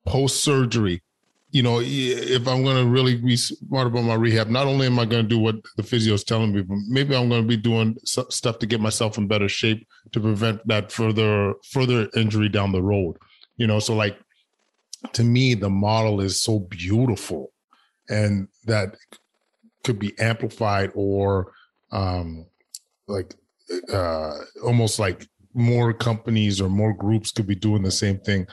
Post 0.05 0.43
surgery, 0.43 1.03
you 1.51 1.62
know, 1.62 1.81
if 1.83 2.47
I'm 2.47 2.62
going 2.62 2.77
to 2.77 2.91
really 2.91 3.16
be 3.16 3.37
smart 3.37 3.87
about 3.87 4.05
my 4.05 4.14
rehab, 4.14 4.49
not 4.49 4.66
only 4.66 4.87
am 4.87 4.99
I 4.99 5.07
going 5.07 5.23
to 5.23 5.29
do 5.29 5.39
what 5.39 5.57
the 5.77 5.83
physio 5.83 6.12
is 6.12 6.25
telling 6.25 6.53
me, 6.53 6.62
but 6.62 6.77
maybe 6.89 7.16
I'm 7.16 7.29
going 7.31 7.43
to 7.43 7.49
be 7.49 7.57
doing 7.57 7.97
stuff 8.05 8.59
to 8.59 8.66
get 8.66 8.81
myself 8.81 9.16
in 9.16 9.27
better 9.27 9.49
shape 9.49 9.87
to 10.12 10.21
prevent 10.21 10.66
that 10.69 10.93
further 10.93 11.55
further 11.71 12.09
injury 12.14 12.51
down 12.51 12.73
the 12.73 12.83
road. 12.83 13.16
You 13.57 13.66
know, 13.66 13.79
so 13.79 13.95
like 13.95 14.19
to 15.14 15.25
me, 15.25 15.55
the 15.55 15.71
model 15.71 16.21
is 16.21 16.41
so 16.41 16.59
beautiful, 16.59 17.51
and 18.09 18.48
that 18.64 18.96
could 19.84 19.98
be 19.98 20.18
amplified 20.18 20.90
or 20.94 21.52
um, 21.92 22.46
like 23.06 23.34
uh, 23.92 24.34
almost 24.64 24.98
like 24.98 25.26
more 25.54 25.92
companies 25.92 26.61
or 26.61 26.68
more 26.68 26.92
groups 26.92 27.32
could 27.32 27.46
be 27.46 27.54
doing 27.54 27.82
the 27.82 27.90
same 27.90 28.18
thing. 28.18 28.46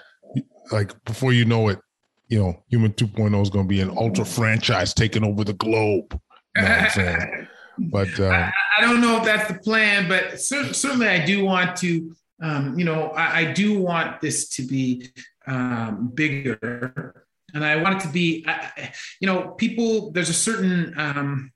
Like 0.72 0.92
before 1.06 1.34
you 1.34 1.46
know 1.46 1.70
it, 1.70 1.80
you 2.28 2.40
know, 2.40 2.64
Human 2.70 2.92
2.0 2.94 3.42
is 3.42 3.50
going 3.50 3.66
to 3.66 3.70
be 3.70 3.82
an 3.82 3.96
ultra 3.96 4.26
franchise 4.26 4.94
taking 4.94 5.24
over 5.24 5.44
the 5.44 5.54
globe. 5.54 6.20
You 6.56 6.62
know 6.64 6.68
I'm 6.68 6.90
saying? 6.90 7.48
but 7.78 8.20
uh, 8.20 8.28
I, 8.30 8.52
I, 8.78 8.82
don't 8.82 9.02
know 9.02 9.18
if 9.18 9.26
that's 9.26 9.52
the 9.52 9.60
plan, 9.60 10.08
but 10.08 10.40
cer- 10.40 10.74
certainly 10.74 11.08
I 11.08 11.24
do 11.24 11.44
want 11.44 11.76
to, 11.78 12.16
um, 12.42 12.80
you 12.80 12.86
know, 12.86 13.10
I, 13.10 13.40
I, 13.40 13.52
do 13.52 13.80
want 13.80 14.22
this 14.22 14.50
to 14.50 14.64
be 14.64 15.10
um, 15.46 16.12
bigger. 16.14 17.25
And 17.56 17.66
I 17.66 17.78
want 17.78 17.98
it 17.98 18.06
to 18.06 18.12
be, 18.12 18.46
I, 18.48 18.92
you 19.20 19.28
know, 19.28 19.50
people, 19.52 20.12
there's 20.12 20.30
a 20.30 20.34
certain, 20.34 20.94
um, 20.98 21.52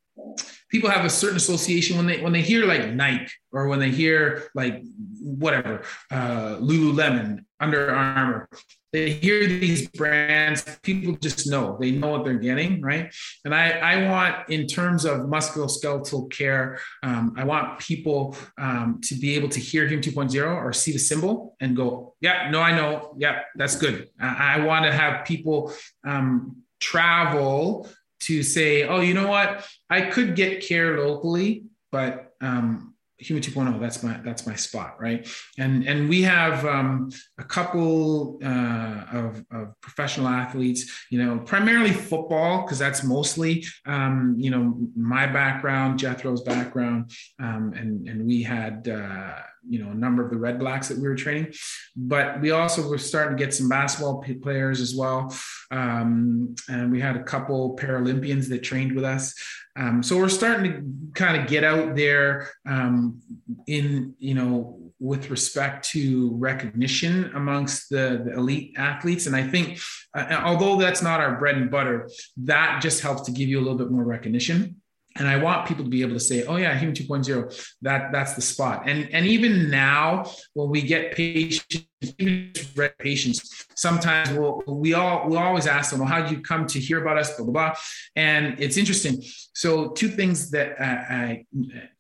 people 0.70 0.90
have 0.90 1.06
a 1.06 1.10
certain 1.10 1.38
association 1.38 1.98
when 1.98 2.06
they 2.06 2.22
when 2.22 2.34
they 2.34 2.42
hear 2.42 2.66
like 2.66 2.94
Nike 2.94 3.32
or 3.52 3.68
when 3.68 3.80
they 3.80 3.90
hear 3.90 4.50
like 4.54 4.82
whatever 5.20 5.84
uh, 6.12 6.58
Lululemon, 6.58 7.46
Under 7.60 7.92
Armour 7.92 8.50
they 8.92 9.12
hear 9.12 9.48
these 9.48 9.88
brands 9.90 10.64
people 10.84 11.16
just 11.16 11.50
know 11.50 11.78
they 11.80 11.92
know 11.92 12.10
what 12.10 12.24
they're 12.26 12.36
getting 12.36 12.82
right? 12.82 13.14
And 13.46 13.54
i 13.54 13.70
i 13.72 14.10
want 14.10 14.50
in 14.50 14.68
terms 14.68 15.06
of 15.06 15.22
musculoskeletal 15.22 16.32
care 16.32 16.80
um, 17.04 17.34
i 17.38 17.44
want 17.44 17.80
people 17.80 18.36
um, 18.58 19.00
to 19.04 19.16
be 19.16 19.36
able 19.36 19.50
to 19.50 19.60
hear 19.60 19.88
Human 19.88 20.04
2.0 20.04 20.56
or 20.56 20.74
see 20.74 20.92
the 20.92 21.00
symbol 21.00 21.56
and 21.60 21.76
go 21.76 22.16
yeah 22.22 22.50
no 22.50 22.62
i 22.62 22.76
know. 22.76 23.16
Yeah 23.18 23.42
that's 23.56 23.76
good. 23.76 24.10
I, 24.20 24.56
I 24.56 24.66
want 24.66 24.86
to 24.86 24.92
have 24.92 25.26
people 25.26 25.74
um, 26.06 26.58
travel 26.80 27.88
to 28.22 28.44
say 28.44 28.84
oh 28.84 29.02
you 29.02 29.14
know 29.14 29.28
what? 29.28 29.68
I 29.90 30.02
could 30.02 30.36
get 30.36 30.64
care 30.64 31.00
locally 31.00 31.64
but 31.92 32.34
um, 32.42 32.89
Human 33.20 33.44
2.0, 33.44 33.80
that's 33.82 34.02
my 34.02 34.20
that's 34.24 34.48
my 34.48 34.56
spot, 34.56 34.96
right? 35.00 35.28
And 35.58 35.86
and 35.86 36.08
we 36.08 36.22
have 36.22 36.66
um, 36.66 37.10
a 37.38 37.44
couple 37.44 38.40
uh, 38.44 39.04
of, 39.12 39.46
of, 39.52 39.82
professional 39.82 40.28
athletes, 40.28 41.06
you 41.10 41.24
know, 41.24 41.40
primarily 41.40 41.92
football 41.92 42.62
because 42.62 42.80
that's 42.80 43.04
mostly 43.04 43.66
um, 43.86 44.36
you 44.38 44.50
know 44.50 44.78
my 44.96 45.28
background, 45.28 46.00
Jethro's 46.00 46.44
background, 46.44 47.12
um, 47.42 47.74
and 47.76 48.08
and 48.08 48.26
we 48.26 48.42
had 48.42 48.88
uh, 48.88 49.36
you 49.68 49.84
know 49.84 49.92
a 49.92 49.96
number 49.96 50.24
of 50.24 50.32
the 50.32 50.38
Redblacks 50.38 50.88
that 50.88 50.98
we 50.98 51.04
were 51.04 51.16
training, 51.16 51.54
but 51.98 52.40
we 52.40 52.52
also 52.52 52.88
were 52.88 52.98
starting 52.98 53.38
to 53.38 53.44
get 53.44 53.54
some 53.54 53.68
basketball 53.68 54.24
players 54.42 54.80
as 54.80 54.96
well, 54.96 55.36
um, 55.72 56.56
and 56.70 56.90
we 56.90 57.02
had 57.02 57.18
a 57.18 57.24
couple 57.24 57.76
Paralympians 57.76 58.48
that 58.50 58.64
trained 58.64 58.96
with 58.96 59.04
us. 59.04 59.36
Um, 59.80 60.04
so 60.04 60.18
we're 60.18 60.30
starting 60.30 60.72
to 60.72 60.84
kind 61.14 61.42
of 61.42 61.48
get 61.48 61.64
out 61.64 61.96
there 61.96 62.50
um, 62.68 63.22
in, 63.66 64.14
you 64.20 64.34
know, 64.34 64.92
with 65.00 65.30
respect 65.30 65.88
to 65.92 66.36
recognition 66.36 67.32
amongst 67.34 67.90
the, 67.90 68.22
the 68.26 68.34
elite 68.34 68.74
athletes. 68.78 69.26
And 69.26 69.36
I 69.36 69.44
think, 69.44 69.80
uh, 70.14 70.42
although 70.44 70.78
that's 70.78 71.02
not 71.02 71.22
our 71.22 71.40
bread 71.40 71.56
and 71.56 71.72
butter, 71.72 72.10
that 72.44 72.82
just 72.82 73.02
helps 73.02 73.22
to 73.24 73.32
give 73.32 73.48
you 73.48 73.58
a 73.58 73.64
little 73.64 73.78
bit 73.78 73.90
more 73.90 74.04
recognition 74.04 74.76
and 75.20 75.28
I 75.28 75.36
want 75.36 75.68
people 75.68 75.84
to 75.84 75.90
be 75.90 76.02
able 76.02 76.14
to 76.14 76.20
say, 76.20 76.46
"Oh 76.46 76.56
yeah, 76.56 76.78
Human 76.78 76.96
2.0, 76.96 77.76
that 77.82 78.12
that's 78.12 78.34
the 78.34 78.42
spot." 78.42 78.90
And 78.90 79.10
and 79.14 79.28
even 79.28 79.70
now, 79.70 80.32
when 80.54 80.70
we 80.70 80.82
get 80.82 81.14
patients, 81.14 81.86
even 82.18 82.54
patients, 82.98 83.66
sometimes 83.76 84.32
we'll 84.32 84.64
we 84.66 84.94
all 84.94 85.30
we 85.30 85.36
always 85.36 85.68
ask 85.68 85.92
them, 85.92 86.00
"Well, 86.00 86.08
how 86.08 86.22
did 86.22 86.32
you 86.32 86.42
come 86.42 86.66
to 86.68 86.80
hear 86.80 87.02
about 87.02 87.18
us?" 87.18 87.36
Blah 87.36 87.46
blah 87.46 87.54
blah. 87.54 87.76
And 88.16 88.60
it's 88.60 88.78
interesting. 88.78 89.22
So 89.54 89.90
two 89.90 90.08
things 90.08 90.52
that 90.52 90.80
uh, 90.80 91.14
I, 91.14 91.46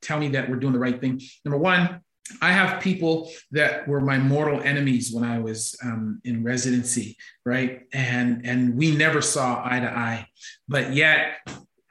tell 0.02 0.18
me 0.18 0.30
that 0.30 0.50
we're 0.50 0.56
doing 0.56 0.74
the 0.74 0.80
right 0.80 1.00
thing. 1.00 1.22
Number 1.44 1.58
one, 1.58 2.02
I 2.42 2.52
have 2.52 2.82
people 2.82 3.32
that 3.52 3.88
were 3.88 4.02
my 4.02 4.18
mortal 4.18 4.62
enemies 4.62 5.12
when 5.12 5.24
I 5.24 5.40
was 5.40 5.76
um, 5.84 6.22
in 6.24 6.44
residency, 6.44 7.18
right? 7.46 7.82
And 7.92 8.46
and 8.46 8.78
we 8.78 8.96
never 8.96 9.22
saw 9.22 9.62
eye 9.66 9.80
to 9.82 9.92
eye, 9.92 10.28
but 10.68 10.94
yet 10.94 11.38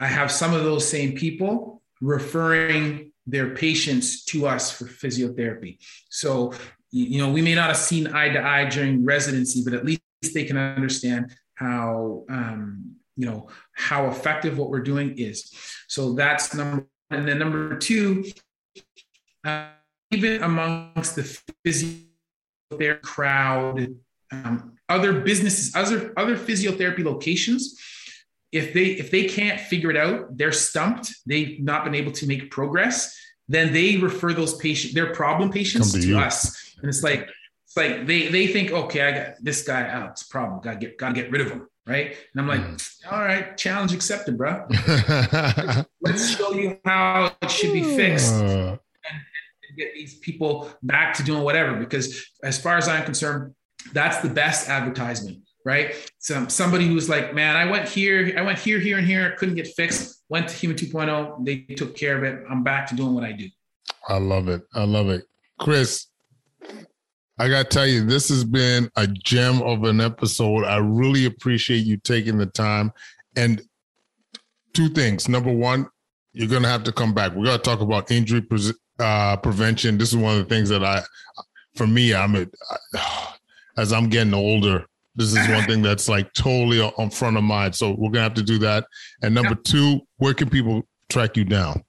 I 0.01 0.07
have 0.07 0.30
some 0.30 0.55
of 0.55 0.64
those 0.64 0.88
same 0.88 1.12
people 1.12 1.82
referring 2.01 3.12
their 3.26 3.55
patients 3.55 4.24
to 4.24 4.46
us 4.46 4.70
for 4.70 4.84
physiotherapy. 4.84 5.78
So, 6.09 6.55
you 6.90 7.18
know, 7.18 7.30
we 7.30 7.42
may 7.42 7.55
not 7.55 7.66
have 7.68 7.76
seen 7.76 8.07
eye 8.09 8.30
to 8.30 8.42
eye 8.42 8.64
during 8.66 9.05
residency, 9.05 9.62
but 9.64 9.74
at 9.74 9.84
least 9.84 10.01
they 10.32 10.44
can 10.44 10.57
understand 10.57 11.36
how, 11.55 12.24
um, 12.30 12.96
you 13.16 13.26
know, 13.26 13.49
how 13.72 14.07
effective 14.07 14.57
what 14.57 14.70
we're 14.70 14.82
doing 14.82 15.18
is. 15.18 15.53
So 15.88 16.14
that's 16.14 16.55
number 16.55 16.76
one. 16.76 16.86
And 17.11 17.28
then 17.28 17.38
number 17.38 17.76
two, 17.76 18.24
uh, 19.44 19.68
even 20.11 20.42
amongst 20.42 21.16
the 21.16 21.22
physiotherapy 21.66 23.03
crowd, 23.03 23.94
um, 24.30 24.74
other 24.88 25.20
businesses, 25.20 25.74
other, 25.74 26.12
other 26.16 26.36
physiotherapy 26.36 27.05
locations, 27.05 27.78
if 28.53 28.72
they 28.72 28.86
if 28.86 29.11
they 29.11 29.24
can't 29.24 29.61
figure 29.61 29.90
it 29.90 29.96
out, 29.96 30.36
they're 30.36 30.53
stumped. 30.53 31.14
They've 31.26 31.61
not 31.61 31.84
been 31.84 31.94
able 31.94 32.12
to 32.12 32.26
make 32.26 32.51
progress. 32.51 33.16
Then 33.49 33.72
they 33.72 33.96
refer 33.96 34.32
those 34.32 34.57
patients, 34.57 34.94
their 34.94 35.14
problem 35.14 35.51
patients, 35.51 35.92
to, 35.92 36.01
to 36.01 36.18
us, 36.18 36.74
and 36.80 36.88
it's 36.88 37.03
like 37.03 37.28
it's 37.64 37.76
like 37.76 38.07
they 38.07 38.28
they 38.28 38.46
think, 38.46 38.72
okay, 38.72 39.03
I 39.03 39.12
got 39.12 39.34
this 39.40 39.62
guy 39.62 39.88
out. 39.88 40.11
It's 40.11 40.22
a 40.22 40.28
problem. 40.28 40.61
Got 40.61 40.74
to 40.74 40.78
get 40.78 40.99
got 40.99 41.09
to 41.09 41.14
get 41.14 41.30
rid 41.30 41.40
of 41.40 41.51
him, 41.51 41.68
right? 41.86 42.16
And 42.32 42.40
I'm 42.40 42.49
like, 42.49 42.61
mm. 42.61 43.12
all 43.12 43.20
right, 43.20 43.57
challenge 43.57 43.94
accepted, 43.94 44.36
bro. 44.36 44.66
Let's 46.01 46.36
show 46.36 46.53
you 46.53 46.78
how 46.84 47.32
it 47.40 47.51
should 47.51 47.72
be 47.72 47.82
fixed. 47.82 48.34
Uh. 48.34 48.76
And, 49.11 49.20
get 49.78 49.94
these 49.94 50.18
people 50.18 50.68
back 50.82 51.14
to 51.14 51.22
doing 51.22 51.42
whatever 51.42 51.78
because 51.78 52.26
as 52.42 52.61
far 52.61 52.76
as 52.76 52.88
i'm 52.88 53.05
concerned 53.05 53.55
that's 53.92 54.18
the 54.18 54.28
best 54.28 54.68
advertisement 54.68 55.38
right? 55.69 56.11
So 56.19 56.49
somebody 56.49 56.87
who's 56.87 57.11
like, 57.11 57.35
man, 57.35 57.55
I 57.55 57.71
went 57.71 57.87
here, 57.87 58.33
I 58.39 58.41
went 58.41 58.59
here, 58.59 58.81
here, 58.81 58.97
and 58.97 59.07
here, 59.07 59.33
couldn't 59.33 59.55
get 59.55 59.66
fixed. 59.66 60.25
Went 60.31 60.49
to 60.49 60.55
Human 60.55 60.79
2.0, 60.79 61.45
they 61.45 61.75
took 61.75 61.95
care 61.95 62.16
of 62.16 62.25
it. 62.25 62.43
I'm 62.51 62.64
back 62.64 62.89
to 62.89 62.97
doing 62.97 63.12
what 63.12 63.23
I 63.23 63.33
do. 63.33 63.49
I 64.09 64.16
love 64.16 64.49
it. 64.49 64.62
I 64.73 64.85
love 64.85 65.11
it, 65.11 65.25
Chris. 65.61 66.07
I 67.39 67.49
got 67.49 67.64
to 67.64 67.69
tell 67.69 67.87
you, 67.87 68.07
this 68.07 68.31
has 68.31 68.45
been 68.45 68.91
a 68.97 69.07
gem 69.07 69.61
of 69.61 69.85
an 69.85 70.01
episode. 70.01 70.64
I 70.64 70.79
really 70.79 71.27
appreciate 71.27 71.85
you 71.85 71.99
taking 71.99 72.39
the 72.39 72.47
time. 72.47 72.91
And 73.37 73.61
two 74.73 74.89
things. 74.89 75.29
Number 75.29 75.53
one, 75.53 75.87
you're 76.33 76.49
to 76.62 76.69
have 76.69 76.85
to 76.85 76.93
come 76.93 77.12
back. 77.12 77.35
We're 77.35 77.45
to 77.59 77.59
talk 77.59 77.81
about 77.81 78.11
injury 78.11 78.41
pre- 78.41 78.73
uh, 78.99 79.37
prevention. 79.37 79.99
This 79.99 80.11
is 80.12 80.16
one 80.16 80.39
of 80.39 80.49
the 80.49 80.55
things 80.55 80.71
that 80.71 80.83
I, 80.83 81.03
for 81.77 81.87
me, 81.87 82.14
I'm 82.14 82.35
a, 82.37 82.47
as 83.77 83.93
I'm 83.93 84.09
getting 84.09 84.35
older, 84.35 84.87
this 85.19 85.35
is 85.35 85.49
one 85.49 85.64
thing 85.64 85.83
that's 85.83 86.09
like 86.09 86.33
totally 86.33 86.81
on 86.81 87.11
front 87.11 87.37
of 87.37 87.43
mind. 87.43 87.75
So 87.75 87.91
we're 87.99 88.11
gonna 88.11 88.23
have 88.23 88.35
to 88.35 88.43
do 88.43 88.59
that. 88.61 88.87
And 89.23 89.35
number 89.35 89.57
two, 89.57 90.01
where 90.19 90.33
can 90.33 90.49
people 90.49 90.83
track 91.11 91.37
you 91.37 91.45
down? 91.45 91.83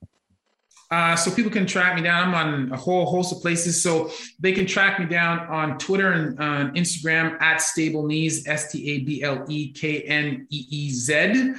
Uh, 0.92 1.16
so 1.16 1.30
people 1.30 1.52
can 1.52 1.68
track 1.68 1.96
me 1.96 2.02
down. 2.02 2.30
I'm 2.30 2.34
on 2.34 2.72
a 2.72 2.78
whole 2.78 3.06
host 3.06 3.32
of 3.32 3.42
places. 3.42 3.82
So 3.82 4.10
they 4.40 4.52
can 4.52 4.66
track 4.66 5.00
me 5.00 5.06
down 5.06 5.40
on 5.48 5.78
Twitter 5.78 6.14
and 6.14 6.40
on 6.40 6.74
Instagram 6.74 7.40
at 7.42 7.62
Stable 7.62 8.08
Knees, 8.08 8.48
S 8.48 8.72
T 8.72 8.90
A 8.92 9.00
B 9.00 9.22
L 9.22 9.46
E 9.48 9.72
K 9.72 10.02
N 10.02 10.48
E 10.50 10.66
E 10.70 10.90
Z. 10.90 11.54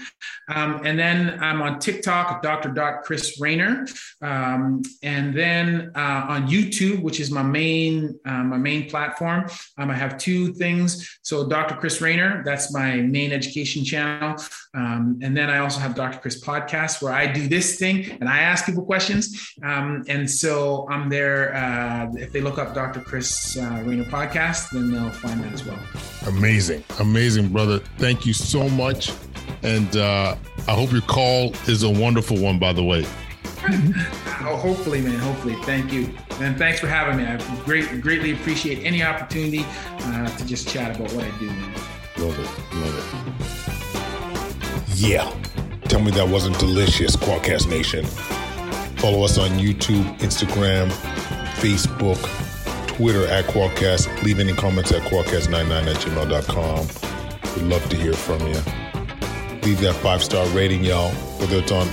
Um, 0.48 0.80
and 0.84 0.98
then 0.98 1.38
I'm 1.40 1.62
on 1.62 1.78
TikTok, 1.78 2.42
Dr. 2.42 3.00
Chris 3.04 3.40
Raynor. 3.40 3.86
Um, 4.20 4.82
and 5.02 5.36
then 5.36 5.92
uh, 5.94 6.26
on 6.28 6.48
YouTube, 6.48 7.02
which 7.02 7.20
is 7.20 7.30
my 7.30 7.42
main 7.42 8.18
uh, 8.26 8.42
my 8.42 8.58
main 8.58 8.90
platform, 8.90 9.48
um, 9.78 9.90
I 9.90 9.94
have 9.94 10.18
two 10.18 10.52
things. 10.54 11.18
So 11.22 11.48
Dr. 11.48 11.76
Chris 11.76 12.00
Raynor, 12.00 12.42
that's 12.44 12.72
my 12.72 12.96
main 12.96 13.30
education 13.32 13.84
channel. 13.84 14.36
Um, 14.74 15.20
and 15.22 15.36
then 15.36 15.50
I 15.50 15.58
also 15.58 15.78
have 15.78 15.94
Dr. 15.94 16.18
Chris 16.18 16.42
Podcast, 16.42 17.00
where 17.00 17.12
I 17.12 17.30
do 17.30 17.46
this 17.46 17.78
thing 17.78 18.10
and 18.20 18.28
I 18.28 18.40
ask 18.40 18.66
people 18.66 18.84
questions 18.84 19.19
um, 19.62 20.04
and 20.08 20.30
so 20.30 20.86
I'm 20.88 21.08
there. 21.08 21.54
Uh, 21.54 22.12
if 22.14 22.32
they 22.32 22.40
look 22.40 22.58
up 22.58 22.74
Dr. 22.74 23.00
Chris 23.00 23.56
uh, 23.56 23.82
Raynor 23.84 24.04
podcast, 24.04 24.70
then 24.70 24.92
they'll 24.92 25.10
find 25.10 25.42
that 25.44 25.52
as 25.52 25.64
well. 25.64 25.78
Amazing. 26.26 26.84
Amazing, 26.98 27.48
brother. 27.48 27.78
Thank 27.98 28.26
you 28.26 28.32
so 28.32 28.68
much. 28.68 29.12
And 29.62 29.96
uh, 29.96 30.36
I 30.66 30.72
hope 30.72 30.92
your 30.92 31.02
call 31.02 31.52
is 31.68 31.82
a 31.82 31.90
wonderful 31.90 32.38
one, 32.38 32.58
by 32.58 32.72
the 32.72 32.82
way. 32.82 33.04
oh, 33.68 34.56
hopefully, 34.56 35.00
man. 35.00 35.18
Hopefully. 35.18 35.54
Thank 35.64 35.92
you. 35.92 36.08
And 36.40 36.56
thanks 36.56 36.80
for 36.80 36.86
having 36.86 37.18
me. 37.18 37.24
I 37.24 37.36
great, 37.64 38.00
greatly 38.00 38.32
appreciate 38.32 38.84
any 38.84 39.02
opportunity 39.02 39.66
uh, 39.66 40.28
to 40.36 40.46
just 40.46 40.68
chat 40.68 40.96
about 40.96 41.12
what 41.12 41.24
I 41.24 41.38
do, 41.38 41.46
man. 41.46 41.74
Love 42.18 42.38
it. 42.38 42.48
Love 42.76 42.96
it. 42.98 43.04
Yeah. 44.96 45.30
Tell 45.84 46.00
me 46.00 46.10
that 46.12 46.28
wasn't 46.28 46.58
delicious, 46.58 47.16
Kwadcast 47.16 47.68
Nation. 47.68 48.06
Follow 49.00 49.24
us 49.24 49.38
on 49.38 49.50
YouTube, 49.52 50.04
Instagram, 50.18 50.90
Facebook, 51.56 52.18
Twitter 52.86 53.26
at 53.28 53.46
Kwadcast. 53.46 54.22
Leave 54.22 54.38
any 54.38 54.52
comments 54.52 54.92
at 54.92 55.00
kwadcast99 55.10 55.86
at 55.86 55.96
gmail.com. 55.96 57.56
We'd 57.56 57.72
love 57.72 57.88
to 57.88 57.96
hear 57.96 58.12
from 58.12 58.40
you. 58.40 58.60
Leave 59.62 59.80
that 59.80 59.94
five 60.02 60.22
star 60.22 60.46
rating, 60.48 60.84
y'all, 60.84 61.10
whether 61.38 61.56
it's 61.56 61.72
on 61.72 61.88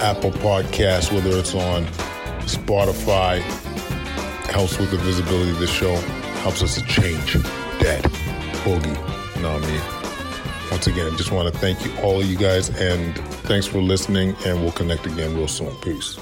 Apple 0.00 0.30
Podcasts, 0.30 1.12
whether 1.12 1.38
it's 1.38 1.54
on 1.54 1.84
Spotify. 2.46 3.40
Helps 4.50 4.78
with 4.78 4.90
the 4.90 4.98
visibility 4.98 5.50
of 5.50 5.58
the 5.58 5.66
show, 5.66 5.94
helps 6.40 6.62
us 6.62 6.76
to 6.76 6.82
change 6.86 7.34
that 7.34 8.02
boogie. 8.64 9.36
You 9.36 9.42
know 9.42 9.52
what 9.52 9.64
I 9.64 9.70
mean? 9.70 10.01
Once 10.72 10.86
again, 10.86 11.12
I 11.12 11.16
just 11.16 11.30
want 11.30 11.52
to 11.52 11.60
thank 11.60 11.84
you, 11.84 11.94
all 12.02 12.18
of 12.18 12.24
you 12.26 12.36
guys, 12.36 12.70
and 12.80 13.14
Thanks 13.42 13.66
for 13.66 13.82
listening, 13.82 14.34
and 14.46 14.62
we'll 14.62 14.72
connect 14.72 15.04
again 15.04 15.36
real 15.36 15.46
soon. 15.46 15.74
Peace. 15.82 16.16